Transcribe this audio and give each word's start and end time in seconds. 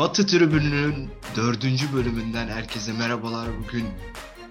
Batı 0.00 0.26
Tribünü'nün 0.26 1.10
dördüncü 1.36 1.92
bölümünden 1.92 2.48
herkese 2.48 2.92
merhabalar. 2.92 3.48
Bugün 3.64 3.86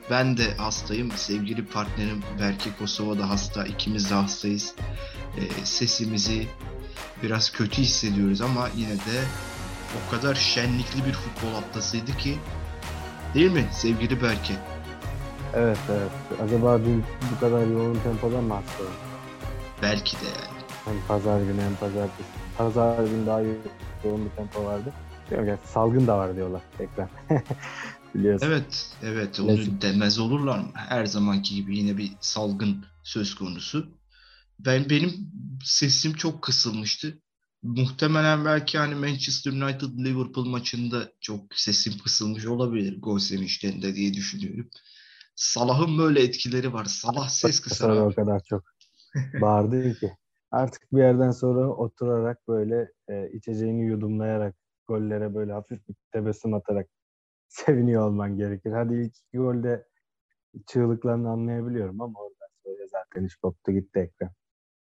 ben 0.10 0.38
de 0.38 0.56
hastayım. 0.58 1.12
Sevgili 1.12 1.66
partnerim 1.66 2.24
Berke 2.40 2.70
Kosova 2.80 3.20
da 3.20 3.30
hasta. 3.30 3.66
İkimiz 3.66 4.10
de 4.10 4.14
hastayız. 4.14 4.76
E, 5.38 5.66
sesimizi 5.66 6.48
biraz 7.24 7.52
kötü 7.52 7.82
hissediyoruz 7.82 8.42
ama 8.42 8.70
yine 8.76 8.94
de 8.94 9.24
o 9.98 10.12
kadar 10.12 10.36
şenlikli 10.36 11.06
bir 11.06 11.14
futbol 11.14 11.54
haftasıydı 11.54 12.18
ki 12.18 12.38
değil 13.34 13.52
mi 13.52 13.66
sevgili 13.72 14.22
Berke? 14.22 14.54
Evet 15.54 15.78
evet. 15.90 16.42
Acaba 16.42 16.80
dün 16.80 17.04
bu 17.36 17.40
kadar 17.40 17.68
yoğun 17.68 18.00
tempoda 18.04 18.42
mı 18.42 18.54
hasta 18.54 18.84
Belki 19.82 20.16
de 20.16 20.26
yani. 20.26 20.60
Hem 20.86 20.96
pazar 21.08 21.42
günü 21.42 21.62
hem 21.62 21.76
pazartesi. 21.76 22.30
Pazar 22.58 23.04
günü 23.04 23.26
daha 23.26 23.42
yoğun 24.04 24.26
bir 24.26 24.30
tempo 24.38 24.66
vardı. 24.66 24.94
Yok, 25.32 25.60
salgın 25.66 26.08
da 26.08 26.18
var 26.18 26.36
diyorlar 26.36 26.62
tekrar. 26.78 27.10
Biliyorsun. 28.16 28.48
Evet, 28.48 28.96
evet. 29.04 29.40
Onu 29.40 29.56
Klasik. 29.56 29.82
demez 29.82 30.20
olurlar 30.20 30.60
mı? 30.60 30.72
Her 30.74 31.06
zamanki 31.06 31.56
gibi 31.56 31.78
yine 31.78 31.98
bir 31.98 32.12
salgın 32.22 32.86
söz 33.04 33.36
konusu. 33.36 34.00
Ben 34.60 34.90
benim 34.90 35.12
sesim 35.64 36.14
çok 36.14 36.42
kısılmıştı. 36.42 37.20
Muhtemelen 37.64 38.46
belki 38.46 38.78
hani 38.78 38.96
Manchester 38.96 39.52
United 39.52 40.06
Liverpool 40.06 40.46
maçında 40.46 41.12
çok 41.22 41.42
sesim 41.56 41.94
kısılmış 42.04 42.46
olabilir 42.46 43.02
gol 43.02 43.20
sevinçlerinde 43.20 43.96
diye 43.96 44.14
düşünüyorum. 44.14 44.70
Salah'ın 45.36 45.98
böyle 45.98 46.24
etkileri 46.24 46.74
var. 46.74 46.86
Salah 46.86 47.30
ses 47.30 47.60
kısar 47.62 47.90
O 47.90 48.16
kadar 48.16 48.42
çok 48.50 48.64
bağırdı 49.42 50.00
ki. 50.00 50.12
Artık 50.52 50.94
bir 50.94 50.98
yerden 50.98 51.32
sonra 51.32 51.68
oturarak 51.68 52.48
böyle 52.48 52.92
e, 53.10 53.32
içeceğini 53.34 53.86
yudumlayarak 53.86 54.56
gollere 54.90 55.36
böyle 55.36 55.52
hafif 55.52 55.88
bir 55.88 55.96
tebessüm 56.12 56.54
atarak 56.54 56.88
seviniyor 57.48 58.08
olman 58.08 58.38
gerekir. 58.38 58.72
Hadi 58.72 58.94
ilk 58.94 59.16
iki 59.18 59.38
golde 59.38 59.88
çığlıklarını 60.68 61.30
anlayabiliyorum 61.30 62.02
ama 62.02 62.20
oradan 62.20 62.50
sonra 62.64 62.88
zaten 62.92 63.26
iş 63.26 63.36
koptu 63.36 63.72
gitti 63.72 64.00
ekran. 64.00 64.32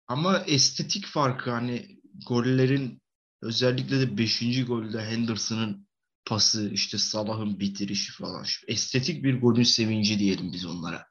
Ama 0.07 0.43
estetik 0.47 1.05
farkı 1.05 1.51
hani 1.51 2.01
gollerin 2.29 3.01
özellikle 3.41 3.99
de 3.99 4.17
5. 4.17 4.65
golde 4.65 5.01
Henderson'ın 5.01 5.87
pası, 6.25 6.69
işte 6.69 6.97
Salah'ın 6.97 7.59
bitirişi 7.59 8.13
falan. 8.13 8.45
Estetik 8.67 9.23
bir 9.23 9.41
golün 9.41 9.63
sevinci 9.63 10.19
diyelim 10.19 10.51
biz 10.53 10.65
onlara. 10.65 11.05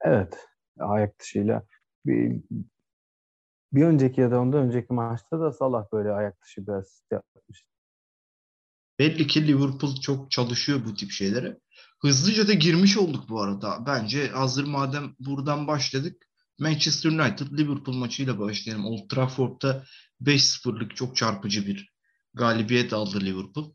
Evet. 0.00 0.38
Ayak 0.78 1.18
dışıyla 1.20 1.66
bir, 2.06 2.42
bir 3.76 3.82
önceki 3.82 4.20
ya 4.20 4.30
da 4.30 4.40
ondan 4.40 4.60
önceki 4.60 4.92
maçta 4.92 5.40
da 5.40 5.52
Salah 5.52 5.84
böyle 5.92 6.10
ayak 6.10 6.42
dışı 6.42 6.66
bir 6.66 6.72
asist 6.72 7.12
yapmıştı. 7.12 7.68
Belli 8.98 9.26
ki 9.26 9.46
Liverpool 9.46 10.00
çok 10.00 10.30
çalışıyor 10.30 10.80
bu 10.84 10.94
tip 10.94 11.10
şeylere. 11.10 11.58
Hızlıca 12.02 12.48
da 12.48 12.52
girmiş 12.52 12.96
olduk 12.96 13.28
bu 13.28 13.42
arada. 13.42 13.86
Bence 13.86 14.28
hazır 14.28 14.64
madem 14.64 15.14
buradan 15.18 15.66
başladık 15.66 16.26
Manchester 16.58 17.10
United 17.10 17.58
Liverpool 17.58 17.96
maçıyla 17.96 18.38
başlayalım. 18.38 18.84
Old 18.84 19.08
Trafford'da 19.08 19.84
5-0'lık 20.22 20.96
çok 20.96 21.16
çarpıcı 21.16 21.66
bir 21.66 21.92
galibiyet 22.34 22.92
aldı 22.92 23.20
Liverpool. 23.20 23.74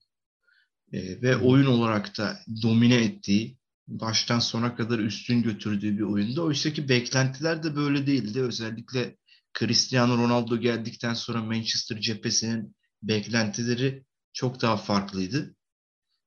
Ee, 0.94 1.22
ve 1.22 1.38
oyun 1.38 1.66
olarak 1.66 2.17
da 2.17 2.39
domine 2.63 3.03
ettiği, 3.03 3.57
baştan 3.88 4.39
sona 4.39 4.75
kadar 4.75 4.99
üstün 4.99 5.44
götürdüğü 5.44 5.97
bir 5.97 6.03
oyunda. 6.03 6.41
Oysa 6.41 6.73
ki 6.73 6.89
beklentiler 6.89 7.63
de 7.63 7.75
böyle 7.75 8.07
değildi. 8.07 8.41
Özellikle 8.41 9.17
Cristiano 9.59 10.17
Ronaldo 10.17 10.57
geldikten 10.57 11.13
sonra 11.13 11.41
Manchester 11.41 12.00
cephesinin 12.00 12.75
beklentileri 13.03 14.06
çok 14.34 14.62
daha 14.62 14.78
farklıydı. 14.78 15.56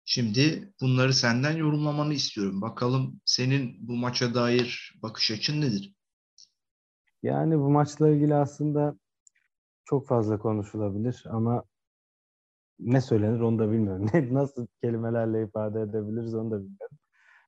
Şimdi 0.04 0.72
bunları 0.80 1.14
senden 1.14 1.56
yorumlamanı 1.56 2.14
istiyorum. 2.14 2.62
Bakalım 2.62 3.20
senin 3.24 3.88
bu 3.88 3.92
maça 3.96 4.34
dair 4.34 4.94
bakış 5.02 5.30
açın 5.30 5.60
nedir? 5.60 5.94
Yani 7.22 7.58
bu 7.58 7.70
maçla 7.70 8.08
ilgili 8.08 8.34
aslında 8.34 8.98
çok 9.84 10.06
fazla 10.06 10.38
konuşulabilir 10.38 11.24
ama 11.30 11.64
ne 12.78 13.00
söylenir 13.00 13.40
onu 13.40 13.58
da 13.58 13.72
bilmiyorum. 13.72 14.10
Nasıl 14.34 14.66
kelimelerle 14.82 15.44
ifade 15.44 15.80
edebiliriz 15.80 16.34
onu 16.34 16.50
da 16.50 16.58
bilmiyorum. 16.58 16.98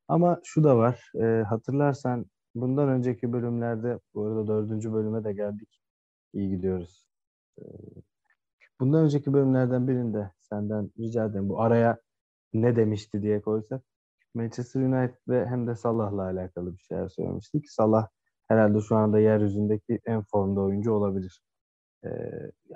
Ama 0.08 0.40
şu 0.44 0.64
da 0.64 0.76
var. 0.76 1.12
E, 1.22 1.42
hatırlarsan 1.42 2.26
bundan 2.60 2.88
önceki 2.88 3.32
bölümlerde, 3.32 3.98
bu 4.14 4.26
arada 4.26 4.46
dördüncü 4.46 4.92
bölüme 4.92 5.24
de 5.24 5.32
geldik. 5.32 5.80
İyi 6.34 6.50
gidiyoruz. 6.50 7.06
E, 7.58 7.64
bundan 8.80 9.04
önceki 9.04 9.32
bölümlerden 9.32 9.88
birinde 9.88 10.30
senden 10.40 10.90
rica 10.98 11.24
ederim 11.24 11.48
bu 11.48 11.60
araya 11.60 11.98
ne 12.54 12.76
demişti 12.76 13.22
diye 13.22 13.40
koysak. 13.40 13.82
Manchester 14.34 14.80
United 14.80 15.16
ve 15.28 15.46
hem 15.46 15.66
de 15.66 15.74
Salah'la 15.74 16.22
alakalı 16.22 16.78
bir 16.78 16.82
şeyler 16.82 17.08
söylemiştik. 17.08 17.70
Salah 17.70 18.08
herhalde 18.48 18.80
şu 18.80 18.96
anda 18.96 19.18
yeryüzündeki 19.18 20.00
en 20.06 20.22
formda 20.22 20.60
oyuncu 20.60 20.92
olabilir. 20.92 21.40
Ee, 22.04 22.08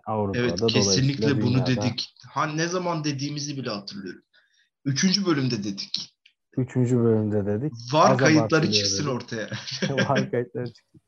Avrupa'da 0.06 0.38
evet 0.38 0.66
kesinlikle 0.66 1.42
bunu 1.42 1.52
dünyada... 1.52 1.66
dedik. 1.66 2.14
Ha 2.28 2.46
ne 2.46 2.68
zaman 2.68 3.04
dediğimizi 3.04 3.56
bile 3.56 3.70
hatırlıyorum. 3.70 4.22
Üçüncü 4.84 5.26
bölümde 5.26 5.58
dedik. 5.58 6.19
Üçüncü 6.56 6.98
bölümde 6.98 7.46
dedik. 7.46 7.72
Var 7.92 8.18
kayıtları 8.18 8.72
çıksın 8.72 9.06
dedik. 9.06 9.14
ortaya. 9.14 9.48
Var 10.08 10.30
kayıtları 10.30 10.72
çıksın. 10.72 11.00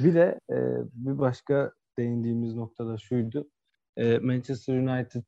Bir 0.00 0.14
de 0.14 0.40
e, 0.50 0.56
bir 0.92 1.18
başka 1.18 1.72
değindiğimiz 1.98 2.54
noktada 2.54 2.98
şuydu. 2.98 3.50
E, 3.96 4.18
Manchester 4.18 4.74
United 4.74 5.24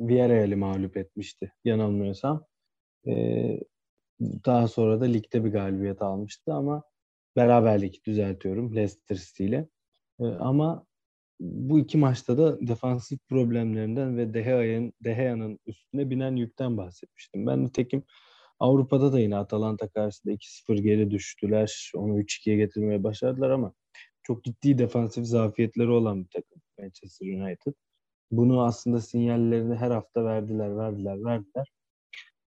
Villarreal'i 0.00 0.56
mağlup 0.56 0.96
etmişti 0.96 1.52
yanılmıyorsam. 1.64 2.44
E, 3.06 3.12
daha 4.20 4.68
sonra 4.68 5.00
da 5.00 5.04
ligde 5.04 5.44
bir 5.44 5.50
galibiyet 5.50 6.02
almıştı 6.02 6.52
ama 6.54 6.82
beraberlik 7.36 8.06
düzeltiyorum 8.06 8.76
Leicester 8.76 9.16
City 9.16 9.46
ile. 9.46 9.68
E, 10.20 10.24
ama 10.24 10.86
bu 11.40 11.78
iki 11.78 11.98
maçta 11.98 12.38
da 12.38 12.68
defansif 12.68 13.18
problemlerinden 13.28 14.16
ve 14.16 14.34
De 14.34 14.42
Gea'nın 14.42 14.92
De 15.04 15.14
Gea'nın 15.14 15.58
üstüne 15.66 16.10
binen 16.10 16.36
yükten 16.36 16.76
bahsetmiştim. 16.76 17.46
Ben 17.46 17.64
nitekim 17.64 18.02
Avrupa'da 18.60 19.12
da 19.12 19.20
yine 19.20 19.36
Atalanta 19.36 19.88
karşısında 19.88 20.32
2-0 20.34 20.80
geri 20.80 21.10
düştüler. 21.10 21.92
Onu 21.94 22.20
3-2'ye 22.20 22.56
getirmeye 22.56 23.04
başardılar 23.04 23.50
ama 23.50 23.74
çok 24.22 24.44
ciddi 24.44 24.78
defansif 24.78 25.24
zafiyetleri 25.24 25.90
olan 25.90 26.24
bir 26.24 26.28
takım 26.28 26.62
Manchester 26.78 27.26
United. 27.26 27.72
Bunu 28.30 28.62
aslında 28.64 29.00
sinyallerini 29.00 29.74
her 29.74 29.90
hafta 29.90 30.24
verdiler, 30.24 30.76
verdiler, 30.76 31.24
verdiler. 31.24 31.72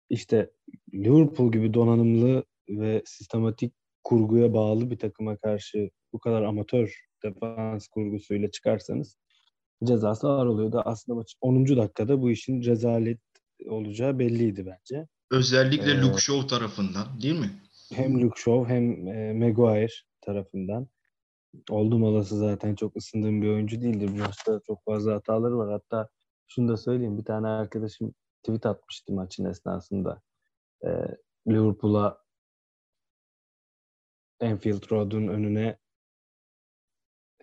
İşte 0.09 0.51
Liverpool 0.93 1.51
gibi 1.51 1.73
donanımlı 1.73 2.43
ve 2.69 3.01
sistematik 3.05 3.73
kurguya 4.03 4.53
bağlı 4.53 4.91
bir 4.91 4.99
takıma 4.99 5.37
karşı 5.37 5.89
bu 6.13 6.19
kadar 6.19 6.41
amatör 6.43 7.10
defans 7.23 7.87
kurgusuyla 7.87 8.51
çıkarsanız 8.51 9.17
cezası 9.83 10.27
ağır 10.27 10.45
oluyordu. 10.45 10.81
Aslında 10.85 11.15
maç 11.15 11.35
10. 11.41 11.77
dakikada 11.77 12.21
bu 12.21 12.31
işin 12.31 12.63
rezalet 12.63 13.19
olacağı 13.69 14.19
belliydi 14.19 14.65
bence. 14.65 15.07
Özellikle 15.31 15.91
ee, 15.91 16.01
Luke 16.01 16.21
Shaw 16.21 16.47
tarafından 16.47 17.21
değil 17.21 17.39
mi? 17.39 17.51
Hem 17.93 18.21
Luke 18.21 18.41
Shaw 18.41 18.73
hem 18.73 19.07
e, 19.07 19.33
Maguire 19.33 19.93
tarafından. 20.21 20.87
Oldum 21.69 22.03
olası 22.03 22.37
zaten 22.37 22.75
çok 22.75 22.97
ısındığım 22.97 23.41
bir 23.41 23.47
oyuncu 23.47 23.81
değildir. 23.81 24.09
Bu 24.13 24.17
maçta 24.17 24.61
çok 24.67 24.85
fazla 24.85 25.13
hataları 25.13 25.57
var. 25.57 25.71
Hatta 25.71 26.09
şunu 26.47 26.67
da 26.67 26.77
söyleyeyim. 26.77 27.17
Bir 27.17 27.25
tane 27.25 27.47
arkadaşım 27.47 28.13
tweet 28.43 28.65
atmıştı 28.65 29.13
maçın 29.13 29.45
esnasında. 29.45 30.21
Ee, 30.85 30.89
Liverpool'a 31.47 32.17
Enfield 34.39 34.91
Road'un 34.91 35.27
önüne 35.27 35.77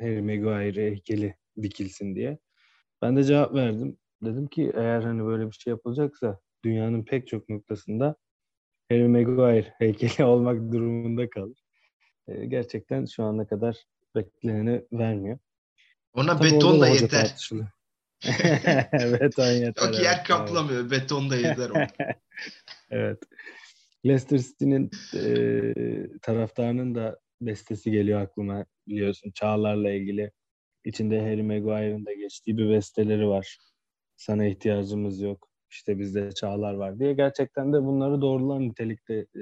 Harry 0.01 0.23
Maguire 0.23 0.91
heykeli 0.91 1.35
dikilsin 1.63 2.15
diye. 2.15 2.39
Ben 3.03 3.17
de 3.17 3.25
cevap 3.25 3.55
verdim. 3.55 3.99
Dedim 4.23 4.47
ki 4.47 4.73
eğer 4.75 5.03
hani 5.03 5.25
böyle 5.25 5.47
bir 5.47 5.53
şey 5.53 5.71
yapılacaksa 5.71 6.41
dünyanın 6.65 7.05
pek 7.05 7.29
çok 7.29 7.49
noktasında 7.49 8.17
Harry 8.91 9.09
Maguire 9.09 9.75
heykeli 9.79 10.25
olmak 10.25 10.73
durumunda 10.73 11.31
kalır. 11.31 11.59
Ee, 12.29 12.47
gerçekten 12.47 13.05
şu 13.05 13.25
ana 13.25 13.47
kadar 13.47 13.77
bekleneni 14.17 14.85
vermiyor. 14.93 15.39
Ona 16.13 16.37
Tabii 16.37 16.53
beton 16.53 16.81
da 16.81 16.89
yeter. 16.89 17.51
beton 19.21 19.47
yeter. 19.47 19.87
Yok 19.87 20.03
yer 20.03 20.25
kaplamıyor. 20.25 20.91
Beton 20.91 21.31
da 21.31 21.37
yeter. 21.37 21.71
evet. 22.91 23.19
Leicester 24.07 24.39
City'nin 24.39 24.91
e, 25.15 25.73
taraftarının 26.23 26.95
da 26.95 27.21
bestesi 27.41 27.91
geliyor 27.91 28.21
aklıma 28.21 28.67
biliyorsun 28.89 29.31
Çağlar'la 29.31 29.91
ilgili. 29.91 30.33
İçinde 30.85 31.21
Harry 31.21 31.43
Maguire'ın 31.43 32.07
da 32.07 32.13
geçtiği 32.13 32.59
bir 32.59 32.71
besteleri 32.71 33.29
var. 33.29 33.59
Sana 34.17 34.47
ihtiyacımız 34.47 35.21
yok. 35.21 35.49
İşte 35.71 35.99
bizde 35.99 36.33
Çağlar 36.33 36.75
var 36.75 36.99
diye. 36.99 37.13
Gerçekten 37.13 37.73
de 37.73 37.83
bunları 37.83 38.21
doğrulan 38.21 38.63
nitelikte 38.63 39.15
e, 39.15 39.41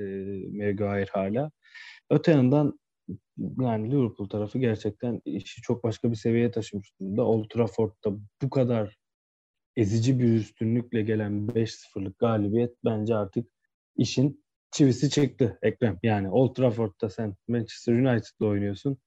Maguire 0.48 1.10
hala. 1.12 1.50
Öte 2.10 2.32
yandan 2.32 2.78
yani 3.60 3.90
Liverpool 3.90 4.28
tarafı 4.28 4.58
gerçekten 4.58 5.20
işi 5.24 5.62
çok 5.62 5.84
başka 5.84 6.10
bir 6.10 6.16
seviyeye 6.16 6.50
taşımış 6.50 7.00
durumda. 7.00 7.24
Old 7.24 7.48
Trafford'da 7.48 8.18
bu 8.42 8.50
kadar 8.50 8.96
ezici 9.76 10.18
bir 10.18 10.32
üstünlükle 10.32 11.02
gelen 11.02 11.46
5-0'lık 11.46 12.18
galibiyet 12.18 12.74
bence 12.84 13.16
artık 13.16 13.48
işin 13.96 14.45
çivisi 14.70 15.10
çıktı 15.10 15.58
Ekrem. 15.62 15.98
Yani 16.02 16.30
Old 16.30 16.54
Trafford'da 16.54 17.10
sen 17.10 17.34
Manchester 17.48 17.92
United'la 17.92 18.46
oynuyorsun 18.46 18.98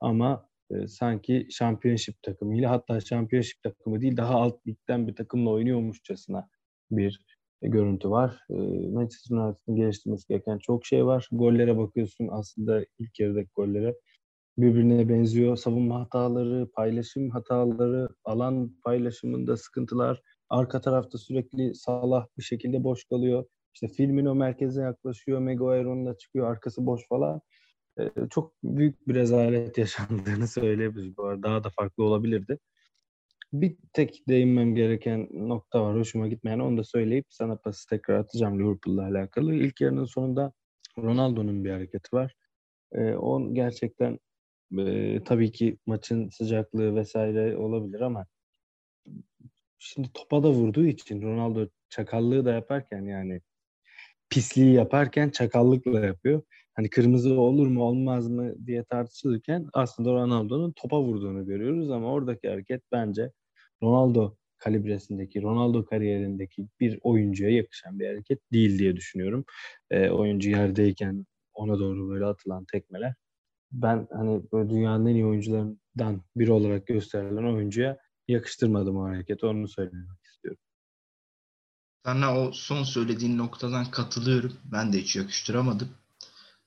ama 0.00 0.48
e, 0.70 0.86
sanki 0.88 1.48
Championship 1.50 2.22
takımıyla 2.22 2.70
hatta 2.70 3.00
Championship 3.00 3.62
takımı 3.62 4.00
değil 4.00 4.16
daha 4.16 4.34
alt 4.34 4.66
ligden 4.66 5.08
bir 5.08 5.14
takımla 5.14 5.50
oynuyormuşçasına 5.50 6.48
bir 6.90 7.20
görüntü 7.62 8.10
var. 8.10 8.38
E, 8.50 8.54
Manchester 8.88 9.36
United'ın 9.36 9.76
geliştirmesi 9.76 10.28
gereken 10.28 10.58
çok 10.58 10.86
şey 10.86 11.06
var. 11.06 11.28
Gollere 11.32 11.78
bakıyorsun 11.78 12.28
aslında 12.30 12.84
ilk 12.98 13.20
yarıdaki 13.20 13.50
gollere 13.54 13.94
birbirine 14.58 15.08
benziyor. 15.08 15.56
Savunma 15.56 16.00
hataları, 16.00 16.68
paylaşım 16.74 17.30
hataları, 17.30 18.08
alan 18.24 18.76
paylaşımında 18.84 19.56
sıkıntılar. 19.56 20.22
Arka 20.48 20.80
tarafta 20.80 21.18
sürekli 21.18 21.74
Salah 21.74 22.26
bir 22.38 22.42
şekilde 22.42 22.84
boş 22.84 23.04
kalıyor. 23.04 23.44
İşte 23.74 23.88
Firmino 23.88 24.34
merkeze 24.34 24.82
yaklaşıyor. 24.82 25.38
Maguire 25.38 25.86
onunla 25.86 26.18
çıkıyor. 26.18 26.50
Arkası 26.50 26.86
boş 26.86 27.08
falan. 27.08 27.40
Ee, 28.00 28.10
çok 28.30 28.54
büyük 28.64 29.08
bir 29.08 29.14
rezalet 29.14 29.78
yaşandığını 29.78 30.46
söyleyebiliriz. 30.48 31.16
Bu 31.16 31.24
arada 31.24 31.42
daha 31.42 31.64
da 31.64 31.70
farklı 31.70 32.04
olabilirdi. 32.04 32.58
Bir 33.52 33.76
tek 33.92 34.28
değinmem 34.28 34.74
gereken 34.74 35.28
nokta 35.32 35.82
var. 35.82 35.96
Hoşuma 35.96 36.28
gitmeyen 36.28 36.58
onu 36.58 36.76
da 36.78 36.84
söyleyip 36.84 37.26
sana 37.28 37.56
pası 37.56 37.88
tekrar 37.88 38.18
atacağım 38.18 38.58
Liverpool'la 38.58 39.02
alakalı. 39.02 39.54
İlk 39.54 39.80
yarının 39.80 40.04
sonunda 40.04 40.52
Ronaldo'nun 40.98 41.64
bir 41.64 41.70
hareketi 41.70 42.16
var. 42.16 42.34
Ee, 42.92 43.14
on 43.14 43.54
gerçekten 43.54 44.18
e, 44.78 45.18
tabii 45.24 45.52
ki 45.52 45.78
maçın 45.86 46.28
sıcaklığı 46.28 46.94
vesaire 46.94 47.56
olabilir 47.56 48.00
ama 48.00 48.26
şimdi 49.78 50.12
topa 50.14 50.42
da 50.42 50.50
vurduğu 50.50 50.86
için 50.86 51.22
Ronaldo 51.22 51.68
çakallığı 51.88 52.44
da 52.44 52.52
yaparken 52.52 53.02
yani 53.02 53.40
pisliği 54.32 54.74
yaparken 54.74 55.30
çakallıkla 55.30 56.00
yapıyor. 56.00 56.42
Hani 56.74 56.90
kırmızı 56.90 57.40
olur 57.40 57.66
mu 57.66 57.82
olmaz 57.82 58.28
mı 58.28 58.66
diye 58.66 58.84
tartışılırken 58.84 59.68
aslında 59.72 60.12
Ronaldo'nun 60.12 60.72
topa 60.72 61.00
vurduğunu 61.02 61.46
görüyoruz 61.46 61.90
ama 61.90 62.12
oradaki 62.12 62.48
hareket 62.48 62.82
bence 62.92 63.32
Ronaldo 63.82 64.36
kalibresindeki, 64.58 65.42
Ronaldo 65.42 65.84
kariyerindeki 65.84 66.66
bir 66.80 66.98
oyuncuya 67.02 67.50
yakışan 67.50 67.98
bir 67.98 68.06
hareket 68.06 68.52
değil 68.52 68.78
diye 68.78 68.96
düşünüyorum. 68.96 69.44
E, 69.90 70.10
oyuncu 70.10 70.50
yerdeyken 70.50 71.26
ona 71.54 71.78
doğru 71.78 72.10
böyle 72.10 72.24
atılan 72.24 72.64
tekmeler 72.72 73.14
ben 73.72 74.08
hani 74.12 74.42
böyle 74.52 74.70
dünyanın 74.70 75.06
en 75.06 75.14
iyi 75.14 75.26
oyuncularından 75.26 76.22
biri 76.36 76.52
olarak 76.52 76.86
gösterilen 76.86 77.54
oyuncuya 77.54 77.98
yakıştırmadım 78.28 78.96
o 78.96 79.04
hareketi. 79.04 79.46
Onu 79.46 79.68
söylemek 79.68 79.94
istiyorum. 79.94 80.21
Sana 82.04 82.38
o 82.38 82.52
son 82.52 82.82
söylediğin 82.82 83.38
noktadan 83.38 83.84
katılıyorum. 83.84 84.52
Ben 84.72 84.92
de 84.92 84.98
hiç 84.98 85.16
yakıştıramadım. 85.16 85.88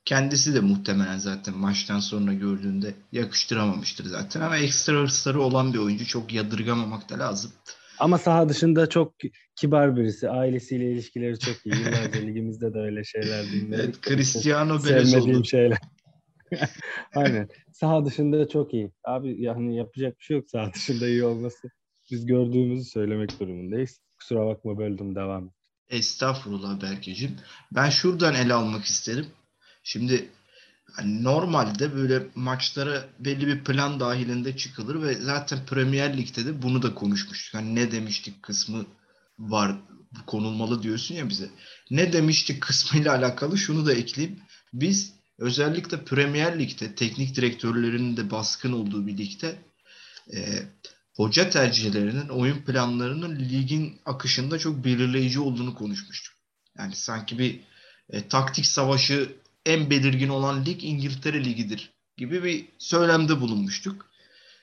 Kendisi 0.06 0.56
de 0.56 0.60
muhtemelen 0.60 1.18
zaten 1.18 1.58
maçtan 1.58 2.00
sonra 2.00 2.34
gördüğünde 2.34 2.94
yakıştıramamıştır 3.12 4.06
zaten. 4.06 4.42
Ama 4.42 4.58
ekstra 4.58 4.94
hırsları 5.02 5.42
olan 5.42 5.74
bir 5.74 5.78
oyuncu 5.78 6.08
çok 6.08 6.34
yadırgamamak 6.34 7.10
da 7.10 7.20
lazım. 7.20 7.52
Ama 8.00 8.18
saha 8.18 8.50
dışında 8.50 8.90
çok 8.90 9.14
kibar 9.56 9.96
birisi. 9.98 10.30
Ailesiyle 10.30 10.92
ilişkileri 10.92 11.40
çok 11.40 11.66
iyi. 11.66 11.76
Yıllarca 11.76 12.22
ligimizde 12.28 12.74
de 12.74 12.80
öyle 12.80 13.04
şeyler 13.04 13.46
dinledik. 13.46 13.80
Evet, 13.80 14.02
Cristiano 14.02 14.80
Sevmediğim 14.80 15.46
şeyler. 15.46 15.78
Aynen. 17.16 17.50
Saha 17.74 18.06
dışında 18.06 18.48
çok 18.48 18.74
iyi. 18.74 18.92
Abi 19.04 19.42
yani 19.42 19.78
yapacak 19.78 20.20
bir 20.20 20.24
şey 20.24 20.38
yok 20.38 20.50
saha 20.50 20.74
dışında 20.74 21.08
iyi 21.08 21.24
olması. 21.24 21.70
Biz 22.12 22.26
gördüğümüzü 22.26 22.90
söylemek 22.90 23.40
durumundayız. 23.40 24.00
Kusura 24.26 24.46
bakma 24.46 24.78
böldüm 24.78 25.16
devam. 25.16 25.52
Estağfurullah 25.90 26.82
Berkeciğim. 26.82 27.38
Ben 27.72 27.90
şuradan 27.90 28.36
ele 28.36 28.54
almak 28.54 28.86
isterim. 28.86 29.28
Şimdi 29.84 30.30
hani 30.92 31.24
normalde 31.24 31.96
böyle 31.96 32.28
maçlara 32.36 33.06
belli 33.20 33.48
bir 33.48 33.64
plan 33.64 34.00
dahilinde 34.00 34.58
çıkılır 34.58 35.02
ve 35.02 35.14
zaten 35.14 35.66
Premier 35.66 36.18
Lig'de 36.18 36.46
de 36.46 36.62
bunu 36.62 36.82
da 36.82 36.96
konuşmuştuk. 36.96 37.54
Hani 37.54 37.76
ne 37.76 37.92
demiştik 37.92 38.44
kısmı 38.44 38.86
var 39.40 39.76
konulmalı 40.28 40.84
diyorsun 40.84 41.16
ya 41.16 41.30
bize. 41.30 41.50
Ne 41.92 42.14
demiştik 42.14 42.62
kısmıyla 42.62 43.16
alakalı 43.16 43.58
şunu 43.58 43.86
da 43.86 43.94
ekleyeyim. 43.94 44.40
Biz 44.74 45.14
özellikle 45.38 46.06
Premier 46.06 46.60
Lig'de 46.60 46.96
teknik 46.96 47.36
direktörlerinin 47.36 48.18
de 48.18 48.32
baskın 48.32 48.72
olduğu 48.72 49.08
bir 49.08 49.18
ligde 49.18 49.56
e, 50.34 50.40
hoca 51.16 51.50
tercihlerinin, 51.50 52.30
oyun 52.30 52.58
planlarının 52.58 53.40
ligin 53.40 54.00
akışında 54.06 54.60
çok 54.60 54.86
belirleyici 54.86 55.40
olduğunu 55.40 55.76
konuşmuştuk. 55.76 56.36
Yani 56.78 56.96
sanki 56.96 57.40
bir 57.40 57.60
e, 58.10 58.28
taktik 58.28 58.66
savaşı 58.66 59.36
en 59.66 59.90
belirgin 59.90 60.30
olan 60.30 60.66
lig 60.66 60.84
İngiltere 60.84 61.46
Ligi'dir 61.46 61.94
gibi 62.18 62.44
bir 62.44 62.66
söylemde 62.78 63.42
bulunmuştuk. 63.42 64.10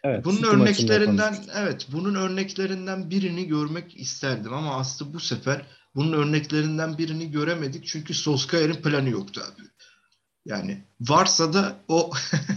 Evet, 0.05 0.25
bunun 0.25 0.43
örneklerinden 0.43 1.37
evet 1.55 1.87
bunun 1.93 2.15
örneklerinden 2.15 3.11
birini 3.11 3.47
görmek 3.47 4.01
isterdim 4.01 4.55
ama 4.55 4.77
aslında 4.77 5.15
bu 5.15 5.21
sefer 5.21 5.67
bunun 5.95 6.13
örneklerinden 6.13 6.99
birini 6.99 7.31
göremedik 7.31 7.87
çünkü 7.87 8.15
Solskjaer'in 8.15 8.83
planı 8.83 9.09
yoktu 9.09 9.43
abi. 9.45 9.63
Yani 10.45 10.85
varsa 11.01 11.53
da 11.53 11.85
o 11.89 12.13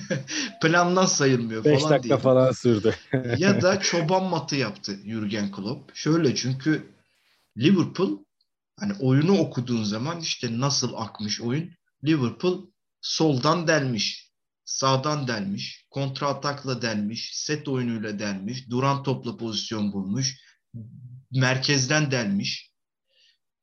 plandan 0.61 1.05
sayılmıyor 1.05 1.63
falan 1.63 1.75
5 1.75 1.83
dakika 1.83 2.03
diye. 2.03 2.17
falan 2.17 2.51
sürdü. 2.51 2.95
ya 3.37 3.61
da 3.61 3.79
çoban 3.81 4.23
matı 4.23 4.55
yaptı 4.55 4.99
Jurgen 5.05 5.51
Klopp. 5.51 5.95
Şöyle 5.95 6.35
çünkü 6.35 6.93
Liverpool 7.57 8.17
hani 8.79 8.93
oyunu 8.99 9.37
okuduğun 9.37 9.83
zaman 9.83 10.19
işte 10.19 10.59
nasıl 10.59 10.93
akmış 10.95 11.41
oyun. 11.41 11.71
Liverpool 12.05 12.67
soldan 13.01 13.67
delmiş, 13.67 14.31
sağdan 14.65 15.27
delmiş, 15.27 15.85
kontra 15.89 16.27
atakla 16.27 16.81
delmiş, 16.81 17.31
set 17.33 17.67
oyunuyla 17.67 18.19
delmiş, 18.19 18.69
duran 18.69 19.03
topla 19.03 19.38
pozisyon 19.38 19.93
bulmuş, 19.93 20.41
merkezden 21.31 22.11
delmiş. 22.11 22.71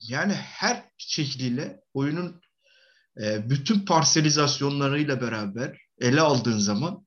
Yani 0.00 0.32
her 0.32 0.84
şekliyle 0.98 1.80
oyunun 1.94 2.40
e, 3.20 3.50
bütün 3.50 3.84
parselizasyonlarıyla 3.84 5.20
beraber 5.20 5.78
ele 5.98 6.20
aldığın 6.20 6.58
zaman 6.58 7.06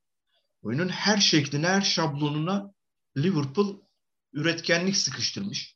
oyunun 0.62 0.90
her 0.90 1.18
şekline, 1.18 1.68
her 1.68 1.82
şablonuna 1.82 2.74
Liverpool 3.18 3.82
üretkenlik 4.34 4.98
sıkıştırmış. 4.98 5.76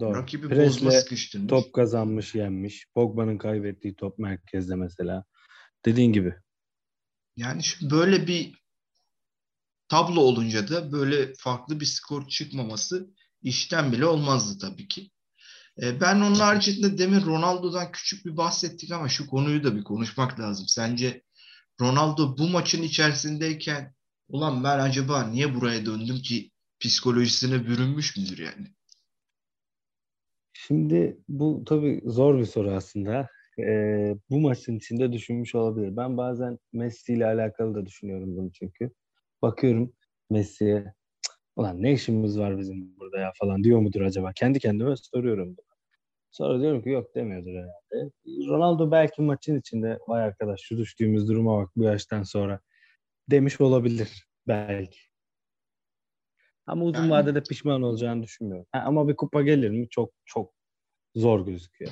Doğru. 0.00 0.14
Rakibi 0.14 0.48
Presle 0.48 0.66
bozma 0.66 0.90
sıkıştırmış. 0.90 1.48
Top 1.48 1.72
kazanmış, 1.72 2.34
yenmiş. 2.34 2.86
Pogba'nın 2.94 3.38
kaybettiği 3.38 3.96
top 3.96 4.18
merkezde 4.18 4.74
mesela. 4.74 5.24
Dediğin 5.84 6.12
gibi. 6.12 6.34
Yani 7.36 7.62
şimdi 7.62 7.94
böyle 7.94 8.26
bir 8.26 8.54
tablo 9.88 10.20
olunca 10.20 10.68
da 10.68 10.92
böyle 10.92 11.34
farklı 11.38 11.80
bir 11.80 11.86
skor 11.86 12.28
çıkmaması 12.28 13.10
işten 13.42 13.92
bile 13.92 14.06
olmazdı 14.06 14.58
tabii 14.60 14.88
ki. 14.88 15.10
E, 15.82 16.00
ben 16.00 16.16
onun 16.16 16.34
haricinde 16.34 16.98
demin 16.98 17.26
Ronaldo'dan 17.26 17.92
küçük 17.92 18.26
bir 18.26 18.36
bahsettik 18.36 18.92
ama 18.92 19.08
şu 19.08 19.26
konuyu 19.26 19.64
da 19.64 19.76
bir 19.76 19.84
konuşmak 19.84 20.40
lazım. 20.40 20.66
Sence 20.68 21.22
Ronaldo 21.80 22.38
bu 22.38 22.48
maçın 22.48 22.82
içerisindeyken 22.82 23.94
ulan 24.28 24.64
ben 24.64 24.78
acaba 24.78 25.26
niye 25.26 25.54
buraya 25.54 25.86
döndüm 25.86 26.16
ki 26.16 26.50
psikolojisine 26.80 27.66
bürünmüş 27.66 28.16
müdür 28.16 28.38
yani? 28.38 28.66
Şimdi 30.52 31.18
bu 31.28 31.62
tabii 31.66 32.02
zor 32.04 32.38
bir 32.38 32.44
soru 32.44 32.70
aslında. 32.70 33.28
Ee, 33.58 34.14
bu 34.30 34.40
maçın 34.40 34.76
içinde 34.76 35.12
düşünmüş 35.12 35.54
olabilir. 35.54 35.96
Ben 35.96 36.16
bazen 36.16 36.58
Messi 36.72 37.12
ile 37.12 37.26
alakalı 37.26 37.74
da 37.74 37.86
düşünüyorum 37.86 38.36
bunu 38.36 38.52
çünkü. 38.52 38.90
Bakıyorum 39.42 39.92
Messi'ye 40.30 40.94
ulan 41.56 41.82
ne 41.82 41.92
işimiz 41.92 42.38
var 42.38 42.58
bizim 42.58 42.98
burada 42.98 43.18
ya 43.18 43.32
falan 43.38 43.64
diyor 43.64 43.80
mudur 43.80 44.00
acaba? 44.00 44.32
Kendi 44.32 44.58
kendime 44.58 44.94
soruyorum. 44.96 45.56
Sonra 46.30 46.60
diyorum 46.60 46.82
ki 46.82 46.88
yok 46.88 47.14
demiyordur 47.14 47.50
herhalde. 47.50 48.10
Ronaldo 48.26 48.90
belki 48.90 49.22
maçın 49.22 49.58
içinde 49.58 49.98
vay 50.08 50.22
arkadaş 50.22 50.60
şu 50.60 50.78
düştüğümüz 50.78 51.28
duruma 51.28 51.62
bak 51.62 51.70
bu 51.76 51.84
yaştan 51.84 52.22
sonra 52.22 52.60
demiş 53.30 53.60
olabilir 53.60 54.26
belki. 54.48 54.98
Ama 56.66 56.84
uzun 56.84 56.98
yani, 56.98 57.10
vadede 57.10 57.42
pişman 57.42 57.82
olacağını 57.82 58.22
düşünmüyorum. 58.22 58.66
Ha, 58.72 58.82
ama 58.86 59.08
bir 59.08 59.16
kupa 59.16 59.42
gelir 59.42 59.70
mi? 59.70 59.88
Çok 59.90 60.12
çok 60.24 60.52
zor 61.14 61.46
gözüküyor. 61.46 61.90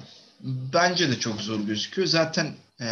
Bence 0.74 1.10
de 1.10 1.14
çok 1.14 1.40
zor 1.40 1.60
gözüküyor. 1.60 2.08
Zaten 2.08 2.46
e, 2.80 2.88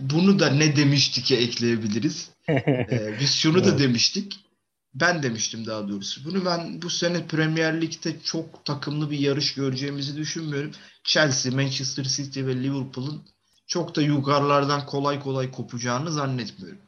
bunu 0.00 0.38
da 0.38 0.50
ne 0.50 0.76
demiştik 0.76 1.32
ekleyebiliriz. 1.32 2.30
e, 2.48 3.16
biz 3.20 3.34
şunu 3.34 3.64
da 3.64 3.78
demiştik 3.78 4.47
ben 4.94 5.22
demiştim 5.22 5.66
daha 5.66 5.88
doğrusu. 5.88 6.24
Bunu 6.24 6.44
ben 6.44 6.82
bu 6.82 6.90
sene 6.90 7.26
Premier 7.26 7.80
Lig'de 7.80 8.20
çok 8.24 8.64
takımlı 8.64 9.10
bir 9.10 9.18
yarış 9.18 9.54
göreceğimizi 9.54 10.16
düşünmüyorum. 10.16 10.70
Chelsea, 11.04 11.52
Manchester 11.52 12.04
City 12.04 12.46
ve 12.46 12.62
Liverpool'un 12.62 13.22
çok 13.66 13.96
da 13.96 14.02
yukarılardan 14.02 14.86
kolay 14.86 15.20
kolay 15.20 15.50
kopacağını 15.50 16.12
zannetmiyorum. 16.12 16.78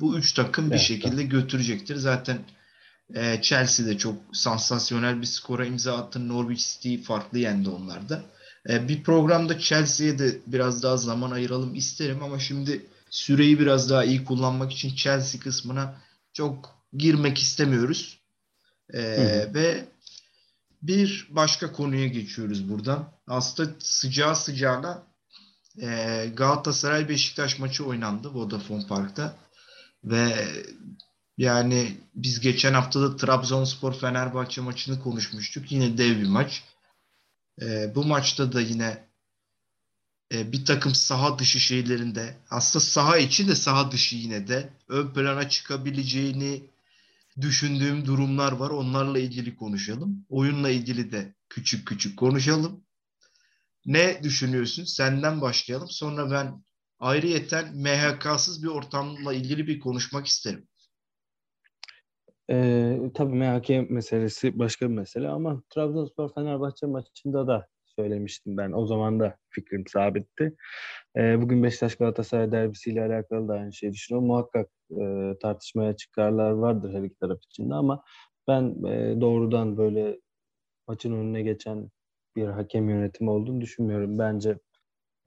Bu 0.00 0.18
üç 0.18 0.32
takım 0.32 0.66
bir 0.66 0.70
evet, 0.70 0.80
şekilde 0.80 1.22
götürecektir. 1.22 1.96
Zaten 1.96 2.38
E, 3.14 3.42
Chelsea 3.42 3.86
de 3.86 3.98
çok 3.98 4.16
sansasyonel 4.32 5.20
bir 5.20 5.26
skora 5.26 5.66
imza 5.66 5.96
attı. 5.96 6.28
Norwich 6.28 6.60
City 6.60 6.96
farklı 6.96 7.38
yendi 7.38 7.68
onlar 7.68 8.08
da. 8.08 8.22
E, 8.68 8.88
bir 8.88 9.02
programda 9.02 9.58
Chelsea'ye 9.58 10.18
de 10.18 10.38
biraz 10.46 10.82
daha 10.82 10.96
zaman 10.96 11.30
ayıralım 11.30 11.74
isterim 11.74 12.22
ama 12.22 12.38
şimdi 12.38 12.86
süreyi 13.10 13.58
biraz 13.58 13.90
daha 13.90 14.04
iyi 14.04 14.24
kullanmak 14.24 14.72
için 14.72 14.94
Chelsea 14.94 15.40
kısmına 15.40 16.00
çok 16.32 16.77
girmek 16.92 17.38
istemiyoruz. 17.38 18.20
E, 18.92 19.00
ve 19.54 19.88
bir 20.82 21.28
başka 21.30 21.72
konuya 21.72 22.06
geçiyoruz 22.06 22.68
buradan. 22.68 23.12
Aslında 23.26 23.70
sıcağı 23.78 24.36
sıcağına 24.36 25.02
e, 25.82 26.26
Galatasaray 26.36 27.08
Beşiktaş 27.08 27.58
maçı 27.58 27.86
oynandı 27.86 28.34
Vodafone 28.34 28.86
Park'ta. 28.86 29.36
Ve 30.04 30.48
yani 31.38 32.00
biz 32.14 32.40
geçen 32.40 32.74
hafta 32.74 33.02
da 33.02 33.16
Trabzonspor 33.16 33.94
Fenerbahçe 33.94 34.60
maçını 34.60 35.00
konuşmuştuk. 35.00 35.72
Yine 35.72 35.98
dev 35.98 36.20
bir 36.20 36.28
maç. 36.28 36.64
E, 37.62 37.94
bu 37.94 38.04
maçta 38.04 38.52
da 38.52 38.60
yine 38.60 39.04
e, 40.32 40.52
bir 40.52 40.64
takım 40.64 40.94
saha 40.94 41.38
dışı 41.38 41.60
şeylerinde 41.60 42.36
aslında 42.50 42.84
saha 42.84 43.18
içi 43.18 43.48
de 43.48 43.54
saha 43.54 43.92
dışı 43.92 44.16
yine 44.16 44.48
de 44.48 44.72
ön 44.88 45.08
plana 45.08 45.48
çıkabileceğini 45.48 46.62
düşündüğüm 47.40 48.06
durumlar 48.06 48.52
var. 48.52 48.70
Onlarla 48.70 49.18
ilgili 49.18 49.56
konuşalım. 49.56 50.26
Oyunla 50.28 50.70
ilgili 50.70 51.12
de 51.12 51.34
küçük 51.48 51.88
küçük 51.88 52.18
konuşalım. 52.18 52.84
Ne 53.86 54.22
düşünüyorsun? 54.22 54.84
Senden 54.84 55.40
başlayalım. 55.40 55.88
Sonra 55.90 56.30
ben 56.30 56.64
ayrıyeten 56.98 57.76
MHK'sız 57.76 58.62
bir 58.62 58.68
ortamla 58.68 59.34
ilgili 59.34 59.66
bir 59.66 59.80
konuşmak 59.80 60.26
isterim. 60.26 60.68
Ee, 62.50 62.98
tabii 63.14 63.34
MHK 63.34 63.90
meselesi 63.90 64.58
başka 64.58 64.90
bir 64.90 64.94
mesele 64.94 65.28
ama 65.28 65.62
Trabzonspor 65.70 66.34
Fenerbahçe 66.34 66.86
maçında 66.86 67.46
da 67.46 67.68
söylemiştim 67.96 68.56
ben. 68.56 68.72
O 68.72 68.86
zaman 68.86 69.20
da 69.20 69.36
fikrim 69.50 69.86
sabitti. 69.86 70.56
Ee, 71.18 71.42
bugün 71.42 71.62
Beşiktaş 71.62 71.96
Galatasaray 71.96 72.52
derbisiyle 72.52 73.02
alakalı 73.04 73.48
da 73.48 73.52
aynı 73.54 73.72
şeyi 73.72 73.92
düşünüyorum. 73.92 74.26
Muhakkak 74.28 74.70
e, 74.90 75.34
tartışmaya 75.42 75.96
çıkarlar 75.96 76.50
vardır 76.50 76.94
her 76.94 77.02
iki 77.02 77.16
taraf 77.18 77.38
içinde 77.44 77.74
ama 77.74 78.02
ben 78.48 78.84
e, 78.86 79.20
doğrudan 79.20 79.76
böyle 79.76 80.20
maçın 80.88 81.12
önüne 81.12 81.42
geçen 81.42 81.90
bir 82.36 82.46
hakem 82.46 82.88
yönetimi 82.90 83.30
olduğunu 83.30 83.60
düşünmüyorum. 83.60 84.18
Bence 84.18 84.58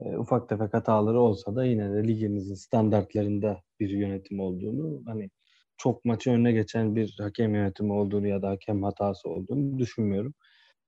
e, 0.01 0.17
ufak 0.17 0.49
tefek 0.49 0.73
hataları 0.73 1.19
olsa 1.19 1.55
da 1.55 1.65
yine 1.65 1.93
de 1.93 2.07
ligimizin 2.07 2.55
standartlarında 2.55 3.61
bir 3.79 3.89
yönetim 3.89 4.39
olduğunu 4.39 5.03
hani 5.05 5.29
çok 5.77 6.05
maçı 6.05 6.31
önüne 6.31 6.51
geçen 6.51 6.95
bir 6.95 7.15
hakem 7.19 7.55
yönetimi 7.55 7.93
olduğunu 7.93 8.27
ya 8.27 8.41
da 8.41 8.49
hakem 8.49 8.83
hatası 8.83 9.29
olduğunu 9.29 9.79
düşünmüyorum. 9.79 10.33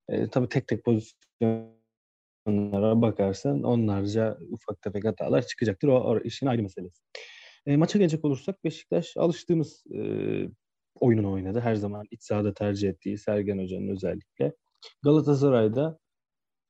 E, 0.09 0.29
tabii 0.29 0.49
tek 0.49 0.67
tek 0.67 0.85
pozisyonlara 2.45 3.01
bakarsan 3.01 3.63
onlarca 3.63 4.37
ufak 4.51 4.81
tefek 4.81 5.05
hatalar 5.05 5.47
çıkacaktır. 5.47 5.87
O, 5.87 5.95
o 5.95 6.19
işin 6.19 6.47
ayrı 6.47 6.63
meselesi. 6.63 7.01
E, 7.65 7.77
maça 7.77 7.99
gelecek 7.99 8.25
olursak 8.25 8.63
Beşiktaş 8.63 9.17
alıştığımız 9.17 9.83
e, 9.95 9.99
oyununu 10.99 11.31
oynadı. 11.31 11.59
Her 11.59 11.75
zaman 11.75 12.05
iç 12.11 12.23
sahada 12.23 12.53
tercih 12.53 12.89
ettiği 12.89 13.17
Sergen 13.17 13.59
Hoca'nın 13.59 13.87
özellikle. 13.87 14.53
Galatasaray'da 15.03 15.99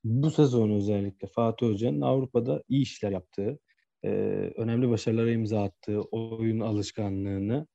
bu 0.03 0.31
sezon 0.31 0.69
özellikle 0.71 1.27
Fatih 1.27 1.67
Hoca'nın 1.67 2.01
Avrupa'da 2.01 2.63
iyi 2.69 2.81
işler 2.83 3.11
yaptığı, 3.11 3.59
e, 4.03 4.09
önemli 4.57 4.89
başarılara 4.89 5.31
imza 5.31 5.63
attığı 5.63 6.01
oyun 6.01 6.59
alışkanlığını, 6.59 7.67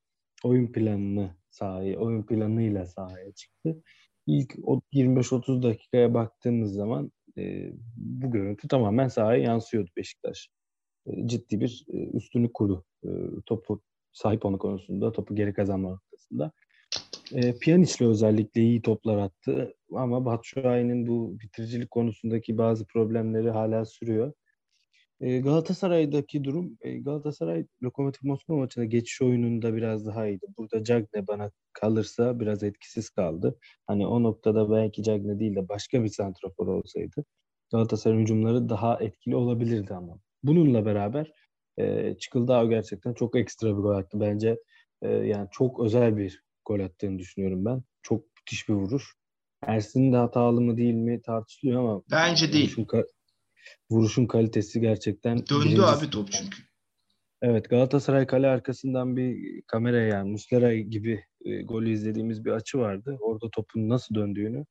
oyun 0.44 0.72
planını 0.72 1.36
sahaya, 1.50 1.98
oyun 1.98 2.22
planıyla 2.26 2.86
sahaya 2.86 3.32
çıktı. 3.32 3.82
İlk 4.26 4.54
25-30 4.92 5.62
dakikaya 5.62 6.14
baktığımız 6.14 6.72
zaman 6.72 7.12
e, 7.38 7.72
bu 7.96 8.30
görüntü 8.30 8.68
tamamen 8.68 9.08
sahaya 9.08 9.42
yansıyordu 9.42 9.90
Beşiktaş. 9.96 10.48
E, 11.06 11.26
ciddi 11.26 11.60
bir 11.60 11.86
e, 11.92 11.96
üstünlük 11.96 12.54
kurdu 12.54 12.84
e, 13.04 13.08
topu 13.46 13.82
sahip 14.12 14.44
olma 14.44 14.58
konusunda, 14.58 15.12
topu 15.12 15.34
geri 15.34 15.52
kazanma 15.52 15.90
noktasında. 15.90 16.52
E, 17.34 17.52
Pjanic'le 17.58 18.00
özellikle 18.00 18.60
iyi 18.60 18.82
toplar 18.82 19.18
attı 19.18 19.74
ama 19.94 20.24
Batshuayi'nin 20.24 21.06
bu 21.06 21.40
bitiricilik 21.40 21.90
konusundaki 21.90 22.58
bazı 22.58 22.86
problemleri 22.86 23.50
hala 23.50 23.84
sürüyor. 23.84 24.32
E, 25.20 25.38
Galatasaray'daki 25.38 26.44
durum, 26.44 26.78
e, 26.80 26.98
Galatasaray 26.98 27.66
Lokomotiv 27.82 28.28
Moskova 28.28 28.58
maçında 28.58 28.84
geçiş 28.84 29.22
oyununda 29.22 29.74
biraz 29.74 30.06
daha 30.06 30.26
iyiydi. 30.26 30.46
Burada 30.58 30.84
Cagne 30.84 31.26
bana 31.26 31.50
kalırsa 31.72 32.40
biraz 32.40 32.62
etkisiz 32.62 33.10
kaldı. 33.10 33.58
Hani 33.86 34.06
o 34.06 34.22
noktada 34.22 34.70
belki 34.70 35.02
Cagne 35.02 35.38
değil 35.40 35.56
de 35.56 35.68
başka 35.68 36.04
bir 36.04 36.08
santrafor 36.08 36.66
olsaydı 36.66 37.24
Galatasaray 37.72 38.18
hücumları 38.18 38.68
daha 38.68 38.98
etkili 39.00 39.36
olabilirdi 39.36 39.94
ama. 39.94 40.20
Bununla 40.42 40.86
beraber 40.86 41.32
e, 41.78 42.14
Çıkıldağ 42.18 42.64
gerçekten 42.64 43.14
çok 43.14 43.36
ekstra 43.36 43.68
bir 43.68 43.82
gol 43.82 43.94
attı. 43.94 44.20
Bence 44.20 44.58
e, 45.02 45.08
yani 45.08 45.48
çok 45.50 45.80
özel 45.80 46.16
bir 46.16 46.42
gol 46.64 46.80
attığını 46.80 47.18
düşünüyorum 47.18 47.64
ben. 47.64 47.82
Çok 48.02 48.24
müthiş 48.36 48.68
bir 48.68 48.74
vuruş. 48.74 49.14
Ersin'in 49.62 50.12
de 50.12 50.16
hatalı 50.16 50.60
mı 50.60 50.76
değil 50.76 50.94
mi 50.94 51.22
tartışılıyor 51.22 51.80
ama 51.80 52.02
bence 52.10 52.52
değil. 52.52 52.64
Vuruşun, 52.64 52.84
vuruşun 53.90 54.26
kalitesi 54.26 54.80
gerçekten 54.80 55.38
döndü 55.38 55.82
abi 55.82 56.10
top 56.10 56.32
çünkü. 56.32 56.58
Evet 57.42 57.70
Galatasaray 57.70 58.26
kale 58.26 58.46
arkasından 58.46 59.16
bir 59.16 59.62
kamera 59.66 59.96
yani 59.96 60.30
Muslera 60.30 60.74
gibi 60.74 61.24
e, 61.44 61.62
golü 61.62 61.90
izlediğimiz 61.90 62.44
bir 62.44 62.50
açı 62.50 62.78
vardı. 62.78 63.18
Orada 63.20 63.50
topun 63.50 63.88
nasıl 63.88 64.14
döndüğünü 64.14 64.66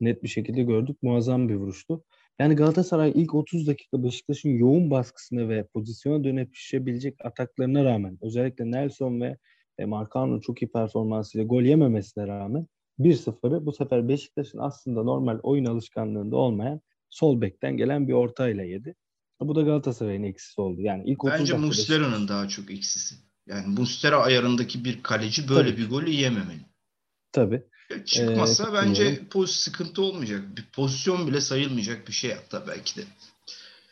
net 0.00 0.22
bir 0.22 0.28
şekilde 0.28 0.62
gördük. 0.62 0.96
Muazzam 1.02 1.48
bir 1.48 1.54
vuruştu. 1.54 2.04
Yani 2.38 2.56
Galatasaray 2.56 3.12
ilk 3.14 3.34
30 3.34 3.66
dakika 3.66 4.02
Beşiktaş'ın 4.02 4.50
yoğun 4.50 4.90
baskısına 4.90 5.48
ve 5.48 5.66
pozisyona 5.66 6.24
dönüp 6.24 6.54
şişebilecek 6.54 7.24
ataklarına 7.24 7.84
rağmen 7.84 8.18
özellikle 8.22 8.70
Nelson 8.70 9.20
ve 9.20 9.36
e, 9.78 9.84
Marcano 9.84 10.40
çok 10.40 10.62
iyi 10.62 10.72
performansıyla 10.72 11.46
gol 11.46 11.62
yememesine 11.62 12.26
rağmen 12.26 12.66
1-0'ı 12.98 13.66
bu 13.66 13.72
sefer 13.72 14.08
Beşiktaş'ın 14.08 14.58
aslında 14.58 15.02
normal 15.02 15.38
oyun 15.42 15.64
alışkanlığında 15.64 16.36
olmayan 16.36 16.80
sol 17.10 17.40
bekten 17.40 17.76
gelen 17.76 18.08
bir 18.08 18.12
ortayla 18.12 18.64
yedi. 18.64 18.94
Bu 19.40 19.54
da 19.54 19.62
Galatasaray'ın 19.62 20.22
eksisi 20.22 20.60
oldu. 20.60 20.80
Yani 20.80 21.02
ilk 21.06 21.24
Bence 21.24 21.56
Muslera'nın 21.56 22.28
daha 22.28 22.48
çok 22.48 22.70
eksisi. 22.70 23.14
Yani 23.46 23.66
Muslera 23.66 24.22
ayarındaki 24.22 24.84
bir 24.84 25.02
kaleci 25.02 25.48
böyle 25.48 25.70
Tabii. 25.70 25.82
bir 25.82 25.90
golü 25.90 26.10
yememeli. 26.10 26.66
Tabii. 27.32 27.62
Çıkmazsa 28.04 28.70
ee, 28.70 28.72
bence 28.72 29.28
poz 29.30 29.50
sıkıntı 29.50 30.02
olmayacak. 30.02 30.42
Bir 30.56 30.64
pozisyon 30.72 31.26
bile 31.26 31.40
sayılmayacak 31.40 32.08
bir 32.08 32.12
şey 32.12 32.32
hatta 32.32 32.66
belki 32.66 32.96
de. 32.96 33.02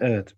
Evet. 0.00 0.34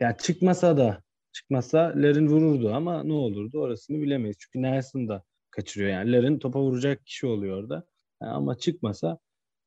Ya 0.00 0.16
çıkmasa 0.16 0.76
da 0.76 1.02
çıkmasa 1.32 1.92
Larin 1.96 2.26
vururdu 2.26 2.74
ama 2.74 3.02
ne 3.02 3.12
olurdu 3.12 3.60
orasını 3.60 4.02
bilemeyiz. 4.02 4.36
Çünkü 4.40 4.62
Nelson 4.62 5.08
da 5.08 5.24
kaçırıyor 5.50 5.90
yani. 5.90 6.12
Larin 6.12 6.38
topa 6.38 6.60
vuracak 6.60 7.06
kişi 7.06 7.26
oluyor 7.26 7.62
orada. 7.62 7.86
Yani 8.22 8.32
ama 8.32 8.58
çıkmasa 8.58 9.18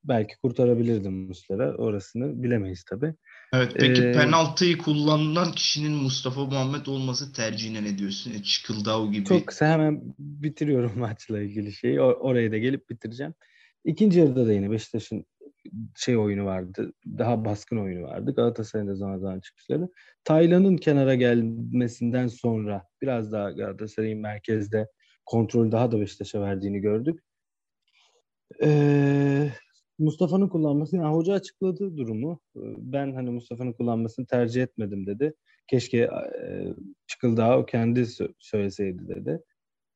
belki 0.04 0.38
kurtarabilirdim 0.38 1.14
Muslera. 1.14 1.76
Orasını 1.76 2.44
bilemeyiz 2.44 2.84
tabii. 2.84 3.14
Evet 3.54 3.72
peki 3.80 4.04
ee, 4.04 4.12
penaltıyı 4.12 4.78
kullanılan 4.78 5.52
kişinin 5.52 5.92
Mustafa 5.92 6.46
Muhammed 6.46 6.86
olması 6.86 7.34
tercihine 7.34 7.84
ne 7.84 7.98
diyorsun? 7.98 8.32
E, 8.32 8.44
Çıkıldao 8.44 9.12
gibi. 9.12 9.26
Çok 9.26 9.48
kısa 9.48 9.68
hemen 9.68 10.02
bitiriyorum 10.20 10.92
maçla 11.00 11.42
ilgili 11.42 11.74
şeyi. 11.74 12.02
Oraya 12.02 12.52
da 12.52 12.58
gelip 12.58 12.90
bitireceğim. 12.90 13.34
İkinci 13.86 14.20
yarıda 14.20 14.48
da 14.48 14.54
yine 14.54 14.72
Beşiktaş'ın 14.72 15.26
şey 15.96 16.18
oyunu 16.18 16.46
vardı. 16.46 16.94
Daha 17.06 17.46
baskın 17.46 17.78
oyunu 17.78 18.04
vardı. 18.04 18.34
Galatasaray'ın 18.36 18.90
da 18.90 18.96
zaman 18.96 19.18
zaman 19.18 19.40
çıkışları. 19.40 19.90
Taylan'ın 20.24 20.78
kenara 20.78 21.16
gelmesinden 21.16 22.28
sonra 22.28 22.88
biraz 23.02 23.32
daha 23.32 23.52
Galatasaray'ın 23.52 24.20
merkezde 24.20 24.88
kontrol 25.26 25.72
daha 25.72 25.92
da 25.92 26.00
Beşiktaş'a 26.00 26.42
verdiğini 26.42 26.80
gördük. 26.80 27.20
Ee, 28.64 29.52
Mustafa'nın 30.02 30.48
kullanması, 30.48 30.96
yani 30.96 31.16
hoca 31.16 31.34
açıkladı 31.34 31.98
durumu. 31.98 32.40
Ben 32.78 33.14
hani 33.14 33.30
Mustafa'nın 33.30 33.74
kullanmasını 33.74 34.26
tercih 34.26 34.64
etmedim 34.64 35.06
dedi. 35.06 35.34
Keşke 35.68 35.98
e, 35.98 36.10
Çıkıldağ 37.08 37.60
o 37.60 37.66
kendi 37.66 38.06
söyleseydi 38.40 39.08
dedi. 39.08 39.40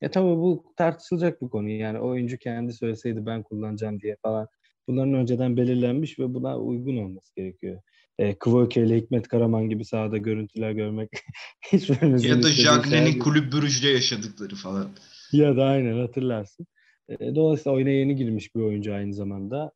Ya 0.02 0.12
tabii 0.12 0.38
bu 0.38 0.74
tartışılacak 0.78 1.42
bir 1.42 1.50
konu. 1.50 1.70
Yani 1.70 2.00
oyuncu 2.00 2.38
kendi 2.38 2.74
söyleseydi 2.74 3.26
ben 3.26 3.44
kullanacağım 3.44 4.00
diye 4.00 4.18
falan 4.22 4.48
bunların 4.88 5.14
önceden 5.14 5.58
belirlenmiş 5.58 6.20
ve 6.20 6.34
buna 6.34 6.60
uygun 6.60 6.98
olması 6.98 7.36
gerekiyor. 7.36 7.82
E, 8.20 8.40
Kvoke 8.40 8.84
ile 8.84 8.98
Hikmet 8.98 9.28
Karaman 9.28 9.70
gibi 9.70 9.86
sahada 9.86 10.18
görüntüler 10.18 10.72
görmek 10.72 11.10
hiçbirimizin 11.72 12.30
Ya 12.30 12.44
da 12.44 12.48
Jagne'nin 12.48 13.20
kulüp 13.20 13.54
bürücde 13.54 13.88
yaşadıkları 13.90 14.56
falan. 14.56 14.90
Ya 15.32 15.58
da 15.58 15.64
aynen 15.64 16.00
hatırlarsın. 16.00 16.68
E, 17.10 17.36
dolayısıyla 17.36 17.76
oyuna 17.76 17.90
yeni 17.90 18.16
girmiş 18.16 18.56
bir 18.56 18.62
oyuncu 18.62 18.94
aynı 18.94 19.14
zamanda. 19.14 19.72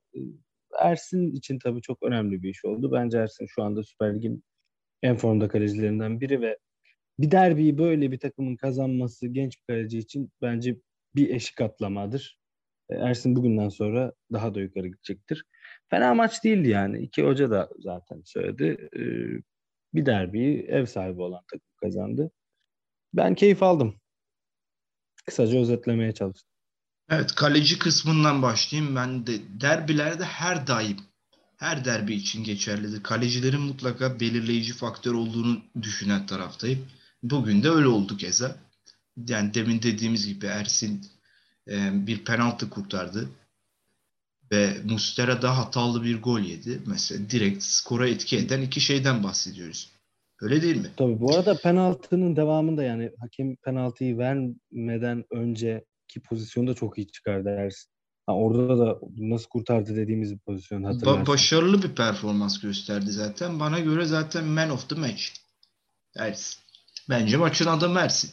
Ersin 0.80 1.32
için 1.32 1.60
tabii 1.60 1.82
çok 1.82 2.04
önemli 2.04 2.44
bir 2.44 2.50
iş 2.50 2.66
oldu. 2.66 2.92
Bence 2.92 3.18
Ersin 3.18 3.46
şu 3.46 3.64
anda 3.64 3.84
Süper 3.84 4.16
Lig'in 4.16 4.44
en 5.04 5.16
formda 5.16 5.48
kalecilerinden 5.48 6.22
biri 6.22 6.42
ve 6.42 6.58
bir 7.20 7.32
derbiyi 7.32 7.78
böyle 7.78 8.12
bir 8.12 8.20
takımın 8.20 8.56
kazanması 8.56 9.28
genç 9.28 9.58
bir 9.58 9.74
kaleci 9.74 10.00
için 10.00 10.32
bence 10.42 10.78
bir 11.16 11.30
eşik 11.30 11.62
atlamadır. 11.62 12.40
Ersin 12.90 13.36
bugünden 13.36 13.70
sonra 13.70 14.14
daha 14.34 14.56
da 14.56 14.62
yukarı 14.62 14.88
gidecektir. 14.88 15.46
Fena 15.90 16.14
maç 16.14 16.44
değildi 16.44 16.70
yani. 16.70 17.00
İki 17.00 17.24
hoca 17.24 17.52
da 17.52 17.70
zaten 17.80 18.22
söyledi. 18.26 18.90
Bir 19.94 20.06
derbiyi 20.06 20.64
ev 20.64 20.86
sahibi 20.86 21.22
olan 21.22 21.42
takım 21.52 21.70
kazandı. 21.82 22.32
Ben 23.14 23.36
keyif 23.36 23.64
aldım. 23.64 23.96
Kısaca 25.26 25.60
özetlemeye 25.60 26.12
çalıştım. 26.12 26.59
Evet 27.10 27.36
kaleci 27.36 27.80
kısmından 27.80 28.42
başlayayım. 28.42 28.96
Ben 28.96 29.28
de 29.28 29.40
derbilerde 29.62 30.24
her 30.24 30.68
daim 30.68 30.98
her 31.58 31.86
derbi 31.86 32.14
için 32.14 32.44
geçerlidir. 32.44 33.04
Kalecilerin 33.04 33.62
mutlaka 33.62 34.20
belirleyici 34.20 34.74
faktör 34.74 35.14
olduğunu 35.14 35.62
düşünen 35.82 36.26
taraftayım. 36.26 36.86
Bugün 37.24 37.64
de 37.64 37.70
öyle 37.70 37.88
oldu 37.88 38.18
keza. 38.18 38.56
Yani 39.28 39.54
demin 39.54 39.82
dediğimiz 39.82 40.28
gibi 40.28 40.46
Ersin 40.46 41.02
e, 41.68 42.08
bir 42.08 42.26
penaltı 42.26 42.70
kurtardı. 42.70 43.30
Ve 44.52 44.78
Mustera 44.84 45.42
da 45.42 45.58
hatalı 45.58 46.04
bir 46.04 46.22
gol 46.22 46.40
yedi. 46.40 46.82
Mesela 46.88 47.30
direkt 47.30 47.64
skora 47.64 48.10
etki 48.10 48.38
eden 48.38 48.62
iki 48.62 48.82
şeyden 48.82 49.24
bahsediyoruz. 49.24 49.92
Öyle 50.42 50.62
değil 50.62 50.76
mi? 50.76 50.88
Tabii 50.98 51.20
bu 51.20 51.36
arada 51.36 51.58
penaltının 51.58 52.36
devamında 52.36 52.84
yani 52.84 53.12
hakem 53.20 53.56
penaltıyı 53.56 54.18
vermeden 54.18 55.24
önceki 56.10 56.20
pozisyonda 56.20 56.74
çok 56.74 56.98
iyi 56.98 57.12
çıkardı 57.12 57.50
Ersin. 57.50 57.90
Ha, 58.26 58.36
orada 58.36 58.78
da 58.78 59.00
nasıl 59.18 59.48
kurtardı 59.50 59.96
dediğimiz 59.96 60.34
bir 60.34 60.40
pozisyon 60.40 60.84
hatırlarsın. 60.84 61.24
Ba- 61.24 61.28
başarılı 61.28 61.84
bir 61.84 61.96
performans 61.96 62.60
gösterdi 62.60 63.12
zaten. 63.12 63.60
Bana 63.60 63.80
göre 63.80 64.06
zaten 64.06 64.46
man 64.46 64.70
of 64.70 64.90
the 64.90 64.96
match. 64.96 65.24
Ersin. 66.16 66.60
Bence 67.10 67.38
maçın 67.38 67.66
adamı 67.66 68.00
Ersin. 68.00 68.32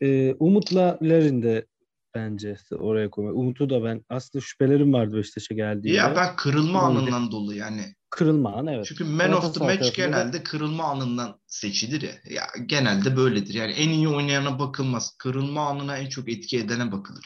Ee, 0.00 0.34
Umut'la 0.34 0.98
Larin 1.02 1.42
de 1.42 1.66
bence 2.14 2.56
oraya 2.72 3.10
koymak. 3.10 3.34
Umut'u 3.34 3.70
da 3.70 3.84
ben 3.84 4.04
aslında 4.08 4.44
şüphelerim 4.44 4.92
vardı 4.92 5.16
Beşiktaş'a 5.16 5.54
geldiğinde. 5.54 5.98
Ya 5.98 6.16
ben 6.16 6.36
kırılma 6.36 6.80
anından 6.80 7.30
dolayı 7.30 7.58
yani. 7.58 7.94
Kırılma 8.10 8.52
an 8.52 8.66
evet. 8.66 8.86
Çünkü 8.86 9.04
man 9.04 9.32
of 9.32 9.54
the 9.54 9.64
match 9.64 9.96
genelde 9.96 10.42
kırılma 10.42 10.84
anından 10.84 11.40
seçilir 11.46 12.02
ya. 12.02 12.12
Ya 12.30 12.46
genelde 12.66 13.16
böyledir. 13.16 13.54
Yani 13.54 13.72
en 13.72 13.88
iyi 13.88 14.08
oynayana 14.08 14.58
bakılmaz. 14.58 15.16
Kırılma 15.18 15.68
anına 15.68 15.98
en 15.98 16.08
çok 16.08 16.28
etki 16.28 16.58
edene 16.58 16.92
bakılır. 16.92 17.24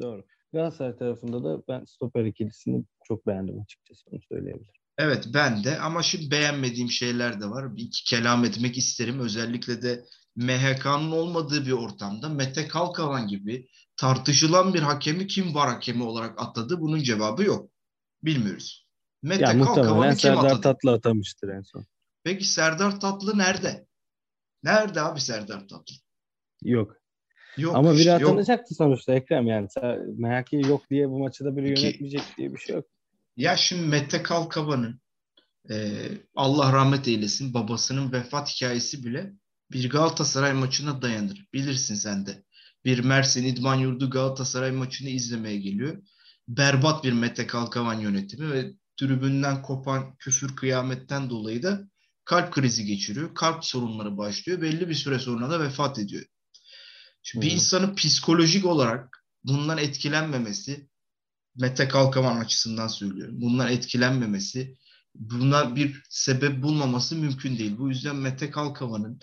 Doğru. 0.00 0.24
Galatasaray 0.52 0.96
tarafında 0.96 1.44
da 1.44 1.62
ben 1.68 1.84
stoper 1.84 2.24
ikilisini 2.24 2.84
çok 3.04 3.26
beğendim 3.26 3.60
açıkçası 3.60 4.02
onu 4.10 4.20
söyleyebilirim. 4.28 4.72
Evet 4.98 5.28
ben 5.34 5.64
de 5.64 5.78
ama 5.78 6.02
şimdi 6.02 6.30
beğenmediğim 6.30 6.90
şeyler 6.90 7.40
de 7.40 7.46
var. 7.46 7.76
Bir 7.76 7.82
iki 7.82 8.04
kelam 8.04 8.44
etmek 8.44 8.78
isterim. 8.78 9.20
Özellikle 9.20 9.82
de 9.82 10.04
MHK'nın 10.36 11.10
olmadığı 11.10 11.66
bir 11.66 11.72
ortamda 11.72 12.28
Mete 12.28 12.68
Kalkavan 12.68 13.28
gibi 13.28 13.68
tartışılan 13.96 14.74
bir 14.74 14.80
hakemi 14.80 15.26
kim 15.26 15.54
var 15.54 15.68
hakemi 15.68 16.02
olarak 16.02 16.42
atadı? 16.42 16.80
Bunun 16.80 17.02
cevabı 17.02 17.44
yok. 17.44 17.70
Bilmiyoruz. 18.22 18.83
Mete 19.24 19.42
Ya 19.42 19.58
Kalkavan'ı 19.58 20.10
kim 20.10 20.18
Serdar 20.18 20.44
atadı? 20.44 20.60
Tatlı 20.60 20.92
atamıştır 20.92 21.48
en 21.48 21.62
son. 21.62 21.84
Peki 22.24 22.44
Serdar 22.44 23.00
Tatlı 23.00 23.38
nerede? 23.38 23.86
Nerede 24.62 25.00
abi 25.00 25.20
Serdar 25.20 25.68
Tatlı? 25.68 25.94
Yok. 26.62 26.96
Yok 27.56 27.76
Ama 27.76 27.94
biri 27.94 28.12
atanacaktı 28.12 28.74
sonuçta 28.74 29.14
Ekrem 29.14 29.46
yani. 29.46 29.68
MHK 30.18 30.52
yok 30.52 30.90
diye 30.90 31.08
bu 31.08 31.18
maçı 31.18 31.44
da 31.44 31.56
biri 31.56 31.66
Peki. 31.68 31.86
yönetmeyecek 31.86 32.22
diye 32.38 32.52
bir 32.52 32.58
şey 32.58 32.76
yok. 32.76 32.86
Ya 33.36 33.56
şimdi 33.56 33.86
Mete 33.86 34.22
Kalkavan'ın 34.22 35.00
e, 35.70 36.00
Allah 36.34 36.72
rahmet 36.72 37.08
eylesin 37.08 37.54
babasının 37.54 38.12
vefat 38.12 38.48
hikayesi 38.48 39.04
bile 39.04 39.32
bir 39.72 39.90
Galatasaray 39.90 40.52
maçına 40.52 41.02
dayanır. 41.02 41.46
Bilirsin 41.52 41.94
sen 41.94 42.26
de. 42.26 42.44
Bir 42.84 43.04
Mersin 43.04 43.44
İdman 43.44 43.76
Yurdu 43.76 44.10
Galatasaray 44.10 44.70
maçını 44.70 45.08
izlemeye 45.08 45.58
geliyor. 45.58 46.02
Berbat 46.48 47.04
bir 47.04 47.12
Mete 47.12 47.46
Kalkavan 47.46 48.00
yönetimi 48.00 48.52
ve 48.52 48.74
tribünden 48.96 49.62
kopan 49.62 50.16
küfür 50.16 50.56
kıyametten 50.56 51.30
dolayı 51.30 51.62
da 51.62 51.88
kalp 52.24 52.52
krizi 52.52 52.84
geçiriyor. 52.84 53.34
Kalp 53.34 53.64
sorunları 53.64 54.18
başlıyor. 54.18 54.62
Belli 54.62 54.88
bir 54.88 54.94
süre 54.94 55.18
sonra 55.18 55.50
da 55.50 55.60
vefat 55.60 55.98
ediyor. 55.98 56.24
Şimdi 57.22 57.46
bir 57.46 57.50
Hı 57.50 57.54
hı. 57.54 57.56
insanın 57.56 57.94
psikolojik 57.94 58.66
olarak 58.66 59.24
bundan 59.44 59.78
etkilenmemesi 59.78 60.88
Mete 61.56 61.88
Kalkavan 61.88 62.36
açısından 62.36 62.88
söylüyorum. 62.88 63.40
Bundan 63.40 63.72
etkilenmemesi, 63.72 64.76
buna 65.14 65.76
bir 65.76 66.02
sebep 66.08 66.62
bulmaması 66.62 67.16
mümkün 67.16 67.58
değil. 67.58 67.78
Bu 67.78 67.88
yüzden 67.88 68.16
Mete 68.16 68.50
Kalkavan'ın 68.50 69.20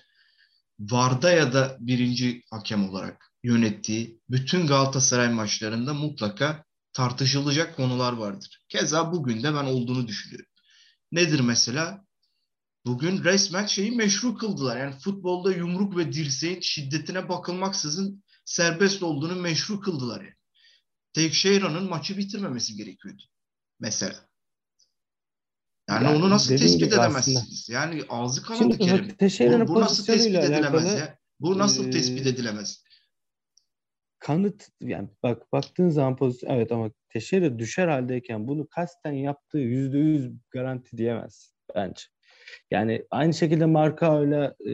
Varda 0.80 1.32
ya 1.32 1.54
da 1.54 1.78
birinci 1.80 2.44
hakem 2.52 2.90
olarak 2.90 3.32
yönettiği 3.44 4.22
bütün 4.30 4.68
Galatasaray 4.68 5.34
maçlarında 5.34 5.94
mutlaka 5.94 6.64
tartışılacak 6.94 7.76
konular 7.76 8.14
vardır. 8.14 8.62
Keza 8.70 9.12
bugün 9.12 9.44
de 9.44 9.54
ben 9.54 9.66
olduğunu 9.66 10.08
düşünüyorum. 10.08 10.52
Nedir 11.12 11.40
mesela? 11.40 12.06
Bugün 12.86 13.24
resmen 13.24 13.66
şeyi 13.66 13.92
meşru 13.92 14.38
kıldılar. 14.38 14.78
Yani 14.78 14.96
futbolda 15.00 15.52
yumruk 15.54 15.98
ve 15.98 16.14
dirseğin 16.14 16.60
şiddetine 16.62 17.30
bakılmaksızın 17.30 18.24
serbest 18.46 19.04
olduğunu 19.04 19.36
meşru 19.36 19.80
kıldılar 19.80 20.22
yani. 20.22 20.34
Teixeira'nın 21.14 21.90
maçı 21.90 22.18
bitirmemesi 22.18 22.76
gerekiyordu. 22.76 23.24
Mesela. 23.80 24.16
Yani 25.90 26.04
Yani 26.06 26.18
onu 26.18 26.30
nasıl 26.30 26.58
tespit 26.58 26.94
edemezsiniz? 26.94 27.70
Yani 27.70 28.04
ağzı 28.10 28.44
kanadı 28.44 28.64
Şimdi 28.64 28.78
Kerim. 28.78 29.68
Bu, 29.68 29.76
bu 29.76 29.82
nasıl 29.82 30.06
tespit 30.06 30.36
edilemez 30.36 30.66
alakalı 30.66 30.98
ya? 30.98 31.18
Bu 31.40 31.58
nasıl 31.58 31.84
eee, 31.84 31.92
tespit 31.92 32.28
edilemez? 32.28 32.84
Kanıt 34.22 34.70
yani 34.82 35.10
bak 35.24 35.52
baktığın 35.52 35.90
zaman 35.90 36.16
pozisyon 36.16 36.50
evet 36.50 36.72
ama 36.72 36.92
Teixeira 37.10 37.60
düşer 37.60 37.88
haldeyken 37.88 38.48
bunu 38.48 38.68
kasten 38.68 39.12
yaptığı 39.12 39.58
yüzde 39.58 39.98
yüz 39.98 40.32
garanti 40.50 40.98
diyemez 40.98 41.54
bence. 41.76 42.04
Yani 42.72 43.06
aynı 43.12 43.34
şekilde 43.34 43.66
Marka 43.66 44.20
öyle 44.20 44.56
e, 44.66 44.74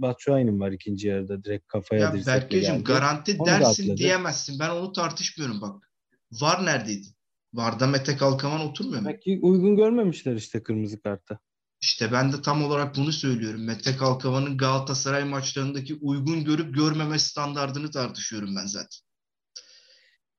Batshuayi'nin 0.00 0.60
var 0.60 0.72
ikinci 0.72 1.08
yarıda 1.08 1.44
direkt 1.44 1.66
kafaya 1.66 2.00
Ya 2.00 2.14
Berkeciğim 2.26 2.84
garanti 2.84 3.36
Onu 3.38 3.46
dersin 3.46 3.96
diyemezsin. 3.96 4.58
Ben 4.60 4.70
onu 4.70 4.92
tartışmıyorum 4.92 5.60
bak. 5.60 5.90
Var 6.32 6.66
neredeydi? 6.66 7.06
Varda 7.54 7.86
Mete 7.86 8.16
Kalkavan 8.16 8.60
oturmuyor 8.60 9.02
mu? 9.02 9.08
Belki 9.08 9.38
uygun 9.42 9.76
görmemişler 9.76 10.34
işte 10.36 10.62
kırmızı 10.62 11.02
kartı. 11.02 11.40
İşte 11.86 12.12
ben 12.12 12.32
de 12.32 12.42
tam 12.42 12.64
olarak 12.64 12.96
bunu 12.96 13.12
söylüyorum. 13.12 13.64
Mete 13.64 13.96
Kalkavan'ın 13.96 14.58
Galatasaray 14.58 15.24
maçlarındaki 15.24 15.94
uygun 15.94 16.44
görüp 16.44 16.74
görmeme 16.74 17.18
standardını 17.18 17.90
tartışıyorum 17.90 18.56
ben 18.56 18.66
zaten. 18.66 18.98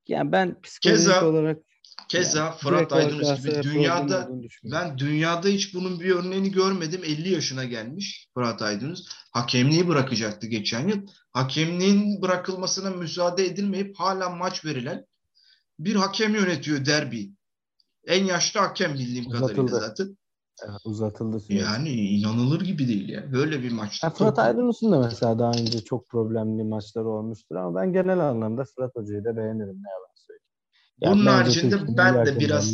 Yani 0.08 0.32
ben 0.32 0.62
psikolojik 0.62 1.08
Keza- 1.08 1.26
olarak 1.26 1.58
Keza 2.10 2.40
yani 2.40 2.56
Fırat 2.58 2.94
Aydınus 2.94 3.44
gibi 3.44 3.64
dünyada 3.64 4.30
ben 4.64 4.98
dünyada 4.98 5.48
hiç 5.48 5.74
bunun 5.74 6.00
bir 6.00 6.12
örneğini 6.12 6.52
görmedim. 6.52 7.02
50 7.04 7.30
yaşına 7.30 7.66
gelmiş 7.66 8.28
Fırat 8.34 8.62
Aydınus. 8.62 9.08
Hakemliği 9.32 9.88
bırakacaktı 9.88 10.48
geçen 10.48 10.88
yıl. 10.88 11.08
Hakemliğin 11.34 12.22
bırakılmasına 12.22 12.90
müsaade 12.90 13.46
edilmeyip 13.46 14.00
hala 14.00 14.30
maç 14.30 14.66
verilen 14.66 15.06
bir 15.80 15.96
hakem 15.96 16.36
yönetiyor 16.36 16.86
derbi. 16.86 17.32
En 18.08 18.26
yaşlı 18.26 18.60
hakem 18.60 18.94
bildiğim 18.94 19.30
kadarıyla 19.30 19.64
Uzatıldı. 19.64 19.88
zaten. 19.88 20.18
Evet, 20.65 20.82
uzatıldı 20.86 21.39
süreç. 21.39 21.62
Yani 21.62 21.89
inanılır 21.89 22.62
gibi 22.62 22.88
değil 22.88 23.10
ya. 23.10 23.34
Böyle 23.34 23.63
bir 23.63 23.72
maçta. 23.72 24.08
Ya 24.08 24.13
Fırat 24.13 24.39
Aydınus'un 24.39 24.91
da 24.91 25.00
mesela 25.00 25.39
daha 25.39 25.52
önce 25.52 25.84
çok 25.84 26.10
problemli 26.10 26.63
maçları 26.63 27.08
olmuştur 27.08 27.56
ama 27.56 27.82
ben 27.82 27.93
genel 27.93 28.20
anlamda 28.20 28.63
Fırat 28.76 28.96
Hoca'yı 28.96 29.24
da 29.24 29.38
beğenirim 29.38 29.84
ne 29.84 29.89
yalan 29.89 30.15
söyleyeyim. 30.28 30.48
Yani 31.02 31.15
Bunun 31.15 31.26
haricinde 31.26 31.98
ben 31.98 32.26
de 32.26 32.39
biraz 32.39 32.74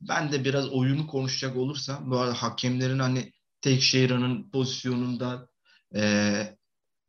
ben 0.00 0.32
de 0.32 0.44
biraz 0.44 0.68
oyunu 0.68 1.06
konuşacak 1.06 1.56
olursam 1.56 2.10
bu 2.10 2.18
arada 2.18 2.34
hakemlerin 2.34 2.98
hani 2.98 3.32
Teixeira'nın 3.60 4.50
pozisyonunda 4.50 5.48
eee 5.94 6.56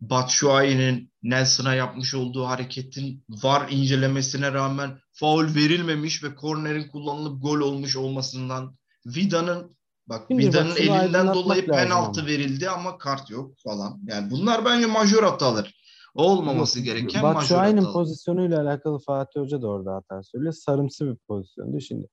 Batshuayi'nin 0.01 1.11
Nelson'a 1.23 1.75
yapmış 1.75 2.13
olduğu 2.13 2.45
hareketin 2.45 3.23
var 3.29 3.69
incelemesine 3.69 4.53
rağmen 4.53 4.99
faul 5.11 5.55
verilmemiş 5.55 6.23
ve 6.23 6.35
kornerin 6.35 6.87
kullanılıp 6.87 7.41
gol 7.41 7.59
olmuş 7.59 7.95
olmasından 7.95 8.77
Vida'nın 9.05 9.77
bak 10.09 10.25
Şimdi 10.27 10.43
bak 10.47 10.53
Vida'nın 10.53 10.75
elinden 10.75 11.27
dolayı 11.33 11.65
penaltı 11.67 12.19
ama. 12.21 12.29
verildi 12.29 12.69
ama 12.69 12.97
kart 12.97 13.29
yok 13.29 13.51
falan. 13.63 13.99
Yani 14.07 14.31
bunlar 14.31 14.65
bence 14.65 14.85
majör 14.85 15.23
hatalar. 15.23 15.85
Olmaması 16.15 16.79
Yok, 16.79 16.85
gereken 16.85 17.21
majör 17.21 17.35
Batshuayi'nin 17.35 17.77
hatalar. 17.77 17.93
pozisyonuyla 17.93 18.61
alakalı 18.61 18.99
Fatih 18.99 19.41
Hoca 19.41 19.61
da 19.61 19.67
orada 19.67 19.95
hata 19.95 20.23
söylüyor. 20.23 20.53
Sarımsı 20.53 21.05
bir 21.07 21.15
pozisyondu 21.15 21.79
şimdi. 21.81 22.07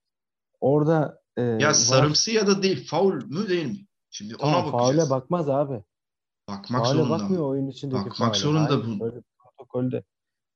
Orada 0.60 1.18
e, 1.36 1.42
Ya 1.42 1.68
var- 1.68 1.72
sarımsı 1.72 2.30
ya 2.30 2.46
da 2.46 2.62
değil 2.62 2.86
faul 2.86 3.14
mü 3.14 3.48
değil 3.48 3.66
mi? 3.66 3.86
Şimdi 4.10 4.36
ona 4.36 4.52
Tamam, 4.52 4.72
bakacağız. 4.72 4.96
faule 5.08 5.10
bakmaz 5.10 5.48
abi. 5.48 5.82
Bakmak 6.48 6.82
faule 6.84 6.98
zorunda 6.98 7.10
bakmıyor 7.22 7.42
mı? 7.42 7.48
oyun 7.48 7.66
içindeki 7.68 7.98
Bakmak 8.00 8.16
faule. 8.18 8.38
zorunda 8.38 8.70
Hayır, 8.70 8.84
bu. 8.86 9.00
böyle 9.00 9.22
protokolde 9.38 10.04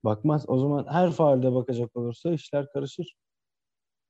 bakmaz. 0.05 0.44
O 0.49 0.59
zaman 0.59 0.87
her 0.90 1.12
faulde 1.12 1.55
bakacak 1.55 1.96
olursa 1.96 2.31
işler 2.31 2.66
karışır. 2.72 3.16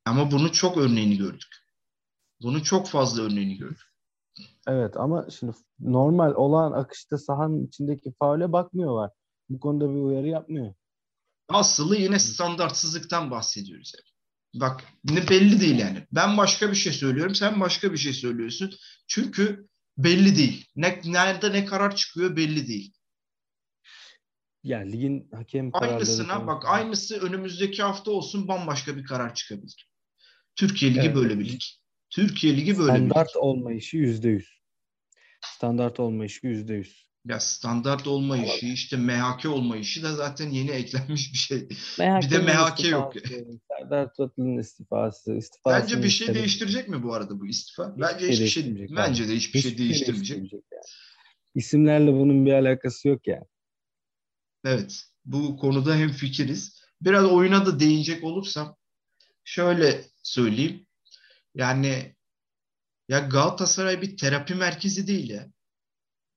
Ama 0.05 0.31
bunu 0.31 0.53
çok 0.53 0.77
örneğini 0.77 1.17
gördük. 1.17 1.49
Bunun 2.43 2.61
çok 2.61 2.89
fazla 2.89 3.23
örneğini 3.23 3.57
gördük. 3.57 3.87
Evet 4.67 4.97
ama 4.97 5.27
şimdi 5.31 5.53
normal 5.79 6.35
olan 6.35 6.73
akışta 6.73 7.19
sahanın 7.19 7.67
içindeki 7.67 8.13
faule 8.19 8.53
bakmıyorlar. 8.53 9.11
Bu 9.49 9.61
konuda 9.61 9.91
bir 9.91 10.01
uyarı 10.01 10.29
yapmıyor. 10.29 10.75
Aslı 11.49 11.97
yine 11.97 12.19
standartsızlıktan 12.19 13.31
bahsediyoruz. 13.31 13.93
Yani. 13.97 14.17
Bak 14.61 14.85
ne 15.05 15.29
belli 15.29 15.61
değil 15.61 15.79
yani. 15.79 16.07
Ben 16.13 16.37
başka 16.37 16.71
bir 16.71 16.77
şey 16.77 16.93
söylüyorum, 16.93 17.35
sen 17.35 17.61
başka 17.61 17.93
bir 17.93 17.99
şey 17.99 18.13
söylüyorsun. 18.13 18.73
Çünkü 19.09 19.69
belli 19.99 20.37
değil. 20.37 20.67
Ne, 20.77 21.01
nerede 21.05 21.53
ne 21.53 21.65
karar 21.65 21.97
çıkıyor 21.97 22.37
belli 22.37 22.69
değil. 22.69 22.93
Ya 24.63 24.79
ligin 24.79 25.29
hakem 25.33 25.71
Aynısına 25.73 26.47
bak 26.47 26.63
aynısı 26.67 27.21
önümüzdeki 27.21 27.83
hafta 27.83 28.11
olsun 28.11 28.49
bambaşka 28.49 28.97
bir 28.97 29.05
karar 29.05 29.35
çıkabilir. 29.35 29.89
Türkiye 30.57 30.91
Ligi 30.91 31.07
evet. 31.07 31.17
böyle 31.17 31.39
bir 31.39 31.49
lig. 31.49 31.61
Türkiye 32.11 32.57
Ligi 32.57 32.79
böyle 32.79 32.93
Standart 32.93 33.29
bir 33.35 33.41
olma 33.41 33.73
işi 33.73 33.97
yüzde 33.97 34.29
yüz. 34.29 34.61
Standart 35.41 36.01
olma 36.01 36.25
işi 36.25 36.47
yüzde 36.47 36.75
yüz. 36.75 37.07
Ya 37.25 37.41
standart 37.41 38.07
olma 38.07 38.39
işi 38.39 38.73
işte 38.73 38.97
MHK 38.97 39.47
olma 39.47 39.77
işi 39.77 40.03
de 40.03 40.13
zaten 40.13 40.51
yeni 40.51 40.71
eklenmiş 40.71 41.33
bir 41.33 41.39
şey. 41.39 41.59
MHK 41.99 42.23
bir 42.23 42.31
de 42.31 42.39
MHK 42.39 42.85
yok. 42.85 43.13
Serdar 43.69 44.15
Tatlı'nın 44.15 44.59
istifası, 44.59 45.35
istifası. 45.35 45.83
Bence 45.83 46.03
bir 46.03 46.09
şey 46.09 46.35
değiştirecek 46.35 46.89
mi 46.89 47.03
bu 47.03 47.15
arada 47.15 47.41
bu 47.41 47.47
istifa? 47.47 47.95
Bence 47.99 48.29
hiçbir 48.29 48.47
şey, 48.47 48.63
hiçbir 48.63 48.89
şey 48.89 48.97
bence 48.97 49.29
de 49.29 49.35
hiçbir, 49.35 49.59
hiçbir 49.59 49.71
şey 49.71 49.79
değiştirmeyecek. 49.79 50.53
yani. 50.53 50.83
İsimlerle 51.55 52.13
bunun 52.13 52.47
bir 52.47 52.53
alakası 52.53 53.09
yok 53.09 53.27
yani. 53.27 53.45
Evet. 54.65 55.03
Bu 55.25 55.57
konuda 55.57 55.97
hem 55.97 56.09
fikiriz. 56.09 56.83
Biraz 57.01 57.25
oyuna 57.25 57.67
da 57.67 57.81
değinecek 57.81 58.25
olursam 58.25 58.77
şöyle 59.45 60.05
söyleyeyim. 60.23 60.86
Yani 61.57 62.17
ya 63.09 63.19
Galatasaray 63.19 64.03
bir 64.03 64.17
terapi 64.17 64.55
merkezi 64.55 65.07
değil 65.07 65.31
ya. 65.31 65.49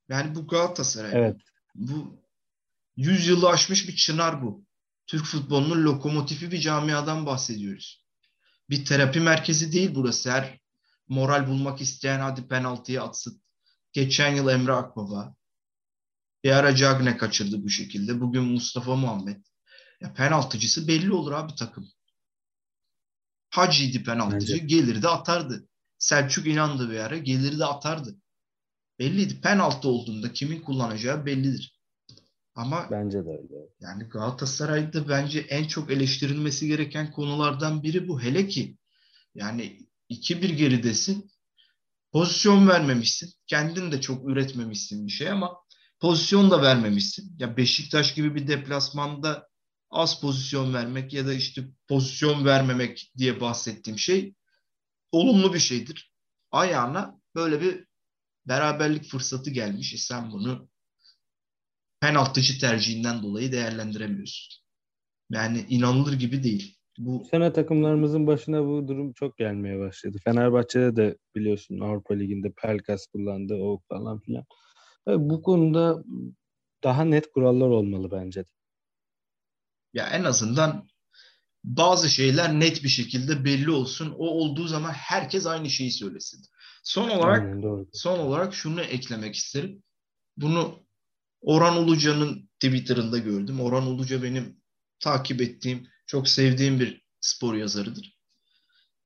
Yani 0.10 0.36
bu 0.36 0.48
Galatasaray. 0.48 1.12
Evet. 1.14 1.36
Bu 1.76 2.24
100 2.96 3.28
yılı 3.28 3.50
aşmış 3.50 3.88
bir 3.88 3.96
çınar 3.96 4.42
bu. 4.42 4.66
Türk 5.08 5.26
futbolunun 5.26 5.84
lokomotifi 5.84 6.52
bir 6.52 6.60
camiadan 6.60 7.26
bahsediyoruz. 7.26 8.06
Bir 8.70 8.86
terapi 8.86 9.20
merkezi 9.20 9.72
değil 9.72 9.96
burası. 9.96 10.32
Her 10.32 10.60
moral 11.08 11.48
bulmak 11.48 11.82
isteyen 11.82 12.20
hadi 12.20 12.48
penaltıyı 12.48 13.02
atsın. 13.02 13.42
Geçen 13.94 14.36
yıl 14.36 14.50
Emre 14.50 14.74
Akbaba. 14.74 15.36
Bir 16.44 16.52
ara 16.52 16.76
Cagne 16.76 17.18
kaçırdı 17.18 17.64
bu 17.64 17.70
şekilde. 17.70 18.22
Bugün 18.22 18.44
Mustafa 18.44 18.96
Muhammed. 18.96 19.46
Ya 20.02 20.14
penaltıcısı 20.14 20.88
belli 20.88 21.14
olur 21.14 21.32
abi 21.32 21.56
takım. 21.56 21.90
Hacı'ydı 23.50 24.04
penaltıcı. 24.04 24.54
Bence. 24.54 24.66
Gelirdi 24.66 25.08
atardı. 25.08 25.68
Selçuk 25.98 26.48
inandı 26.48 26.92
bir 26.92 27.00
ara. 27.00 27.18
Gelirdi 27.18 27.66
atardı. 27.66 28.16
Belliydi. 29.00 29.42
Penaltı 29.42 29.90
olduğunda 29.90 30.34
kimin 30.34 30.62
kullanacağı 30.62 31.26
bellidir. 31.26 31.80
Ama 32.56 32.88
bence 32.92 33.26
de 33.26 33.30
öyle. 33.30 33.70
Yani 33.80 34.04
Galatasaray'da 34.04 35.10
bence 35.10 35.40
en 35.40 35.64
çok 35.64 35.92
eleştirilmesi 35.92 36.68
gereken 36.68 37.12
konulardan 37.12 37.84
biri 37.84 38.08
bu. 38.08 38.22
Hele 38.22 38.48
ki 38.48 38.78
yani 39.36 39.80
2-1 40.10 40.54
geridesin. 40.54 41.32
Pozisyon 42.12 42.68
vermemişsin. 42.68 43.34
Kendin 43.48 43.92
de 43.92 44.02
çok 44.02 44.30
üretmemişsin 44.30 45.08
bir 45.08 45.12
şey 45.12 45.30
ama 45.30 45.58
pozisyon 46.00 46.52
da 46.52 46.62
vermemişsin. 46.62 47.36
Ya 47.40 47.58
Beşiktaş 47.58 48.14
gibi 48.14 48.36
bir 48.36 48.48
deplasmanda 48.48 49.49
az 49.90 50.22
pozisyon 50.22 50.74
vermek 50.74 51.14
ya 51.14 51.28
da 51.28 51.34
işte 51.34 51.64
pozisyon 51.88 52.46
vermemek 52.46 53.12
diye 53.18 53.42
bahsettiğim 53.42 54.00
şey 54.00 54.34
olumlu 55.12 55.54
bir 55.54 55.60
şeydir. 55.60 56.14
Ayağına 56.52 57.22
böyle 57.36 57.62
bir 57.62 57.86
beraberlik 58.46 59.04
fırsatı 59.04 59.50
gelmiş. 59.50 59.94
E 59.94 59.98
sen 59.98 60.32
bunu 60.32 60.70
penaltıcı 62.02 62.60
tercihinden 62.60 63.24
dolayı 63.24 63.52
değerlendiremiyorsun. 63.52 64.64
Yani 65.30 65.66
inanılır 65.70 66.14
gibi 66.14 66.44
değil. 66.44 66.76
Bu 66.98 67.26
sene 67.32 67.54
takımlarımızın 67.54 68.28
başına 68.28 68.66
bu 68.66 68.88
durum 68.88 69.14
çok 69.14 69.38
gelmeye 69.38 69.80
başladı. 69.80 70.18
Fenerbahçe'de 70.24 70.96
de 70.96 71.18
biliyorsun 71.36 71.80
Avrupa 71.80 72.14
Ligi'nde 72.14 72.52
Pelkas 72.62 73.08
kullandı, 73.08 73.56
o 73.56 73.80
falan 73.90 74.20
filan. 74.20 74.44
bu 75.08 75.42
konuda 75.42 76.04
daha 76.84 77.04
net 77.04 77.32
kurallar 77.32 77.68
olmalı 77.70 78.12
bence 78.12 78.44
de. 78.46 78.59
Ya 79.94 80.08
en 80.08 80.24
azından 80.24 80.90
bazı 81.64 82.10
şeyler 82.10 82.60
net 82.60 82.84
bir 82.84 82.90
şekilde 82.90 83.46
belli 83.46 83.72
olsun. 83.72 84.16
O 84.18 84.28
olduğu 84.28 84.68
zaman 84.68 84.92
herkes 84.92 85.46
aynı 85.46 85.70
şeyi 85.70 85.92
söylesin. 85.92 86.46
Son 86.84 87.10
olarak 87.10 87.42
Aynen, 87.42 87.64
doğru. 87.64 87.90
son 87.94 88.20
olarak 88.20 88.54
şunu 88.54 88.82
eklemek 88.82 89.36
isterim. 89.36 89.84
Bunu 90.38 90.86
Orhan 91.42 91.78
Uluca'nın 91.78 92.50
Twitter'ında 92.60 93.18
gördüm. 93.18 93.62
Orhan 93.62 93.88
Uluca 93.88 94.24
benim 94.24 94.62
takip 95.00 95.42
ettiğim, 95.42 95.88
çok 96.08 96.28
sevdiğim 96.28 96.80
bir 96.80 97.06
spor 97.22 97.56
yazarıdır. 97.56 98.20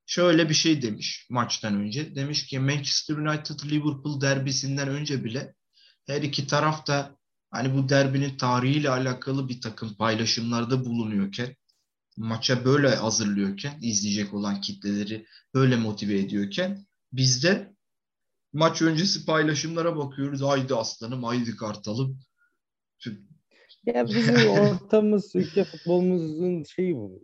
Şöyle 0.06 0.50
bir 0.50 0.54
şey 0.54 0.82
demiş 0.82 1.28
maçtan 1.30 1.76
önce. 1.76 2.16
Demiş 2.16 2.46
ki 2.46 2.60
Manchester 2.60 3.16
United 3.16 3.60
Liverpool 3.72 4.22
derbisinden 4.22 4.88
önce 4.88 5.24
bile 5.24 5.56
her 6.08 6.22
iki 6.22 6.48
taraf 6.48 6.88
da 6.88 7.18
hani 7.54 7.74
bu 7.74 7.90
derbinin 7.90 8.38
tarihiyle 8.38 8.90
alakalı 8.90 9.50
bir 9.50 9.62
takım 9.62 9.96
paylaşımlarda 9.96 10.86
bulunuyorken 10.86 11.56
maça 12.18 12.66
böyle 12.66 12.96
hazırlıyorken 12.96 13.80
izleyecek 13.82 14.34
olan 14.34 14.62
kitleleri 14.62 15.26
böyle 15.54 15.76
motive 15.76 16.20
ediyorken 16.20 16.86
bizde 17.12 17.74
maç 18.54 18.82
öncesi 18.82 19.26
paylaşımlara 19.26 19.98
bakıyoruz. 19.98 20.42
Haydi 20.42 20.76
aslanım, 20.76 21.24
haydi 21.24 21.56
kartalım. 21.56 22.20
Ya 23.86 24.08
bizim 24.08 24.50
ortamımız, 24.50 25.36
ülke 25.36 25.64
futbolumuzun 25.64 26.64
şeyi 26.64 26.96
bu. 26.96 27.22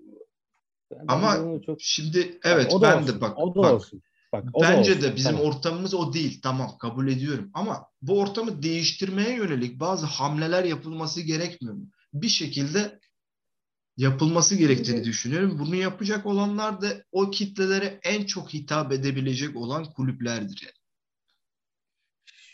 Ben 0.92 1.06
Ama 1.08 1.62
çok... 1.66 1.78
şimdi 1.82 2.40
evet 2.44 2.74
o 2.74 2.82
ben 2.82 3.02
olsun, 3.02 3.16
de 3.16 3.22
bak. 3.22 3.38
O 3.38 3.56
da 3.56 3.60
bak, 3.60 3.74
olsun. 3.74 4.02
Bak, 4.34 4.46
o 4.54 4.62
bence 4.62 4.92
olsun, 4.92 5.04
de 5.04 5.16
bizim 5.16 5.32
tamam. 5.32 5.46
ortamımız 5.46 5.94
o 5.94 6.14
değil. 6.14 6.40
Tamam 6.44 6.78
kabul 6.78 7.08
ediyorum. 7.08 7.52
Ama 7.54 7.88
bu 8.02 8.20
ortamı 8.20 8.64
değiştirmeye 8.64 9.36
yönelik 9.36 9.80
bazı 9.80 10.06
hamleler 10.06 10.64
yapılması 10.64 11.22
gerekmiyor 11.22 11.76
mu? 11.76 11.90
Bir 12.14 12.28
şekilde 12.28 13.00
yapılması 13.98 14.56
gerektiğini 14.56 15.04
düşünüyorum. 15.04 15.60
Bunu 15.60 15.76
yapacak 15.76 16.26
olanlar 16.26 16.82
da 16.82 16.88
o 17.12 17.30
kitlelere 17.30 18.00
en 18.04 18.26
çok 18.26 18.54
hitap 18.54 18.92
edebilecek 18.92 19.56
olan 19.56 19.94
kulüplerdir. 19.94 20.62
Yani. 20.64 20.80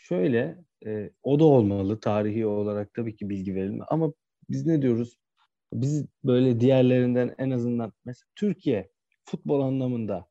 Şöyle 0.02 0.58
e, 0.86 1.10
o 1.22 1.38
da 1.38 1.44
olmalı 1.44 2.00
tarihi 2.00 2.46
olarak 2.46 2.94
tabii 2.94 3.16
ki 3.16 3.28
bilgi 3.28 3.54
verilme 3.54 3.84
ama 3.88 4.12
biz 4.50 4.66
ne 4.66 4.82
diyoruz? 4.82 5.18
Biz 5.72 6.04
böyle 6.24 6.60
diğerlerinden 6.60 7.34
en 7.38 7.50
azından 7.50 7.92
mesela 8.04 8.28
Türkiye 8.34 8.90
futbol 9.24 9.60
anlamında 9.60 10.26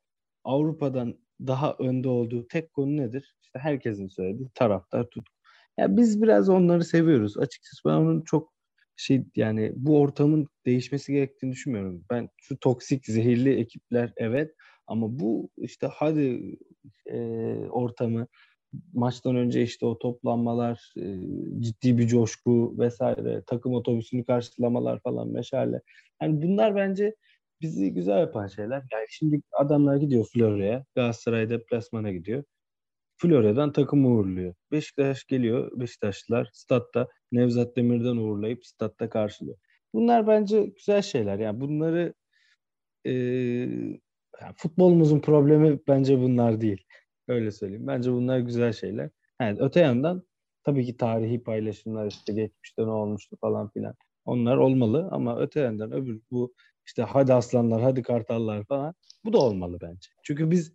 Avrupa'dan 0.46 1.20
daha 1.48 1.76
önde 1.80 2.10
olduğu 2.10 2.48
tek 2.48 2.74
konu 2.74 2.98
nedir? 2.98 3.36
İşte 3.44 3.60
herkesin 3.60 4.08
söylediği 4.08 4.50
taraftar 4.56 5.04
tutku. 5.04 5.36
Ya 5.78 5.98
biz 5.98 6.22
biraz 6.22 6.50
onları 6.50 6.84
seviyoruz. 6.84 7.38
Açıkçası 7.38 7.82
ben 7.86 7.94
onun 7.94 8.22
çok 8.22 8.54
şey 8.96 9.26
yani 9.36 9.74
bu 9.76 10.00
ortamın 10.00 10.48
değişmesi 10.66 11.14
gerektiğini 11.14 11.52
düşünmüyorum. 11.52 12.06
Ben 12.10 12.30
şu 12.38 12.58
toksik, 12.60 13.06
zehirli 13.06 13.60
ekipler 13.60 14.14
evet 14.18 14.56
ama 14.88 15.20
bu 15.20 15.50
işte 15.58 15.88
hadi 15.94 16.58
e, 17.06 17.18
ortamı 17.70 18.28
maçtan 18.94 19.36
önce 19.36 19.62
işte 19.64 19.86
o 19.86 20.00
toplanmalar, 20.00 20.94
e, 20.98 21.16
ciddi 21.60 21.98
bir 21.98 22.08
coşku 22.08 22.76
vesaire, 22.80 23.44
takım 23.48 23.74
otobüsünü 23.74 24.26
karşılamalar 24.26 25.00
falan 25.00 25.28
meşale. 25.28 25.82
Yani 26.22 26.42
bunlar 26.42 26.76
bence 26.76 27.16
bizi 27.66 27.94
güzel 27.94 28.20
yapan 28.20 28.48
şeyler. 28.48 28.84
Yani 28.94 29.06
şimdi 29.10 29.42
adamlar 29.52 29.96
gidiyor 29.96 30.26
Florya'ya, 30.34 30.86
Galatasaray 30.96 31.50
deplasmana 31.50 32.12
gidiyor. 32.12 32.44
Florya'dan 33.18 33.72
takım 33.74 34.06
uğurluyor. 34.06 34.56
Beşiktaş 34.72 35.26
geliyor, 35.26 35.72
Beşiktaşlılar 35.80 36.50
statta 36.54 37.08
Nevzat 37.32 37.78
Demir'den 37.78 38.18
uğurlayıp 38.18 38.66
statta 38.66 39.10
karşılıyor. 39.10 39.58
Bunlar 39.94 40.28
bence 40.28 40.66
güzel 40.66 41.02
şeyler. 41.02 41.40
Yani 41.40 41.62
bunları 41.62 42.14
e, 43.06 43.12
yani 44.42 44.54
futbolumuzun 44.58 45.20
problemi 45.20 45.80
bence 45.88 46.20
bunlar 46.20 46.62
değil. 46.62 46.84
Öyle 47.28 47.52
söyleyeyim. 47.52 47.88
Bence 47.88 48.12
bunlar 48.12 48.40
güzel 48.40 48.74
şeyler. 48.74 49.10
Yani 49.42 49.58
öte 49.60 49.80
yandan 49.80 50.24
tabii 50.64 50.86
ki 50.86 50.98
tarihi 50.98 51.44
paylaşımlar 51.44 52.08
işte 52.08 52.34
geçmişte 52.34 52.82
ne 52.84 52.92
olmuştu 52.92 53.38
falan 53.42 53.70
filan. 53.70 53.96
Onlar 54.26 54.58
olmalı 54.58 55.10
ama 55.12 55.40
öte 55.40 55.60
yandan 55.60 55.92
öbür 55.92 56.22
bu 56.32 56.54
işte 56.86 57.04
hadi 57.04 57.34
aslanlar, 57.34 57.82
hadi 57.82 58.04
kartallar 58.04 58.66
falan 58.66 58.94
bu 59.26 59.34
da 59.34 59.38
olmalı 59.38 59.78
bence. 59.82 60.10
Çünkü 60.24 60.52
biz 60.52 60.74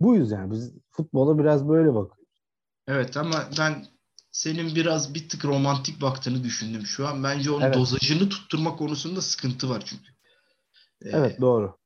buyuz 0.00 0.30
yani. 0.30 0.50
Biz 0.50 0.72
futbola 0.90 1.38
biraz 1.38 1.68
böyle 1.68 1.94
bakıyoruz. 1.94 2.32
Evet 2.88 3.16
ama 3.16 3.48
ben 3.58 3.86
senin 4.32 4.74
biraz 4.74 5.14
bir 5.14 5.28
tık 5.28 5.44
romantik 5.44 6.00
baktığını 6.00 6.44
düşündüm 6.44 6.86
şu 6.86 7.08
an. 7.08 7.24
Bence 7.24 7.50
onun 7.50 7.60
evet. 7.60 7.74
dozajını 7.74 8.28
tutturma 8.28 8.76
konusunda 8.76 9.20
sıkıntı 9.20 9.70
var 9.70 9.82
çünkü. 9.86 10.12
Ee, 11.02 11.08
evet 11.08 11.40
doğru. 11.40 11.78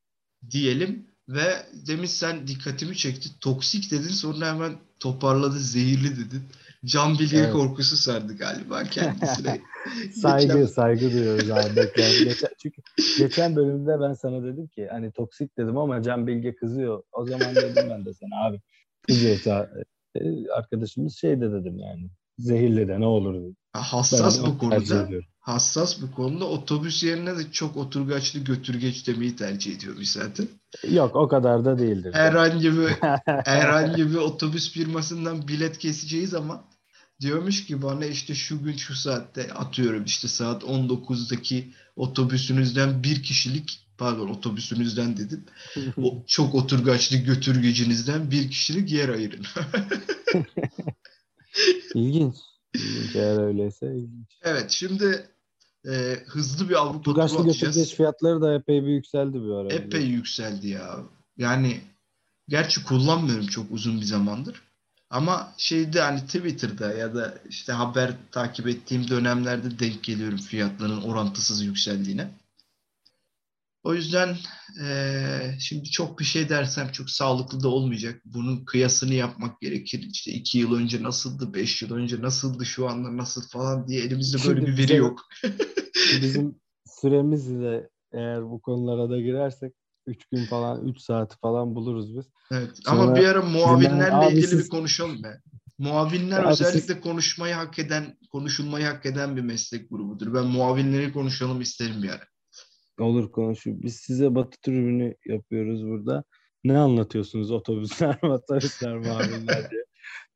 Diyelim 0.51 1.07
ve 1.29 1.65
demin 1.87 2.05
sen 2.05 2.47
dikkatimi 2.47 2.97
çekti. 2.97 3.39
Toksik 3.39 3.91
dedin 3.91 4.09
sonra 4.09 4.53
hemen 4.53 4.77
toparladı 4.99 5.59
zehirli 5.59 6.17
dedin. 6.17 6.43
Can 6.85 7.19
Bilge 7.19 7.37
Evet. 7.37 7.51
korkusu 7.53 7.97
sardı 7.97 8.37
galiba 8.37 8.83
kendisine. 8.83 9.61
saygı 10.21 10.47
Geçen- 10.53 10.65
saygı 10.65 11.11
duyuyoruz 11.11 11.51
abi. 11.51 11.75
Bekleyen- 11.75 12.23
geçen, 12.23 12.49
çünkü 12.57 12.81
geçen 13.17 13.55
bölümde 13.55 13.99
ben 14.01 14.13
sana 14.13 14.43
dedim 14.43 14.67
ki 14.67 14.87
hani 14.91 15.11
toksik 15.11 15.57
dedim 15.57 15.77
ama 15.77 16.01
Can 16.03 16.27
Bilge 16.27 16.55
kızıyor. 16.55 17.03
O 17.11 17.25
zaman 17.25 17.55
dedim 17.55 17.85
ben 17.89 18.05
de 18.05 18.13
sana 18.13 18.45
abi 18.47 18.61
kızıyorsa 19.07 19.69
e, 20.15 20.49
arkadaşımız 20.49 21.15
şey 21.15 21.41
de 21.41 21.51
dedim 21.51 21.79
yani 21.79 22.09
zehirli 22.37 22.87
de 22.87 22.99
ne 22.99 23.05
olur. 23.05 23.53
Ben 23.75 23.81
Hassas 23.81 24.43
de 24.43 24.47
bu 24.47 24.57
konuda. 24.57 25.09
Hassas 25.39 26.01
bu 26.01 26.11
konuda 26.11 26.45
otobüs 26.45 27.03
yerine 27.03 27.37
de 27.37 27.51
çok 27.51 27.77
oturgaçlı 27.77 28.39
götürgeç 28.39 29.07
demeyi 29.07 29.35
tercih 29.35 29.75
ediyormuş 29.75 30.09
zaten. 30.09 30.47
Yok 30.89 31.15
o 31.15 31.27
kadar 31.27 31.65
da 31.65 31.79
değildir. 31.79 32.13
Herhangi 32.13 32.77
bir 32.77 32.87
herhangi 33.25 34.11
bir 34.11 34.15
otobüs 34.15 34.71
firmasından 34.71 35.47
bilet 35.47 35.77
keseceği 35.77 36.27
zaman 36.27 36.61
diyormuş 37.21 37.65
ki 37.65 37.81
bana 37.81 38.05
işte 38.05 38.35
şu 38.35 38.63
gün 38.63 38.75
şu 38.75 38.95
saatte 38.95 39.53
atıyorum 39.53 40.05
işte 40.05 40.27
saat 40.27 40.63
19'daki 40.63 41.73
otobüsünüzden 41.95 43.03
bir 43.03 43.23
kişilik 43.23 43.87
pardon 43.97 44.27
otobüsünüzden 44.27 45.17
dedim. 45.17 45.45
O 46.03 46.23
çok 46.27 46.55
oturgaçlı 46.55 47.17
götürgecinizden 47.17 48.31
bir 48.31 48.49
kişilik 48.49 48.91
yer 48.91 49.09
ayırın. 49.09 49.45
İlginç. 51.95 52.35
İlginç 52.73 53.15
eğer 53.15 53.43
öyleyse 53.43 53.95
ilginç. 53.95 54.39
evet 54.43 54.71
şimdi 54.71 55.29
e, 55.85 56.15
hızlı 56.27 56.69
bir 56.69 56.75
Avrupa 56.75 57.01
turu 57.01 57.13
Turgaçlı 57.13 57.37
atacağız. 57.37 57.93
fiyatları 57.93 58.41
da 58.41 58.53
epey 58.53 58.83
bir 58.83 58.91
yükseldi 58.91 59.41
bu 59.41 59.55
arada. 59.55 59.73
Epey 59.73 60.05
yükseldi 60.05 60.67
ya. 60.67 60.99
Yani 61.37 61.81
gerçi 62.47 62.83
kullanmıyorum 62.83 63.47
çok 63.47 63.71
uzun 63.71 64.01
bir 64.01 64.05
zamandır. 64.05 64.61
Ama 65.09 65.53
şeyde 65.57 66.01
hani 66.01 66.19
Twitter'da 66.19 66.93
ya 66.93 67.15
da 67.15 67.37
işte 67.49 67.73
haber 67.73 68.13
takip 68.31 68.67
ettiğim 68.67 69.07
dönemlerde 69.07 69.79
denk 69.79 70.03
geliyorum 70.03 70.37
fiyatların 70.37 71.01
orantısız 71.01 71.63
yükseldiğine. 71.63 72.31
O 73.87 73.93
yüzden 73.93 74.37
eee, 74.79 75.57
şimdi 75.59 75.89
çok 75.89 76.19
bir 76.19 76.23
şey 76.25 76.49
dersem 76.49 76.91
çok 76.91 77.09
sağlıklı 77.09 77.63
da 77.63 77.67
olmayacak. 77.69 78.21
Bunun 78.25 78.65
kıyasını 78.65 79.13
yapmak 79.13 79.61
gerekir. 79.61 80.07
İşte 80.11 80.31
iki 80.31 80.57
yıl 80.57 80.75
önce 80.75 81.03
nasıldı, 81.03 81.53
beş 81.53 81.81
yıl 81.81 81.93
önce 81.93 82.21
nasıldı, 82.21 82.65
şu 82.65 82.89
anda 82.89 83.17
nasıl 83.17 83.47
falan 83.47 83.87
diye 83.87 84.01
elimizde 84.01 84.37
böyle 84.47 84.65
Şimdi 84.65 84.77
bir 84.77 84.83
veri 84.83 84.95
yok. 84.95 85.19
Bizim 86.21 86.55
süremizle 86.85 87.89
eğer 88.13 88.49
bu 88.49 88.61
konulara 88.61 89.09
da 89.09 89.21
girersek 89.21 89.73
3 90.07 90.25
gün 90.25 90.45
falan 90.45 90.87
3 90.87 90.99
saati 90.99 91.37
falan 91.37 91.75
buluruz 91.75 92.17
biz. 92.17 92.25
Evet. 92.51 92.69
Sonra 92.85 93.01
Ama 93.01 93.15
bir 93.15 93.25
ara 93.25 93.41
muavinlerle 93.41 94.15
Abi 94.15 94.33
ilgili 94.33 94.47
siz- 94.47 94.63
bir 94.65 94.69
konuşalım 94.69 95.23
be. 95.23 95.41
Muavinler 95.77 96.43
Abi 96.43 96.49
özellikle 96.51 97.01
konuşmayı 97.01 97.53
hak 97.53 97.79
eden, 97.79 98.17
konuşulmayı 98.31 98.85
hak 98.85 99.05
eden 99.05 99.35
bir 99.35 99.41
meslek 99.41 99.89
grubudur. 99.89 100.33
Ben 100.33 100.45
muavinleri 100.45 101.13
konuşalım 101.13 101.61
isterim 101.61 102.03
bir 102.03 102.09
ara. 102.09 102.23
Olur 102.99 103.31
konuşuyor. 103.31 103.77
Biz 103.79 103.95
size 103.95 104.35
batı 104.35 104.61
tribünü 104.61 105.15
yapıyoruz 105.25 105.85
burada. 105.85 106.23
Ne 106.63 106.77
anlatıyorsunuz 106.77 107.51
otobüsler, 107.51 108.19
otobüsler, 108.23 108.97
muavinler 108.97 109.71
diye 109.71 109.83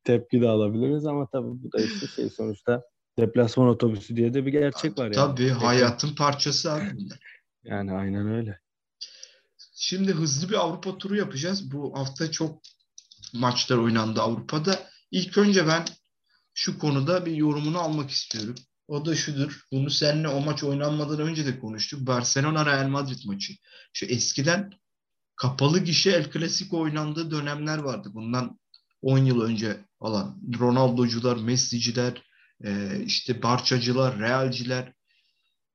tepki 0.03 0.41
de 0.41 0.47
alabiliriz 0.47 1.05
ama 1.05 1.27
tabii 1.31 1.63
bu 1.63 1.71
da 1.71 1.81
işte 1.81 2.07
şey 2.07 2.29
sonuçta 2.29 2.81
deplasman 3.19 3.67
otobüsü 3.67 4.15
diye 4.15 4.33
de 4.33 4.45
bir 4.45 4.51
gerçek 4.51 4.97
var 4.97 5.03
yani. 5.03 5.15
Tabii 5.15 5.49
hayatın 5.49 6.15
parçası 6.15 6.71
abi. 6.71 6.97
Yani 7.63 7.91
aynen 7.91 8.27
öyle. 8.27 8.59
Şimdi 9.75 10.11
hızlı 10.11 10.49
bir 10.49 10.55
Avrupa 10.55 10.97
turu 10.97 11.15
yapacağız. 11.15 11.71
Bu 11.71 11.99
hafta 11.99 12.31
çok 12.31 12.61
maçlar 13.33 13.77
oynandı 13.77 14.21
Avrupa'da. 14.21 14.79
İlk 15.11 15.37
önce 15.37 15.67
ben 15.67 15.85
şu 16.53 16.79
konuda 16.79 17.25
bir 17.25 17.35
yorumunu 17.35 17.79
almak 17.79 18.09
istiyorum. 18.09 18.55
O 18.91 19.05
da 19.05 19.15
şudur. 19.15 19.61
Bunu 19.71 19.89
seninle 19.89 20.27
o 20.27 20.41
maç 20.41 20.63
oynanmadan 20.63 21.19
önce 21.19 21.45
de 21.45 21.59
konuştuk. 21.59 22.07
Barcelona 22.07 22.65
Real 22.65 22.87
Madrid 22.87 23.19
maçı. 23.25 23.53
Şu 23.93 24.05
eskiden 24.05 24.71
kapalı 25.35 25.79
gişe 25.79 26.11
El 26.11 26.31
Clasico 26.31 26.79
oynandığı 26.79 27.31
dönemler 27.31 27.77
vardı. 27.77 28.09
Bundan 28.13 28.59
10 29.01 29.17
yıl 29.17 29.41
önce 29.41 29.85
falan. 29.99 30.41
Ronaldo'cular, 30.59 31.37
Messi'ciler, 31.37 32.23
e, 32.63 32.99
işte 33.05 33.43
Barçacılar, 33.43 34.19
Realciler 34.19 34.93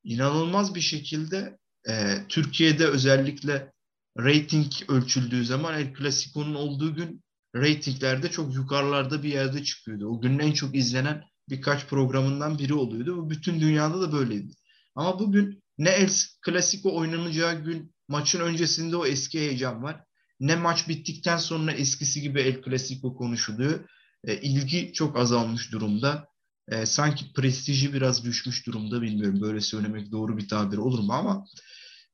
inanılmaz 0.04 0.74
bir 0.74 0.80
şekilde 0.80 1.58
e, 1.88 2.18
Türkiye'de 2.28 2.86
özellikle 2.86 3.72
rating 4.18 4.72
ölçüldüğü 4.88 5.44
zaman 5.44 5.74
El 5.74 5.94
Clasico'nun 5.98 6.54
olduğu 6.54 6.94
gün 6.94 7.24
reytinglerde 7.54 8.30
çok 8.30 8.54
yukarılarda 8.54 9.22
bir 9.22 9.28
yerde 9.28 9.64
çıkıyordu. 9.64 10.06
O 10.08 10.20
günün 10.20 10.38
en 10.38 10.52
çok 10.52 10.74
izlenen 10.76 11.24
birkaç 11.48 11.86
programından 11.86 12.58
biri 12.58 12.74
oluyordu. 12.74 13.16
Bu 13.16 13.30
bütün 13.30 13.60
dünyada 13.60 14.00
da 14.00 14.12
böyleydi. 14.12 14.52
Ama 14.94 15.18
bugün 15.18 15.62
ne 15.78 15.90
El 15.90 16.10
Clasico 16.46 16.96
oynanacağı 16.96 17.64
gün 17.64 17.94
maçın 18.08 18.40
öncesinde 18.40 18.96
o 18.96 19.06
eski 19.06 19.40
heyecan 19.40 19.82
var. 19.82 20.04
Ne 20.40 20.56
maç 20.56 20.88
bittikten 20.88 21.36
sonra 21.36 21.72
eskisi 21.72 22.20
gibi 22.20 22.40
El 22.40 22.62
Clasico 22.62 23.16
konuşuluyor. 23.16 23.88
E, 24.24 24.40
ilgi 24.40 24.92
çok 24.92 25.18
azalmış 25.18 25.72
durumda. 25.72 26.28
E, 26.68 26.86
sanki 26.86 27.32
prestiji 27.32 27.94
biraz 27.94 28.24
düşmüş 28.24 28.66
durumda 28.66 29.02
bilmiyorum. 29.02 29.40
Böyle 29.40 29.60
söylemek 29.60 30.12
doğru 30.12 30.38
bir 30.38 30.48
tabir 30.48 30.76
olur 30.76 30.98
mu 30.98 31.12
ama 31.12 31.46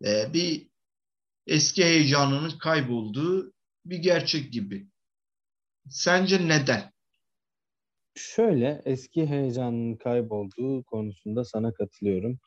e, 0.05 0.33
bir 0.35 0.69
eski 1.47 1.85
heyecanının 1.85 2.59
kaybolduğu 2.59 3.53
bir 3.85 3.99
gerçek 3.99 4.53
gibi. 4.53 4.89
Sence 5.89 6.49
neden? 6.49 6.92
Şöyle 8.15 8.83
eski 8.85 9.27
heyecanın 9.27 9.97
kaybolduğu 9.97 10.83
konusunda 10.85 11.45
sana 11.45 11.75
katılıyorum. 11.75 12.39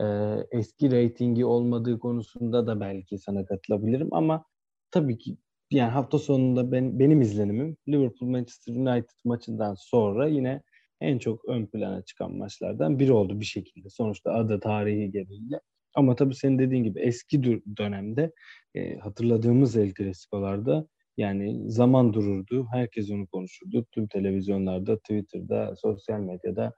Ee, 0.00 0.04
eski 0.50 0.90
reytingi 0.90 1.44
olmadığı 1.44 1.98
konusunda 1.98 2.66
da 2.66 2.80
belki 2.80 3.18
sana 3.18 3.44
katılabilirim 3.44 4.08
ama 4.12 4.44
tabii 4.90 5.18
ki 5.18 5.36
yani 5.70 5.90
hafta 5.90 6.18
sonunda 6.18 6.72
ben, 6.72 6.98
benim 6.98 7.20
izlenimim 7.20 7.76
Liverpool 7.88 8.30
Manchester 8.30 8.74
United 8.74 9.16
maçından 9.24 9.74
sonra 9.78 10.28
yine 10.28 10.62
en 11.00 11.18
çok 11.18 11.44
ön 11.48 11.66
plana 11.66 12.02
çıkan 12.02 12.32
maçlardan 12.34 12.98
biri 12.98 13.12
oldu 13.12 13.40
bir 13.40 13.44
şekilde. 13.44 13.88
Sonuçta 13.88 14.32
adı 14.32 14.60
tarihi 14.60 15.10
gereğiyle. 15.10 15.60
Ama 15.94 16.16
tabii 16.16 16.34
senin 16.34 16.58
dediğin 16.58 16.84
gibi 16.84 17.00
eski 17.00 17.40
dö- 17.40 17.76
dönemde 17.76 18.32
e, 18.74 18.98
hatırladığımız 18.98 19.76
El 19.76 19.94
Clasico'larda 19.94 20.86
yani 21.16 21.70
zaman 21.70 22.12
dururdu. 22.12 22.66
Herkes 22.72 23.10
onu 23.10 23.26
konuşurdu. 23.26 23.86
Tüm 23.92 24.08
televizyonlarda, 24.08 24.98
Twitter'da, 24.98 25.74
sosyal 25.76 26.20
medyada 26.20 26.72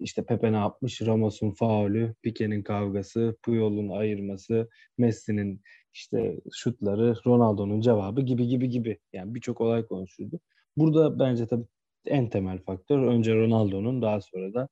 işte 0.00 0.24
Pepe 0.24 0.52
ne 0.52 0.56
yapmış? 0.56 1.02
Ramos'un 1.02 1.50
faulü, 1.50 2.14
Pique'nin 2.22 2.62
kavgası, 2.62 3.36
Puyol'un 3.42 3.88
ayırması, 3.88 4.68
Messi'nin 4.98 5.60
işte 5.94 6.40
şutları, 6.52 7.14
Ronaldo'nun 7.26 7.80
cevabı 7.80 8.20
gibi 8.20 8.48
gibi 8.48 8.68
gibi. 8.68 8.98
Yani 9.12 9.34
birçok 9.34 9.60
olay 9.60 9.86
konuşuldu. 9.86 10.40
Burada 10.76 11.18
bence 11.18 11.46
tabii 11.46 11.66
en 12.06 12.28
temel 12.30 12.58
faktör 12.58 12.98
önce 12.98 13.34
Ronaldo'nun 13.34 14.02
daha 14.02 14.20
sonra 14.20 14.54
da 14.54 14.68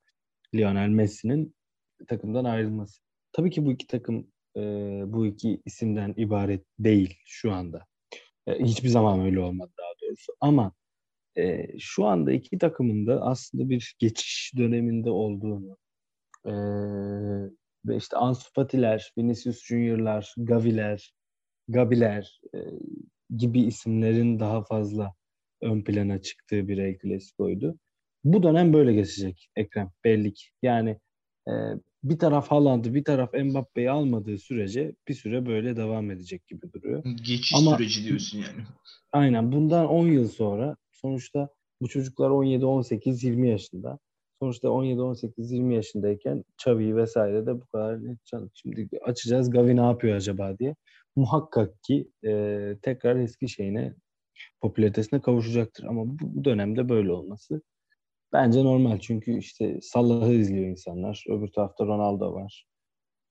Lionel 0.55 0.89
Messi'nin 0.89 1.55
takımdan 2.09 2.45
ayrılması. 2.45 3.03
Tabii 3.33 3.51
ki 3.51 3.67
bu 3.67 3.73
iki 3.73 3.87
takım 3.87 4.27
e, 4.57 4.61
bu 5.07 5.27
iki 5.27 5.63
isimden 5.65 6.15
ibaret 6.17 6.65
değil 6.79 7.19
şu 7.27 7.53
anda. 7.53 7.85
E, 8.47 8.65
hiçbir 8.65 8.89
zaman 8.89 9.21
öyle 9.21 9.41
olmadı 9.41 9.73
daha 9.79 9.93
doğrusu. 10.03 10.33
Ama 10.41 10.73
e, 11.39 11.67
şu 11.79 12.07
anda 12.07 12.33
iki 12.33 12.59
takımın 12.59 13.07
da 13.07 13.23
aslında 13.23 13.69
bir 13.69 13.97
geçiş 13.99 14.53
döneminde 14.57 15.11
olduğunu 15.11 15.77
e, 16.47 16.53
ve 17.87 17.97
işte 17.97 18.17
Ansu 18.17 18.53
Fati'ler, 18.55 19.13
Vinicius 19.19 19.65
Junior'lar, 19.65 20.35
Gavi'ler, 20.37 21.15
Gabi'ler 21.69 22.41
e, 22.55 22.59
gibi 23.37 23.63
isimlerin 23.63 24.41
daha 24.41 24.65
fazla 24.65 25.15
ön 25.63 25.83
plana 25.85 26.23
çıktığı 26.23 26.69
bir 26.69 26.79
El 26.79 26.99
Clasico'ydu. 27.03 27.79
Bu 28.25 28.43
dönem 28.43 28.73
böyle 28.73 28.93
geçecek 28.95 29.49
Ekrem 29.57 29.91
belli 30.05 30.35
ki. 30.35 30.45
Yani 30.63 30.99
e, 31.49 31.53
bir 32.05 32.19
taraf 32.19 32.49
Haaland'ı 32.49 32.95
bir 32.95 33.05
taraf 33.05 33.35
Mbappe'yi 33.35 33.91
almadığı 33.91 34.39
sürece 34.39 34.95
bir 35.09 35.15
süre 35.15 35.47
böyle 35.47 35.77
devam 35.77 36.11
edecek 36.11 36.47
gibi 36.47 36.73
duruyor. 36.73 37.05
Geçiş 37.05 37.55
Ama- 37.57 37.77
süreci 37.77 38.05
diyorsun 38.05 38.39
yani. 38.39 38.67
Aynen 39.13 39.53
bundan 39.53 39.87
10 39.89 40.07
yıl 40.07 40.29
sonra 40.29 40.77
sonuçta 40.91 41.49
bu 41.81 41.89
çocuklar 41.89 42.31
17, 42.31 42.67
18, 42.67 43.25
20 43.25 43.49
yaşında. 43.49 43.99
Sonuçta 44.41 44.71
17, 44.71 45.01
18, 45.01 45.53
20 45.53 45.75
yaşındayken 45.75 46.45
Xavi 46.55 46.97
vesaire 46.97 47.47
de 47.47 47.61
bu 47.61 47.67
kadar 47.67 48.01
Şimdi 48.55 48.89
açacağız 49.05 49.51
Gavi 49.51 49.77
ne 49.77 49.81
yapıyor 49.81 50.17
acaba 50.17 50.59
diye. 50.59 50.75
Muhakkak 51.17 51.83
ki 51.83 52.09
e, 52.25 52.77
tekrar 52.83 53.17
eski 53.17 53.49
şeyine 53.49 53.95
popülaritesine 54.61 55.21
kavuşacaktır. 55.21 55.85
Ama 55.85 56.07
bu, 56.07 56.17
bu 56.21 56.45
dönemde 56.45 56.89
böyle 56.89 57.13
olması 57.13 57.63
bence 58.33 58.65
normal. 58.65 58.99
Çünkü 58.99 59.39
işte 59.39 59.79
Salah'ı 59.83 60.33
izliyor 60.33 60.67
insanlar. 60.67 61.25
Öbür 61.29 61.49
tarafta 61.49 61.87
Ronaldo 61.87 62.35
var. 62.35 62.67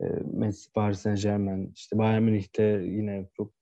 E, 0.01 0.05
Messi, 0.33 0.71
Paris 0.71 0.99
Saint 0.99 1.21
Germain. 1.21 1.71
işte 1.75 1.97
Bayern 1.97 2.23
Münih'te 2.23 2.63
yine 2.85 3.29
çok 3.37 3.53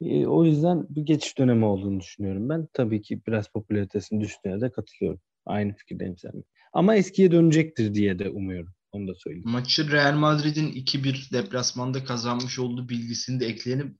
E, 0.00 0.26
o 0.26 0.44
yüzden 0.44 0.86
bir 0.88 1.02
geçiş 1.02 1.38
dönemi 1.38 1.64
olduğunu 1.64 2.00
düşünüyorum 2.00 2.48
ben. 2.48 2.68
Tabii 2.72 3.02
ki 3.02 3.20
biraz 3.26 3.48
popülaritesini 3.48 4.20
düştüğüne 4.20 4.60
de 4.60 4.72
katılıyorum. 4.72 5.20
Aynı 5.46 5.74
fikirdeyim 5.74 6.18
seninle. 6.18 6.42
Ama 6.72 6.96
eskiye 6.96 7.32
dönecektir 7.32 7.94
diye 7.94 8.18
de 8.18 8.30
umuyorum. 8.30 8.74
Onu 8.92 9.08
da 9.08 9.14
söyleyeyim. 9.14 9.48
Maçı 9.48 9.92
Real 9.92 10.14
Madrid'in 10.14 10.72
2-1 10.72 11.32
deplasmanda 11.32 12.04
kazanmış 12.04 12.58
olduğu 12.58 12.88
bilgisini 12.88 13.40
de 13.40 13.46
ekleyelim. 13.46 13.98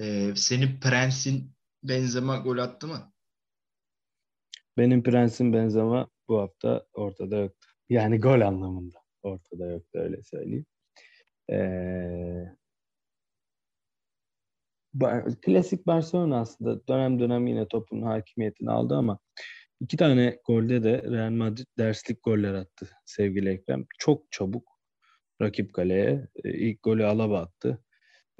Ee, 0.00 0.32
senin 0.34 0.80
Prens'in 0.80 1.52
Benzema 1.82 2.36
gol 2.36 2.58
attı 2.58 2.86
mı? 2.86 3.12
Benim 4.78 5.02
prensim 5.02 5.52
Benzema 5.52 6.08
bu 6.30 6.38
hafta 6.38 6.86
ortada 6.94 7.36
yoktu. 7.36 7.68
Yani 7.88 8.20
gol 8.20 8.40
anlamında 8.40 8.98
ortada 9.22 9.66
yoktu 9.66 9.98
öyle 9.98 10.22
söyleyeyim. 10.22 10.66
Ee, 11.50 12.44
klasik 15.42 15.86
Barcelona 15.86 16.40
aslında 16.40 16.86
dönem 16.88 17.20
dönem 17.20 17.46
yine 17.46 17.68
topun 17.68 18.02
hakimiyetini 18.02 18.70
aldı 18.70 18.96
ama 18.96 19.18
iki 19.80 19.96
tane 19.96 20.38
golde 20.46 20.82
de 20.84 21.02
Real 21.02 21.30
Madrid 21.30 21.66
derslik 21.78 22.22
goller 22.22 22.54
attı 22.54 22.88
sevgili 23.04 23.48
Ekrem. 23.48 23.86
Çok 23.98 24.32
çabuk 24.32 24.70
rakip 25.42 25.74
kaleye. 25.74 26.28
Ee, 26.44 26.58
ilk 26.58 26.82
golü 26.82 27.04
Alaba 27.04 27.40
attı. 27.40 27.84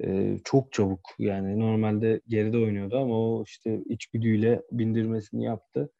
Ee, 0.03 0.37
çok 0.43 0.73
çabuk 0.73 1.01
yani 1.19 1.59
normalde 1.59 2.21
geride 2.27 2.57
oynuyordu 2.57 2.97
ama 2.97 3.19
o 3.19 3.43
işte 3.47 3.81
içgüdüyle 3.85 4.61
bindirmesini 4.71 5.43
yaptı. 5.43 5.91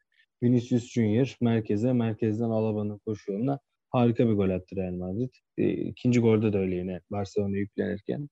Vinicius 0.42 0.92
Junior 0.92 1.36
merkeze, 1.40 1.92
merkezden 1.92 2.50
Alaba'nın 2.50 2.98
koşu 2.98 3.32
harika 3.90 4.28
bir 4.28 4.32
gol 4.32 4.50
attı 4.50 4.76
Real 4.76 4.92
Madrid. 4.92 5.34
Ee, 5.58 5.70
ikinci 5.70 6.20
golde 6.20 6.52
de 6.52 6.58
öyle 6.58 6.76
yine 6.76 7.00
Barcelona 7.10 7.56
yüklenirken. 7.56 8.28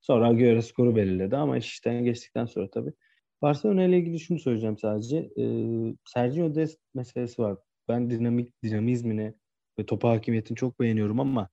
Sonra 0.00 0.28
Agüero 0.28 0.62
skoru 0.62 0.96
belirledi 0.96 1.36
ama 1.36 1.58
iş 1.58 1.66
işten 1.66 2.04
geçtikten 2.04 2.46
sonra 2.46 2.70
tabii. 2.70 2.92
Barcelona 3.42 3.84
ile 3.84 3.98
ilgili 3.98 4.20
şunu 4.20 4.38
söyleyeceğim 4.38 4.78
sadece. 4.78 5.30
Ee, 5.38 5.94
Sergio 6.04 6.54
Dest 6.54 6.80
meselesi 6.94 7.42
var. 7.42 7.58
Ben 7.88 8.10
dinamik 8.10 8.62
dinamizmini 8.62 9.34
ve 9.78 9.86
topa 9.86 10.10
hakimiyetini 10.10 10.56
çok 10.56 10.80
beğeniyorum 10.80 11.20
ama 11.20 11.48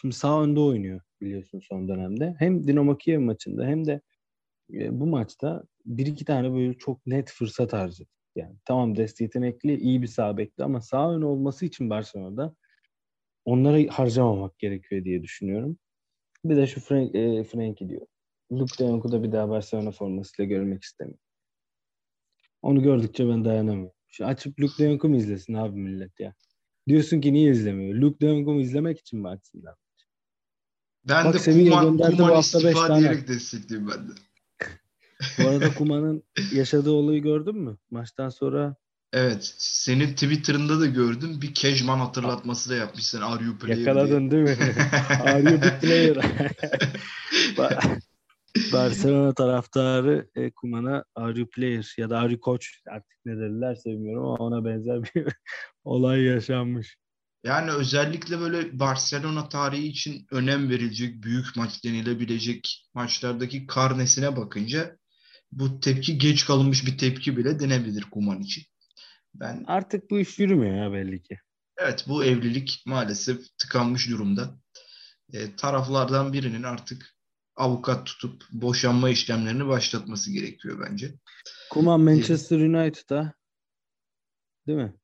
şimdi 0.00 0.14
sağ 0.14 0.42
önde 0.42 0.60
oynuyor 0.60 1.00
biliyorsun 1.20 1.60
son 1.60 1.88
dönemde. 1.88 2.34
Hem 2.38 2.66
Dinamo 2.66 2.98
Kiev 2.98 3.20
maçında 3.20 3.66
hem 3.66 3.86
de 3.86 4.00
e, 4.72 5.00
bu 5.00 5.06
maçta 5.06 5.64
bir 5.86 6.06
iki 6.06 6.24
tane 6.24 6.52
böyle 6.52 6.74
çok 6.78 7.06
net 7.06 7.30
fırsat 7.30 7.72
harcadı. 7.72 8.08
Yani 8.36 8.56
tamam 8.64 8.96
Dest 8.96 9.20
yetenekli, 9.20 9.76
iyi 9.76 10.02
bir 10.02 10.06
sağ 10.06 10.36
bekli 10.36 10.64
ama 10.64 10.80
sağ 10.80 11.12
ön 11.12 11.22
olması 11.22 11.66
için 11.66 11.90
Barcelona'da 11.90 12.54
onları 13.44 13.88
harcamamak 13.88 14.58
gerekiyor 14.58 15.04
diye 15.04 15.22
düşünüyorum. 15.22 15.78
Bir 16.44 16.56
de 16.56 16.66
şu 16.66 16.80
Frank, 16.80 17.14
e, 17.14 17.44
Frankie 17.44 17.88
diyor. 17.88 18.06
Luke 18.52 18.84
de 18.84 18.88
Jong'u 18.88 19.12
da 19.12 19.22
bir 19.22 19.32
daha 19.32 19.48
Barcelona 19.48 19.90
formasıyla 19.90 20.48
görmek 20.48 20.82
istemiyorum. 20.82 21.24
Onu 22.62 22.82
gördükçe 22.82 23.28
ben 23.28 23.44
dayanamıyorum. 23.44 23.96
Şu 24.08 24.26
açıp 24.26 24.60
Luke 24.60 24.84
de 24.84 24.88
Jong'u 24.90 25.08
mu 25.08 25.16
izlesin 25.16 25.54
abi 25.54 25.80
millet 25.80 26.20
ya? 26.20 26.34
Diyorsun 26.88 27.20
ki 27.20 27.32
niye 27.32 27.50
izlemiyor? 27.50 27.94
Luke 27.94 28.20
de 28.20 28.30
Jong'u 28.30 28.54
mu 28.54 28.60
izlemek 28.60 28.98
için 28.98 29.20
mi 29.20 29.28
açsınlar? 29.28 29.74
Ben 31.08 31.24
Bak, 31.24 31.34
de 31.34 31.38
Sevilla 31.38 31.70
Kuman, 31.70 31.84
gönderdi 31.84 32.12
bu 32.12 32.16
Kuman 32.16 32.34
hafta 32.34 32.58
beş 32.58 32.64
istifa 32.64 32.86
tane. 32.86 33.00
diyerek 33.00 33.28
destekleyeyim 33.28 33.90
ben 33.90 34.08
de. 34.08 34.12
Bu 35.60 35.64
arada 35.64 35.74
Kuman'ın 35.74 36.22
yaşadığı 36.52 36.90
olayı 36.90 37.22
gördün 37.22 37.56
mü? 37.56 37.76
Maçtan 37.90 38.28
sonra 38.28 38.76
Evet. 39.12 39.54
Senin 39.58 40.14
Twitter'ında 40.14 40.80
da 40.80 40.86
gördüm. 40.86 41.38
Bir 41.42 41.54
Kejman 41.54 41.98
hatırlatması 41.98 42.70
da 42.70 42.74
yapmışsın. 42.74 43.20
Are 43.20 43.44
you 43.44 43.58
player 43.58 43.76
diye. 43.76 43.86
yakaladın 43.86 44.30
değil 44.30 44.42
mi? 44.42 44.56
Are 45.24 45.42
you 45.42 45.60
player? 45.80 46.16
Ba- 47.56 48.00
Barcelona 48.72 49.34
taraftarı 49.34 50.28
e, 50.34 50.50
Kuman'a 50.50 51.04
Are 51.14 51.38
you 51.38 51.48
player 51.50 51.94
ya 51.96 52.10
da 52.10 52.18
Are 52.18 52.32
you 52.32 52.40
coach 52.40 52.66
artık 52.90 53.18
ne 53.24 53.36
dedilerse 53.36 53.90
bilmiyorum 53.90 54.24
ama 54.24 54.36
ona 54.36 54.64
benzer 54.64 55.02
bir 55.02 55.26
olay 55.84 56.22
yaşanmış. 56.22 56.96
Yani 57.44 57.70
özellikle 57.70 58.40
böyle 58.40 58.78
Barcelona 58.78 59.48
tarihi 59.48 59.86
için 59.86 60.26
önem 60.30 60.70
verilecek, 60.70 61.22
büyük 61.22 61.56
maç 61.56 61.84
denilebilecek 61.84 62.86
maçlardaki 62.94 63.66
karnesine 63.66 64.36
bakınca 64.36 64.96
bu 65.52 65.80
tepki 65.80 66.18
geç 66.18 66.46
kalınmış 66.46 66.86
bir 66.86 66.98
tepki 66.98 67.36
bile 67.36 67.60
denebilir 67.60 68.02
Kuman 68.02 68.40
için. 68.40 68.64
Ben 69.34 69.64
Artık 69.66 70.10
bu 70.10 70.20
iş 70.20 70.38
yürümüyor 70.38 70.76
ya 70.76 70.92
belli 70.92 71.22
ki. 71.22 71.38
evet 71.78 72.04
bu 72.08 72.24
evlilik 72.24 72.82
maalesef 72.86 73.58
tıkanmış 73.58 74.10
durumda. 74.10 74.58
E, 75.32 75.56
taraflardan 75.56 76.32
birinin 76.32 76.62
artık 76.62 77.16
avukat 77.56 78.06
tutup 78.06 78.42
boşanma 78.52 79.10
işlemlerini 79.10 79.66
başlatması 79.66 80.32
gerekiyor 80.32 80.86
bence. 80.90 81.14
Kuman 81.70 82.00
Manchester 82.00 82.60
United'a 82.60 83.32
değil 84.66 84.78
mi? 84.78 84.94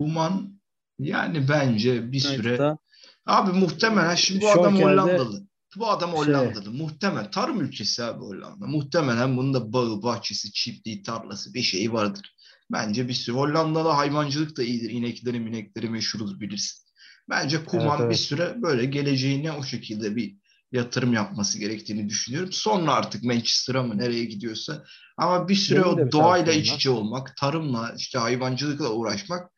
Kuman 0.00 0.60
yani 0.98 1.48
bence 1.48 2.12
bir 2.12 2.20
süre 2.20 2.48
United'a 2.48 2.78
Abi 3.26 3.52
muhtemelen 3.52 4.14
şimdi 4.14 4.40
bu 4.40 4.50
adam 4.50 4.76
Hollandalı. 4.76 5.46
Bu 5.76 5.90
adam 5.90 6.10
şey- 6.10 6.18
Hollandalı. 6.18 6.70
Muhtemelen 6.70 7.30
tarım 7.30 7.60
ülkesi 7.60 8.04
abi 8.04 8.20
Hollanda. 8.20 8.66
Muhtemelen 8.66 9.36
bunun 9.36 9.54
da 9.54 9.72
bağı, 9.72 10.02
bahçesi, 10.02 10.52
çiftliği, 10.52 11.02
tarlası 11.02 11.54
bir 11.54 11.62
şeyi 11.62 11.92
vardır. 11.92 12.36
Bence 12.72 13.08
bir 13.08 13.14
sürü. 13.14 13.36
Hollandalı 13.36 13.88
hayvancılık 13.88 14.56
da 14.56 14.62
iyidir. 14.62 14.90
İnekleri 14.90 15.40
minekleri 15.40 15.90
meşhurdur 15.90 16.40
bilirsin. 16.40 16.86
Bence 17.28 17.64
Kuman 17.64 17.86
Evet, 17.86 18.00
evet. 18.00 18.10
bir 18.10 18.16
süre 18.16 18.54
böyle 18.62 18.84
geleceğine 18.84 19.52
o 19.52 19.64
şekilde 19.64 20.16
bir 20.16 20.36
yatırım 20.72 21.12
yapması 21.12 21.58
gerektiğini 21.58 22.08
düşünüyorum. 22.08 22.52
Sonra 22.52 22.94
artık 22.94 23.24
Manchester'a 23.24 23.82
mı 23.82 23.98
nereye 23.98 24.24
gidiyorsa. 24.24 24.84
Ama 25.16 25.48
bir 25.48 25.54
süre 25.54 25.84
Benim 25.84 25.94
o 25.94 25.98
bir 25.98 26.12
doğayla 26.12 26.52
iç 26.52 26.72
içe 26.72 26.90
olmak, 26.90 27.36
tarımla, 27.36 27.94
işte 27.98 28.18
hayvancılıkla 28.18 28.90
uğraşmak 28.90 29.50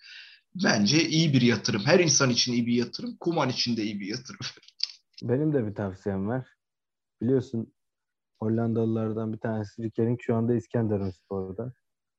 bence 0.54 1.08
iyi 1.08 1.32
bir 1.32 1.42
yatırım. 1.42 1.82
Her 1.84 2.00
insan 2.00 2.30
için 2.30 2.52
iyi 2.52 2.66
bir 2.66 2.74
yatırım. 2.74 3.16
Kuman 3.20 3.48
için 3.48 3.76
de 3.76 3.82
iyi 3.82 4.00
bir 4.00 4.06
yatırım. 4.06 4.40
Benim 5.22 5.52
de 5.52 5.66
bir 5.66 5.74
tavsiyem 5.74 6.28
var. 6.28 6.48
Biliyorsun 7.22 7.72
Hollandalılardan 8.40 9.32
bir 9.32 9.38
tanesi 9.38 9.82
Rikening 9.82 10.20
şu 10.22 10.36
anda 10.36 10.54
İskenderunspor'da. 10.54 11.72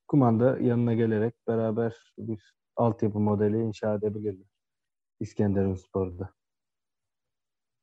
Kumanda 0.08 0.60
yanına 0.60 0.94
gelerek 0.94 1.34
beraber 1.48 2.14
bir 2.18 2.54
altyapı 2.76 3.20
modeli 3.20 3.58
inşa 3.58 3.96
edebilirler. 3.96 4.48
İskenderunspor'da. 5.20 6.34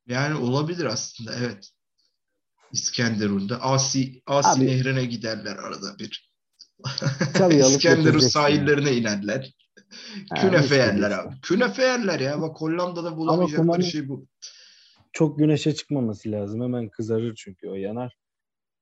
Yani 0.06 0.34
olabilir 0.34 0.84
aslında 0.84 1.34
evet. 1.34 1.70
İskenderun'da 2.72 3.62
Asi, 3.62 4.22
Asi 4.26 4.60
Abi- 4.60 4.66
Nehri'ne 4.66 5.04
giderler 5.04 5.56
arada 5.56 5.98
bir. 5.98 6.32
İskenderun 7.60 8.18
sahillerine 8.18 8.92
inerler. 8.92 9.54
Ha, 10.30 10.40
Künefe 10.40 10.76
yerler 10.76 11.10
abi. 11.10 11.40
Künefe 11.40 11.82
yerler 11.82 12.20
ya. 12.20 12.40
Bak 12.40 12.60
Hollanda'da 12.60 13.16
bulamayacakları 13.16 13.82
şey 13.82 14.08
bu. 14.08 14.26
Çok 15.16 15.38
güneşe 15.38 15.74
çıkmaması 15.74 16.30
lazım. 16.30 16.62
Hemen 16.62 16.88
kızarır 16.88 17.34
çünkü 17.34 17.68
o 17.68 17.74
yanar. 17.74 18.16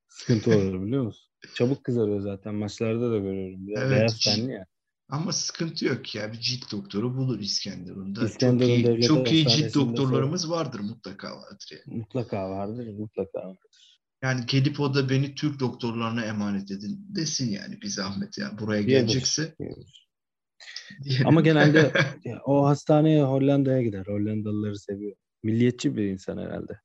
Sıkıntı 0.09 0.51
olur 0.57 0.87
biliyor 0.87 1.05
musun? 1.05 1.31
Çabuk 1.55 1.85
kızarıyor 1.85 2.20
zaten. 2.20 2.55
Maçlarda 2.55 3.11
da 3.11 3.18
görüyorum. 3.18 3.66
Biraz 3.66 3.83
Evet, 3.83 3.99
Beyaz 3.99 4.20
tenli 4.20 4.53
ya. 4.53 4.66
Ama 5.09 5.33
sıkıntı 5.33 5.85
yok 5.87 6.14
ya. 6.14 6.33
Bir 6.33 6.40
cilt 6.40 6.73
doktoru 6.73 7.16
bulur 7.16 7.40
İskenderun'da. 7.40 8.25
İskenderun 8.25 8.83
çok 8.83 8.99
iyi, 8.99 9.03
çok 9.03 9.33
iyi 9.33 9.49
cilt 9.49 9.75
doktorlarımız 9.75 10.51
vardır 10.51 10.81
mutlaka 10.81 11.37
vardır 11.37 11.70
yani. 11.73 11.99
Mutlaka 11.99 12.51
vardır. 12.51 12.88
Mutlaka 12.99 13.38
vardır. 13.38 14.01
Yani 14.23 14.47
gelip 14.47 14.81
o 14.81 14.94
da 14.94 15.11
beni 15.11 15.35
Türk 15.35 15.61
doktorlarına 15.61 16.25
emanet 16.25 16.70
edin 16.70 17.07
desin 17.09 17.51
yani 17.51 17.81
bir 17.81 17.88
zahmet 17.88 18.38
ya. 18.38 18.59
Buraya 18.59 18.87
Diyebilir, 18.87 19.01
gelecekse 19.01 19.55
diyelim. 19.59 19.87
Ama 21.25 21.40
genelde 21.40 21.92
o 22.44 22.66
hastaneye 22.66 23.23
Hollanda'ya 23.23 23.83
gider. 23.83 24.07
Hollandalıları 24.07 24.79
seviyor. 24.79 25.16
Milliyetçi 25.45 25.97
bir 25.97 26.05
insan 26.05 26.39
herhalde. 26.39 26.81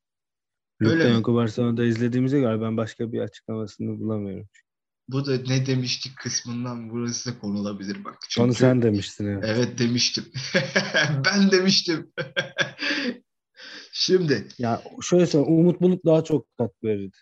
Jong'u 0.82 1.36
Barcelona'da 1.36 1.84
izlediğimize 1.84 2.40
göre 2.40 2.62
ben 2.62 2.78
başka 2.78 3.12
bir 3.12 3.20
açıklamasını 3.20 4.00
bulamıyorum. 4.00 4.48
Bu 5.08 5.26
da 5.26 5.38
ne 5.38 5.66
demiştik 5.66 6.18
kısmından 6.18 6.90
burası 6.90 7.32
da 7.32 7.40
konulabilir 7.40 8.06
bak. 8.06 8.18
Çünkü, 8.30 8.46
Onu 8.46 8.54
sen 8.54 8.82
demiştin 8.82 9.26
evet. 9.26 9.44
Evet 9.48 9.80
demiştim. 9.80 10.26
ben 11.26 11.52
demiştim. 11.52 12.12
Şimdi 13.92 14.48
Ya 14.58 14.84
şöyle 15.02 15.26
söyleyeyim. 15.26 15.60
Umut 15.60 15.82
Bulut 15.82 16.06
daha 16.06 16.24
çok 16.24 16.58
katkı 16.58 16.88
verirdi. 16.88 17.18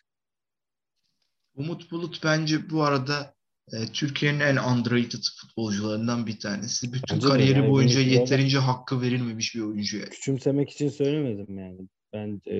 Umut 1.53 1.91
Bulut 1.91 2.23
bence 2.23 2.69
bu 2.69 2.83
arada 2.83 3.35
Türkiye'nin 3.93 4.39
en 4.39 4.57
underrated 4.57 5.23
futbolcularından 5.41 6.27
bir 6.27 6.39
tanesi. 6.39 6.93
Bütün 6.93 7.15
Bence 7.15 7.27
kariyeri 7.27 7.59
yani 7.59 7.69
boyunca 7.71 7.95
da- 7.95 8.01
yeterince 8.01 8.57
hakkı 8.57 9.01
verilmemiş 9.01 9.55
bir 9.55 9.61
oyuncu 9.61 9.97
yani. 9.97 10.09
Küçümsemek 10.09 10.69
için 10.69 10.89
söylemedim 10.89 11.59
yani. 11.59 11.79
Ben 12.13 12.41
e, 12.51 12.57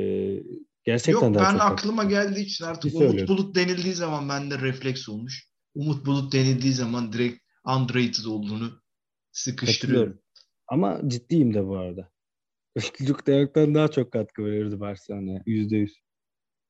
gerçekten 0.84 1.28
Yok 1.28 1.36
ben 1.40 1.52
çok 1.52 1.62
aklıma 1.62 2.02
katkı- 2.02 2.10
geldiği 2.10 2.46
için 2.46 2.66
artık 2.66 2.92
Bir 2.92 2.96
Umut 2.98 3.08
söylüyorum. 3.08 3.38
Bulut 3.38 3.56
denildiği 3.56 3.94
zaman 3.94 4.30
bende 4.30 4.60
refleks 4.60 5.10
olmuş. 5.10 5.48
Umut 5.76 6.06
Bulut 6.06 6.34
denildiği 6.34 6.74
zaman 6.74 7.14
direkt 7.14 7.44
underrated 7.66 8.26
olduğunu 8.26 8.82
sıkıştırıyorum. 9.32 10.20
Ama 10.68 11.02
ciddiyim 11.08 11.54
de 11.54 11.68
bu 11.68 11.78
arada. 11.78 12.10
Luke 13.10 13.26
de 13.26 13.74
daha 13.74 13.88
çok 13.88 14.12
katkı 14.12 14.46
verirdi 14.46 14.80
Barcelona'ya. 14.80 15.44
Yüzde 15.46 15.78
yüz. 15.78 15.94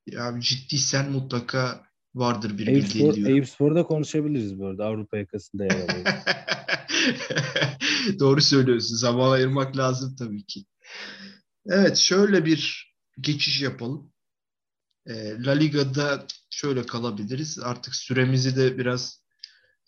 Ya 0.08 0.40
ciddiysen 0.40 1.12
mutlaka 1.12 1.87
vardır 2.18 2.58
bir 2.58 2.68
Eyüp, 2.68 2.84
bildiğin 2.84 3.06
Spor, 3.06 3.16
diyorum. 3.16 3.34
Eyüp 3.34 3.50
Spor'da 3.50 3.84
konuşabiliriz 3.84 4.60
bu 4.60 4.68
arada. 4.68 4.86
Avrupa 4.86 5.18
yakasında 5.18 5.64
yer 5.64 5.72
alıyor. 5.72 6.06
Doğru 8.20 8.42
söylüyorsun. 8.42 8.96
Zaman 8.96 9.32
ayırmak 9.32 9.78
lazım 9.78 10.16
tabii 10.16 10.46
ki. 10.46 10.66
Evet, 11.70 11.98
şöyle 11.98 12.46
bir 12.46 12.94
geçiş 13.22 13.62
yapalım. 13.62 14.12
Ee, 15.08 15.44
La 15.44 15.52
Liga'da 15.52 16.26
şöyle 16.50 16.86
kalabiliriz. 16.86 17.60
Artık 17.60 17.96
süremizi 17.96 18.56
de 18.56 18.78
biraz 18.78 19.24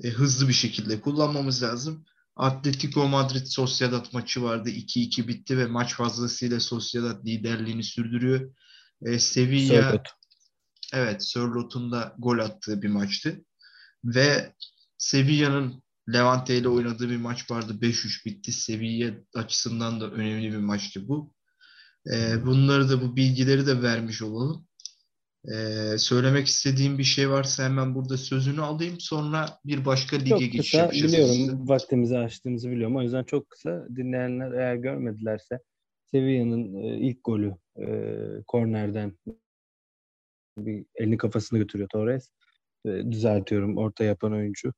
e, 0.03 0.09
hızlı 0.09 0.47
bir 0.47 0.53
şekilde 0.53 1.01
kullanmamız 1.01 1.63
lazım. 1.63 2.05
Atletico 2.35 3.07
Madrid 3.07 3.45
Sociedad 3.45 4.05
maçı 4.13 4.43
vardı. 4.43 4.69
2-2 4.69 5.27
bitti 5.27 5.57
ve 5.57 5.65
maç 5.65 5.93
fazlasıyla 5.93 6.59
Sociedad 6.59 7.25
liderliğini 7.25 7.83
sürdürüyor. 7.83 8.51
E, 9.05 9.19
Sevilla 9.19 9.81
Sörloth. 9.81 10.18
Evet 10.93 11.23
Sörloth'un 11.23 11.91
da 11.91 12.15
gol 12.17 12.39
attığı 12.39 12.81
bir 12.81 12.89
maçtı. 12.89 13.45
Ve 14.03 14.53
Sevilla'nın 14.97 15.83
Levante 16.13 16.57
ile 16.57 16.67
oynadığı 16.67 17.09
bir 17.09 17.17
maç 17.17 17.51
vardı. 17.51 17.77
5-3 17.81 18.25
bitti. 18.25 18.51
Sevilla 18.51 19.13
açısından 19.35 20.01
da 20.01 20.11
önemli 20.11 20.51
bir 20.51 20.57
maçtı 20.57 21.07
bu. 21.07 21.33
E, 22.13 22.45
bunları 22.45 22.89
da 22.89 23.01
bu 23.01 23.15
bilgileri 23.15 23.67
de 23.67 23.81
vermiş 23.81 24.21
olalım. 24.21 24.67
E, 25.45 25.55
söylemek 25.97 26.47
istediğim 26.47 26.97
bir 26.97 27.03
şey 27.03 27.29
varsa 27.29 27.63
hemen 27.63 27.95
burada 27.95 28.17
sözünü 28.17 28.61
alayım. 28.61 28.95
Sonra 28.99 29.45
bir 29.65 29.85
başka 29.85 30.17
lige 30.17 30.29
Çok 30.29 30.39
geçiş 30.39 30.71
kısa 30.71 30.77
yapacağız. 30.77 31.13
biliyorum 31.13 31.69
vaktimizi 31.69 32.17
açtığımızı 32.17 32.71
biliyorum. 32.71 32.95
O 32.95 33.01
yüzden 33.01 33.23
çok 33.23 33.49
kısa 33.49 33.87
dinleyenler 33.95 34.51
eğer 34.51 34.75
görmedilerse 34.75 35.59
Sevilla'nın 36.11 36.73
e, 36.73 36.97
ilk 36.97 37.23
golü 37.23 37.55
e, 37.77 37.87
kornerden 38.47 39.17
bir 40.65 40.85
elini 40.95 41.17
kafasına 41.17 41.59
götürüyor 41.59 41.89
Torres. 41.89 42.29
E, 42.85 42.89
düzeltiyorum 42.89 43.77
orta 43.77 44.03
yapan 44.03 44.33
oyuncu. 44.33 44.73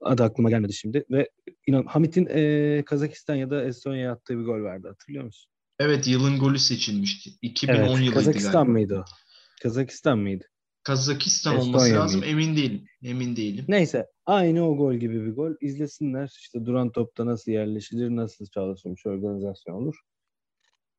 Adı 0.00 0.22
aklıma 0.22 0.50
gelmedi 0.50 0.72
şimdi 0.72 1.04
ve 1.10 1.28
inan 1.66 1.84
Hamit'in 1.86 2.26
e, 2.30 2.82
Kazakistan 2.86 3.34
ya 3.34 3.50
da 3.50 3.64
Estonya'ya 3.64 4.12
attığı 4.12 4.38
bir 4.38 4.44
gol 4.44 4.62
vardı 4.62 4.88
hatırlıyor 4.88 5.24
musun? 5.24 5.50
Evet 5.80 6.06
yılın 6.08 6.38
golü 6.38 6.58
seçilmişti. 6.58 7.30
2010 7.42 7.76
Evet. 7.76 7.90
yılıydı 7.96 8.14
Kazakistan 8.14 8.52
galiba. 8.52 8.72
mıydı 8.72 8.98
o? 8.98 9.04
Kazakistan 9.62 10.18
mıydı? 10.18 10.44
Kazakistan 10.82 11.54
Estonya 11.56 11.70
olması 11.76 11.94
lazım. 11.94 12.20
mıydı? 12.20 12.30
Emin 12.32 12.56
değilim. 12.56 12.84
Emin 13.02 13.36
değilim. 13.36 13.64
Neyse 13.68 14.06
aynı 14.26 14.68
o 14.68 14.76
gol 14.76 14.94
gibi 14.94 15.26
bir 15.26 15.32
gol. 15.32 15.52
İzlesinler 15.60 16.32
işte 16.40 16.66
duran 16.66 16.92
topta 16.92 17.26
nasıl 17.26 17.52
yerleşilir, 17.52 18.08
nasıl 18.10 18.46
çalışılmış 18.46 19.06
organizasyon 19.06 19.74
olur. 19.74 19.94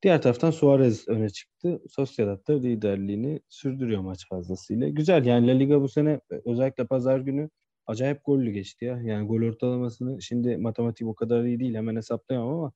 Diğer 0.04 0.22
taraftan 0.22 0.52
Suarez 0.52 1.08
öne 1.08 1.30
çıktı. 1.30 1.82
Sociedad 1.90 2.48
da 2.48 2.54
liderliğini 2.54 3.40
sürdürüyor 3.50 4.02
maç 4.02 4.28
fazlasıyla. 4.30 4.90
Güzel 4.90 5.26
yani 5.26 5.48
La 5.48 5.52
Liga 5.52 5.82
bu 5.82 5.90
sene 5.90 6.20
özellikle 6.46 6.88
pazar 6.88 7.20
günü 7.20 7.50
acayip 7.88 8.26
gollü 8.26 8.52
geçti 8.52 8.86
ya. 8.86 9.02
Yani 9.02 9.28
gol 9.28 9.42
ortalamasını 9.42 10.22
şimdi 10.22 10.58
matematik 10.58 11.08
o 11.08 11.16
kadar 11.16 11.44
iyi 11.44 11.60
değil 11.60 11.76
hemen 11.76 11.96
hesaplayamam 11.96 12.54
ama 12.54 12.72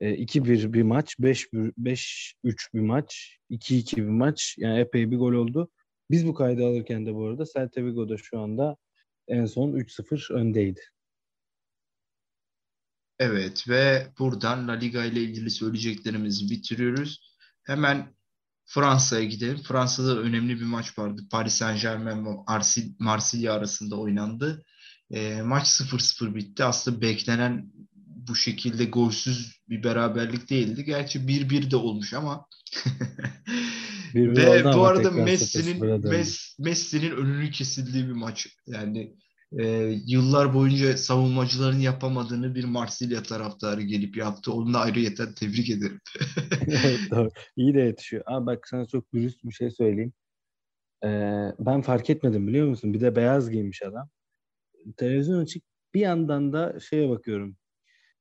e, 0.00 0.14
2-1 0.14 0.72
bir 0.72 0.82
maç, 0.82 1.16
5-1 1.20 1.72
5-3 1.78 2.74
bir 2.74 2.80
maç, 2.80 3.38
2-2 3.50 3.96
bir 3.96 4.02
maç. 4.08 4.56
Yani 4.58 4.80
epey 4.80 5.10
bir 5.10 5.18
gol 5.18 5.32
oldu. 5.32 5.70
Biz 6.10 6.26
bu 6.26 6.34
kaydı 6.34 6.66
alırken 6.66 7.06
de 7.06 7.14
bu 7.14 7.26
arada 7.26 7.44
Celta 7.44 7.84
Vigo'da 7.84 8.16
şu 8.16 8.38
anda 8.38 8.76
en 9.28 9.44
son 9.44 9.72
3-0 9.72 10.32
öndeydi. 10.34 10.80
Evet 13.18 13.68
ve 13.68 14.12
buradan 14.18 14.68
La 14.68 14.72
Liga 14.72 15.04
ile 15.04 15.22
ilgili 15.22 15.50
söyleyeceklerimizi 15.50 16.50
bitiriyoruz. 16.50 17.36
Hemen 17.64 18.14
Fransa'ya 18.64 19.24
gidelim. 19.24 19.58
Fransa'da 19.68 20.18
önemli 20.18 20.60
bir 20.60 20.64
maç 20.64 20.98
vardı. 20.98 21.22
Paris 21.30 21.54
Saint-Germain 21.54 22.24
ve 22.26 22.30
Arsil- 22.30 22.94
Marsilya 22.98 23.52
arasında 23.52 23.96
oynandı. 23.96 24.64
E, 25.10 25.42
maç 25.42 25.66
0-0 25.66 26.34
bitti. 26.34 26.64
Aslında 26.64 27.00
beklenen 27.00 27.72
bu 28.28 28.36
şekilde 28.36 28.84
golsüz 28.84 29.60
bir 29.68 29.82
beraberlik 29.84 30.50
değildi. 30.50 30.84
Gerçi 30.84 31.18
1-1 31.18 31.70
de 31.70 31.76
olmuş 31.76 32.14
ama 32.14 32.46
1-1 34.14 34.36
ve 34.36 34.64
bu 34.64 34.86
arada 34.86 35.10
Messi'nin 35.10 35.80
0-0'a 35.80 36.02
döndü. 36.02 36.16
Mes- 36.16 36.62
Messi'nin 36.62 37.10
önünü 37.10 37.50
kesildiği 37.50 38.06
bir 38.06 38.12
maç. 38.12 38.46
Yani 38.66 39.14
e, 39.52 39.64
yıllar 40.06 40.54
boyunca 40.54 40.96
savunmacıların 40.96 41.78
yapamadığını 41.78 42.54
bir 42.54 42.64
Marsilya 42.64 43.22
taraftarı 43.22 43.82
gelip 43.82 44.16
yaptı. 44.16 44.52
Onu 44.52 44.74
da 44.74 44.80
ayrıyeten 44.80 45.34
tebrik 45.34 45.70
ederim. 45.70 46.00
Evet, 46.68 47.00
Doğru. 47.10 47.30
İyi 47.56 47.74
de 47.74 47.80
yetişiyor. 47.80 48.22
Abi 48.26 48.46
bak 48.46 48.68
sana 48.68 48.86
çok 48.86 49.12
dürüst 49.14 49.44
bir 49.44 49.52
şey 49.52 49.70
söyleyeyim. 49.70 50.12
Ee, 51.04 51.08
ben 51.58 51.82
fark 51.82 52.10
etmedim 52.10 52.48
biliyor 52.48 52.68
musun? 52.68 52.94
Bir 52.94 53.00
de 53.00 53.16
beyaz 53.16 53.50
giymiş 53.50 53.82
adam. 53.82 54.08
Televizyon 54.96 55.42
açık 55.42 55.62
bir 55.94 56.00
yandan 56.00 56.52
da 56.52 56.80
şeye 56.80 57.08
bakıyorum. 57.08 57.56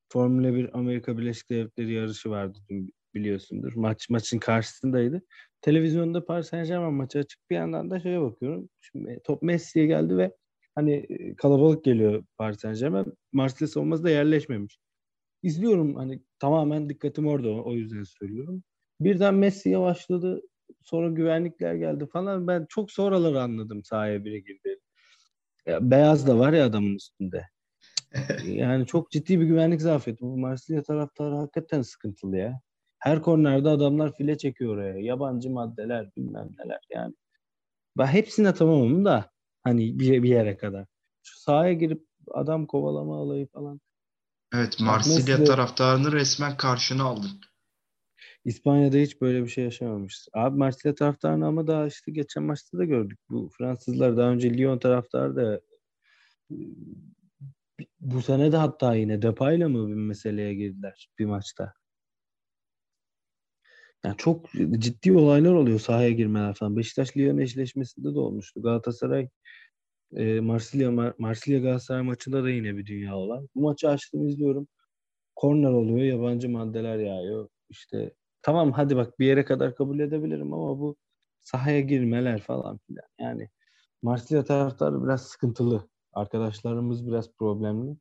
Formula 0.10 0.56
1 0.56 0.78
Amerika 0.78 1.18
Birleşik 1.18 1.50
Devletleri 1.50 1.94
yarışı 1.94 2.30
vardı 2.30 2.60
dün 2.70 2.94
biliyorsundur. 3.16 3.74
Maç 3.76 4.10
maçın 4.10 4.40
karşısındaydı. 4.40 5.22
Televizyonda 5.62 6.26
Paris 6.26 6.48
Saint-Germain 6.48 6.94
maçı 6.94 7.20
açık 7.20 7.50
bir 7.50 7.56
yandan 7.56 7.92
da 7.92 8.00
şeye 8.00 8.22
bakıyorum. 8.22 8.70
Şimdi 8.82 9.20
top 9.24 9.42
Messi'ye 9.42 9.86
geldi 9.86 10.18
ve 10.18 10.36
hani 10.76 11.08
kalabalık 11.38 11.84
geliyor 11.84 12.24
Paris 12.38 12.60
Saint-Germain. 12.60 13.14
Marsilya 13.34 13.68
savunması 13.68 14.04
da 14.04 14.10
yerleşmemiş. 14.10 14.80
İzliyorum 15.44 15.96
hani 15.96 16.22
tamamen 16.40 16.90
dikkatim 16.90 17.28
orada 17.28 17.50
o, 17.50 17.74
yüzden 17.74 18.04
söylüyorum. 18.04 18.64
Birden 19.00 19.36
Messi 19.36 19.70
yavaşladı. 19.70 20.42
Sonra 20.82 21.10
güvenlikler 21.10 21.76
geldi 21.76 22.08
falan. 22.14 22.48
Ben 22.48 22.66
çok 22.70 22.92
sonraları 22.92 23.42
anladım 23.42 23.84
sahaya 23.84 24.26
biri 24.26 24.44
girdi. 24.44 24.80
Ya, 25.66 25.92
beyaz 25.92 26.28
da 26.28 26.40
var 26.40 26.54
ya 26.54 26.66
adamın 26.66 26.96
üstünde. 26.96 27.46
Yani 28.46 28.86
çok 28.86 29.12
ciddi 29.12 29.40
bir 29.40 29.46
güvenlik 29.46 29.82
zafiyeti. 29.82 30.22
Bu 30.22 30.38
Marsilya 30.38 30.84
taraftarı 30.84 31.36
hakikaten 31.36 31.82
sıkıntılı 31.82 32.38
ya. 32.38 32.62
Her 33.00 33.22
kornerde 33.22 33.70
adamlar 33.70 34.14
file 34.14 34.38
çekiyor 34.38 34.74
oraya. 34.74 35.00
Yabancı 35.00 35.50
maddeler 35.50 36.10
bilmem 36.18 36.50
neler 36.60 36.80
yani. 36.90 37.14
Ben 37.98 38.06
hepsine 38.06 38.54
tamamım 38.54 39.06
da 39.06 39.32
hani 39.66 40.00
bir, 40.00 40.24
bir 40.24 40.30
yere 40.30 40.58
kadar. 40.58 40.86
Şu 41.24 41.40
sahaya 41.40 41.74
girip 41.74 42.06
adam 42.32 42.66
kovalama 42.66 43.22
alayı 43.22 43.48
falan. 43.48 43.82
Evet, 44.54 44.78
Marsilya 44.80 45.38
Messi- 45.38 45.46
taraftarını 45.46 46.12
resmen 46.12 46.58
karşına 46.58 47.04
aldın. 47.04 47.32
İspanya'da 48.46 48.98
hiç 48.98 49.22
böyle 49.22 49.44
bir 49.44 49.50
şey 49.50 49.64
yaşamamışız. 49.64 50.28
Abi 50.34 50.58
Marsilya 50.58 50.96
taraftarını 50.96 51.48
ama 51.48 51.68
daha 51.68 51.88
işte 51.88 52.12
geçen 52.12 52.44
maçta 52.44 52.78
da 52.78 52.86
gördük. 52.86 53.20
Bu 53.30 53.50
Fransızlar 53.58 54.18
daha 54.18 54.30
önce 54.30 54.58
Lyon 54.58 54.80
taraftarı 54.80 55.36
da 55.36 55.62
bu 58.00 58.22
sene 58.22 58.52
de 58.52 58.58
hatta 58.58 58.96
yine 58.96 59.22
Depay'la 59.22 59.70
mı 59.70 59.88
bir 59.88 59.94
meseleye 59.94 60.54
girdiler 60.54 61.10
bir 61.20 61.26
maçta. 61.26 61.74
Yani 64.06 64.18
çok 64.18 64.52
ciddi 64.80 65.14
olaylar 65.14 65.54
oluyor 65.54 65.80
sahaya 65.80 66.12
girmeler 66.12 66.54
falan. 66.54 66.78
Beşiktaş 66.78 67.18
Lyon 67.18 67.38
eşleşmesinde 67.38 68.16
de 68.16 68.20
olmuştu. 68.20 68.62
Galatasaray 68.62 69.30
e, 70.16 70.40
Marsilya 70.40 70.90
Mar- 70.90 71.14
Marsilya 71.20 71.60
Galatasaray 71.60 72.02
maçında 72.02 72.44
da 72.44 72.50
yine 72.50 72.78
bir 72.78 72.86
dünya 72.86 73.16
olan. 73.16 73.50
Bu 73.56 73.62
maçı 73.62 73.90
açtım 73.90 74.28
izliyorum. 74.28 74.68
Korner 75.36 75.72
oluyor, 75.72 76.00
yabancı 76.00 76.50
maddeler 76.50 77.00
yağıyor. 77.00 77.50
İşte 77.70 78.14
tamam 78.42 78.72
hadi 78.72 78.96
bak 78.96 79.20
bir 79.20 79.26
yere 79.26 79.46
kadar 79.46 79.76
kabul 79.76 80.00
edebilirim 80.00 80.54
ama 80.54 80.80
bu 80.80 80.96
sahaya 81.42 81.82
girmeler 81.82 82.42
falan 82.42 82.80
filan. 82.88 83.08
Yani 83.20 83.50
Marsilya 84.02 84.44
taraftarı 84.44 85.04
biraz 85.04 85.28
sıkıntılı. 85.28 85.90
Arkadaşlarımız 86.14 87.08
biraz 87.08 87.34
problemli. 87.38 87.98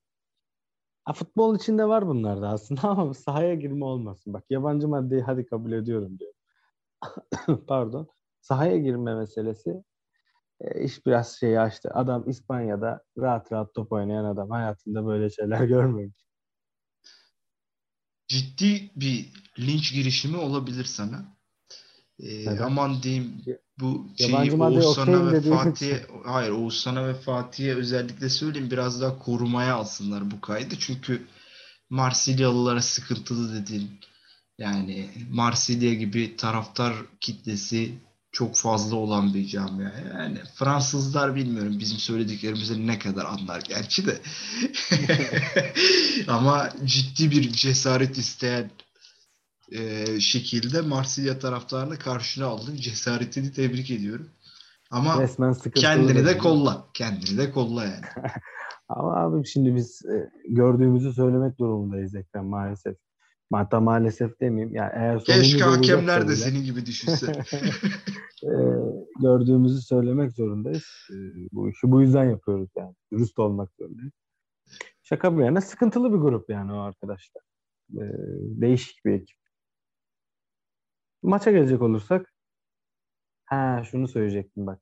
Ha, 1.05 1.13
futbol 1.13 1.57
içinde 1.57 1.89
var 1.89 2.07
bunlar 2.07 2.43
da 2.43 2.49
aslında 2.49 2.83
ama 2.89 3.15
sahaya 3.15 3.55
girme 3.55 3.85
olmasın. 3.85 4.33
Bak 4.33 4.45
yabancı 4.51 4.89
maddeyi 4.89 5.23
hadi 5.23 5.47
kabul 5.47 5.73
ediyorum 5.73 6.19
diyor. 6.19 6.33
Pardon. 7.67 8.09
Sahaya 8.41 8.79
girme 8.79 9.15
meselesi 9.15 9.85
e, 10.61 10.85
iş 10.85 11.07
biraz 11.07 11.39
şeyi 11.41 11.61
açtı. 11.61 11.91
Adam 11.95 12.29
İspanya'da 12.31 13.03
rahat 13.19 13.53
rahat 13.53 13.75
top 13.75 13.93
oynayan 13.93 14.25
adam. 14.25 14.51
Hayatında 14.51 15.07
böyle 15.07 15.31
şeyler 15.31 15.65
görmemiş. 15.65 16.25
Ciddi 18.29 18.91
bir 18.97 19.33
linç 19.59 19.93
girişimi 19.95 20.37
olabilir 20.37 20.85
sana. 20.85 21.37
Neden? 22.19 22.57
aman 22.57 23.03
diyeyim 23.03 23.43
bu 23.81 24.07
Yabancı 24.19 24.51
şeyi 24.51 24.63
Oğuzhan'a 24.63 25.33
ve 25.33 25.41
Fatih'e 25.41 26.07
hayır 26.25 26.51
Oğuzhan'a 26.51 27.09
ve 27.09 27.15
Fatih'e 27.15 27.75
özellikle 27.75 28.29
söyleyeyim 28.29 28.71
biraz 28.71 29.01
daha 29.01 29.19
korumaya 29.19 29.75
alsınlar 29.75 30.31
bu 30.31 30.41
kaydı. 30.41 30.75
Çünkü 30.79 31.27
Marsilyalılara 31.91 32.83
sıkıntılı 32.83 33.55
dedin. 33.55 33.91
Yani 34.59 35.11
Marsilya 35.31 35.95
gibi 35.95 36.37
taraftar 36.37 36.95
kitlesi 37.21 37.95
çok 38.33 38.57
fazla 38.57 38.97
olan 38.97 39.35
bir 39.35 39.47
camia. 39.47 39.93
Yani 40.19 40.39
Fransızlar 40.55 41.35
bilmiyorum 41.35 41.77
bizim 41.79 41.99
söylediklerimizi 41.99 42.87
ne 42.87 42.99
kadar 42.99 43.25
anlar 43.25 43.61
gerçi 43.61 44.07
de. 44.07 44.19
Ama 46.29 46.71
ciddi 46.85 47.31
bir 47.31 47.53
cesaret 47.53 48.19
isteyen 48.19 48.71
e, 49.73 50.07
şekilde 50.21 50.81
Marsilya 50.81 51.39
taraftarını 51.39 51.99
karşına 51.99 52.47
aldın. 52.47 52.77
Cesaretini 52.77 53.53
tebrik 53.53 53.91
ediyorum. 53.91 54.31
Ama 54.91 55.23
Resmen 55.23 55.55
kendini 55.75 56.27
de 56.27 56.39
kolla. 56.39 56.87
Kendini 56.95 57.39
de 57.39 57.51
kolla 57.51 57.85
yani. 57.85 58.05
Ama 58.89 59.17
abi 59.17 59.47
şimdi 59.47 59.75
biz 59.75 60.05
e, 60.05 60.31
gördüğümüzü 60.49 61.13
söylemek 61.13 61.59
durumundayız 61.59 62.15
Ekrem 62.15 62.47
maalesef. 62.47 62.97
Hatta 63.53 63.81
maalesef 63.81 64.41
demeyeyim. 64.41 64.75
Yani 64.75 64.91
eğer 64.95 65.25
Keşke 65.25 65.65
hakemler 65.65 66.23
de 66.23 66.27
bile, 66.27 66.37
senin 66.37 66.65
gibi 66.65 66.87
düşünse. 66.87 67.33
e, 68.43 68.53
gördüğümüzü 69.21 69.83
söylemek 69.83 70.33
zorundayız. 70.33 70.85
E, 71.11 71.17
bu 71.53 71.71
işi 71.71 71.91
bu 71.91 72.01
yüzden 72.03 72.25
yapıyoruz 72.25 72.71
yani. 72.77 72.95
Dürüst 73.13 73.39
olmak 73.39 73.71
zorundayız. 73.79 74.13
Şaka 75.03 75.39
bir 75.39 75.45
yana 75.45 75.61
sıkıntılı 75.61 76.13
bir 76.13 76.19
grup 76.19 76.51
yani 76.51 76.73
o 76.73 76.79
arkadaşlar. 76.79 77.43
E, 77.93 78.03
değişik 78.61 79.05
bir 79.05 79.13
ekip. 79.13 79.44
Maça 81.25 81.51
gelecek 81.51 81.83
olursak 81.83 82.35
ha 83.45 83.83
şunu 83.85 84.09
söyleyecektim 84.09 84.67
bak. 84.67 84.81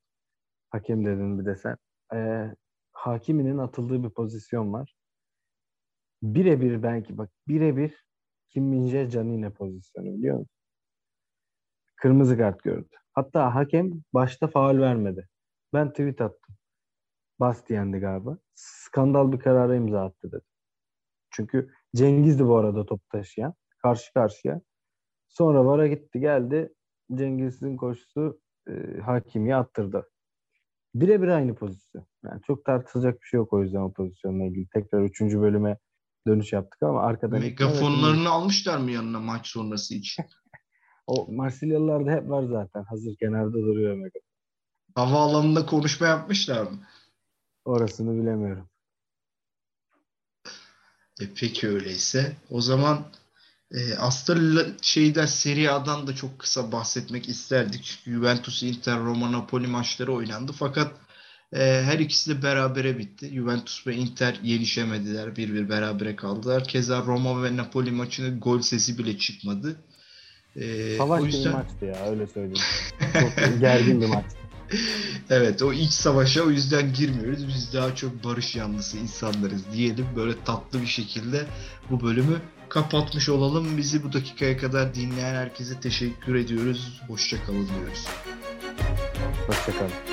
Hakem 0.71 1.07
dedin 1.07 1.39
bir 1.39 1.47
de 1.47 1.57
sen. 1.57 1.77
E, 2.15 2.49
Hakimi'nin 2.93 3.59
atıldığı 3.59 4.05
bir 4.05 4.11
pozisyon 4.11 4.73
var. 4.73 4.95
Birebir 6.23 6.83
belki 6.83 7.19
bak 7.19 7.31
birebir 7.49 8.05
Kim 8.49 8.65
Min-jae 8.65 9.11
Canine 9.11 9.51
pozisyonu 9.51 10.07
biliyor 10.07 10.39
musun? 10.39 10.57
Kırmızı 11.97 12.37
kart 12.39 12.63
gördü. 12.63 12.97
Hatta 13.13 13.55
hakem 13.55 13.91
başta 14.15 14.49
faul 14.49 14.79
vermedi. 14.81 15.29
Ben 15.73 15.91
tweet 15.91 16.21
attım. 16.21 16.57
Bastien'di 17.41 17.99
galiba. 17.99 18.39
Skandal 18.55 19.33
bir 19.33 19.39
karara 19.41 19.75
imza 19.75 20.05
attı 20.05 20.33
dedi. 20.33 20.45
Çünkü 21.31 21.71
Cengiz'di 21.97 22.47
bu 22.47 22.57
arada 22.57 22.87
top 22.87 23.09
taşıyan. 23.11 23.55
Karşı 23.79 24.13
karşıya. 24.13 24.61
Sonra 25.33 25.67
VAR'a 25.67 25.87
gitti 25.87 26.21
geldi. 26.21 26.73
Cengiz'in 27.15 27.77
koşusu 27.77 28.41
e, 28.69 29.01
hakimiye 29.01 29.57
attırdı. 29.57 30.09
Birebir 30.95 31.29
aynı 31.29 31.55
pozisyon. 31.55 32.07
Yani 32.25 32.43
çok 32.47 32.65
tartışacak 32.65 33.23
bir 33.23 33.27
şey 33.27 33.39
yok 33.39 33.53
o 33.53 33.63
yüzden 33.63 33.81
o 33.81 33.93
pozisyonla 33.93 34.45
ilgili. 34.45 34.69
Tekrar 34.69 35.03
üçüncü 35.03 35.41
bölüme 35.41 35.79
dönüş 36.27 36.53
yaptık 36.53 36.83
ama 36.83 37.03
arkadan... 37.03 37.41
Megafonlarını 37.41 38.31
almışlar 38.31 38.79
mı 38.79 38.91
yanına 38.91 39.21
maç 39.21 39.47
sonrası 39.47 39.95
için? 39.95 40.25
O 41.07 41.33
Marsilyalılarda 41.33 42.11
hep 42.11 42.29
var 42.29 42.45
zaten. 42.45 42.85
Hazır 42.85 43.17
kenarda 43.17 43.53
duruyor 43.53 43.97
megafon. 43.97 44.21
Havaalanında 44.95 45.67
konuşma 45.67 46.07
yapmışlar 46.07 46.63
mı? 46.63 46.79
Orasını 47.65 48.23
bilemiyorum. 48.23 48.69
E 51.21 51.25
peki 51.41 51.69
öyleyse. 51.69 52.37
O 52.51 52.61
zaman 52.61 53.05
e, 53.73 53.95
aslında 53.95 54.67
şeyden 54.83 55.27
Serie 55.27 55.69
A'dan 55.69 56.07
da 56.07 56.15
çok 56.15 56.39
kısa 56.39 56.73
bahsetmek 56.73 57.29
isterdik. 57.29 57.99
Juventus, 58.05 58.63
Inter, 58.63 58.99
Roma, 58.99 59.33
Napoli 59.33 59.67
maçları 59.67 60.13
oynandı. 60.13 60.53
Fakat 60.59 60.93
e, 61.53 61.83
her 61.85 61.99
ikisi 61.99 62.31
de 62.31 62.43
berabere 62.43 62.99
bitti. 62.99 63.31
Juventus 63.35 63.87
ve 63.87 63.95
Inter 63.95 64.39
yenişemediler. 64.43 65.37
Bir 65.37 65.55
bir 65.55 65.69
berabere 65.69 66.17
kaldılar. 66.17 66.65
Keza 66.65 67.03
Roma 67.03 67.43
ve 67.43 67.57
Napoli 67.57 67.91
maçının 67.91 68.41
gol 68.41 68.61
sesi 68.61 68.99
bile 68.99 69.19
çıkmadı. 69.19 69.77
E, 70.57 70.97
Savaş 70.97 71.23
o 71.23 71.27
yüzden 71.27 71.53
maçtı 71.53 71.85
ya 71.85 72.11
öyle 72.11 72.27
söyleyeyim. 72.27 72.67
Çok 73.21 73.61
gergin 73.61 74.01
bir 74.01 74.07
maç. 74.07 74.25
Evet 75.31 75.63
o 75.63 75.73
iç 75.73 75.91
savaşa 75.91 76.43
o 76.43 76.51
yüzden 76.51 76.93
girmiyoruz. 76.93 77.49
Biz 77.49 77.75
daha 77.75 77.95
çok 77.95 78.25
barış 78.25 78.57
yanlısı 78.57 78.99
insanlarız 78.99 79.63
diyelim. 79.73 80.07
Böyle 80.17 80.45
tatlı 80.45 80.83
bir 80.83 80.87
şekilde 80.87 81.47
bu 81.91 82.01
bölümü 82.01 82.41
kapatmış 82.73 83.29
olalım. 83.29 83.77
Bizi 83.77 84.05
bu 84.05 84.13
dakikaya 84.13 84.57
kadar 84.57 84.95
dinleyen 84.95 85.35
herkese 85.35 85.81
teşekkür 85.81 86.35
ediyoruz. 86.35 87.01
Hoşça 87.09 87.45
kalın 87.45 87.69
diyoruz. 87.69 88.07
Hoşçakalın. 89.47 90.12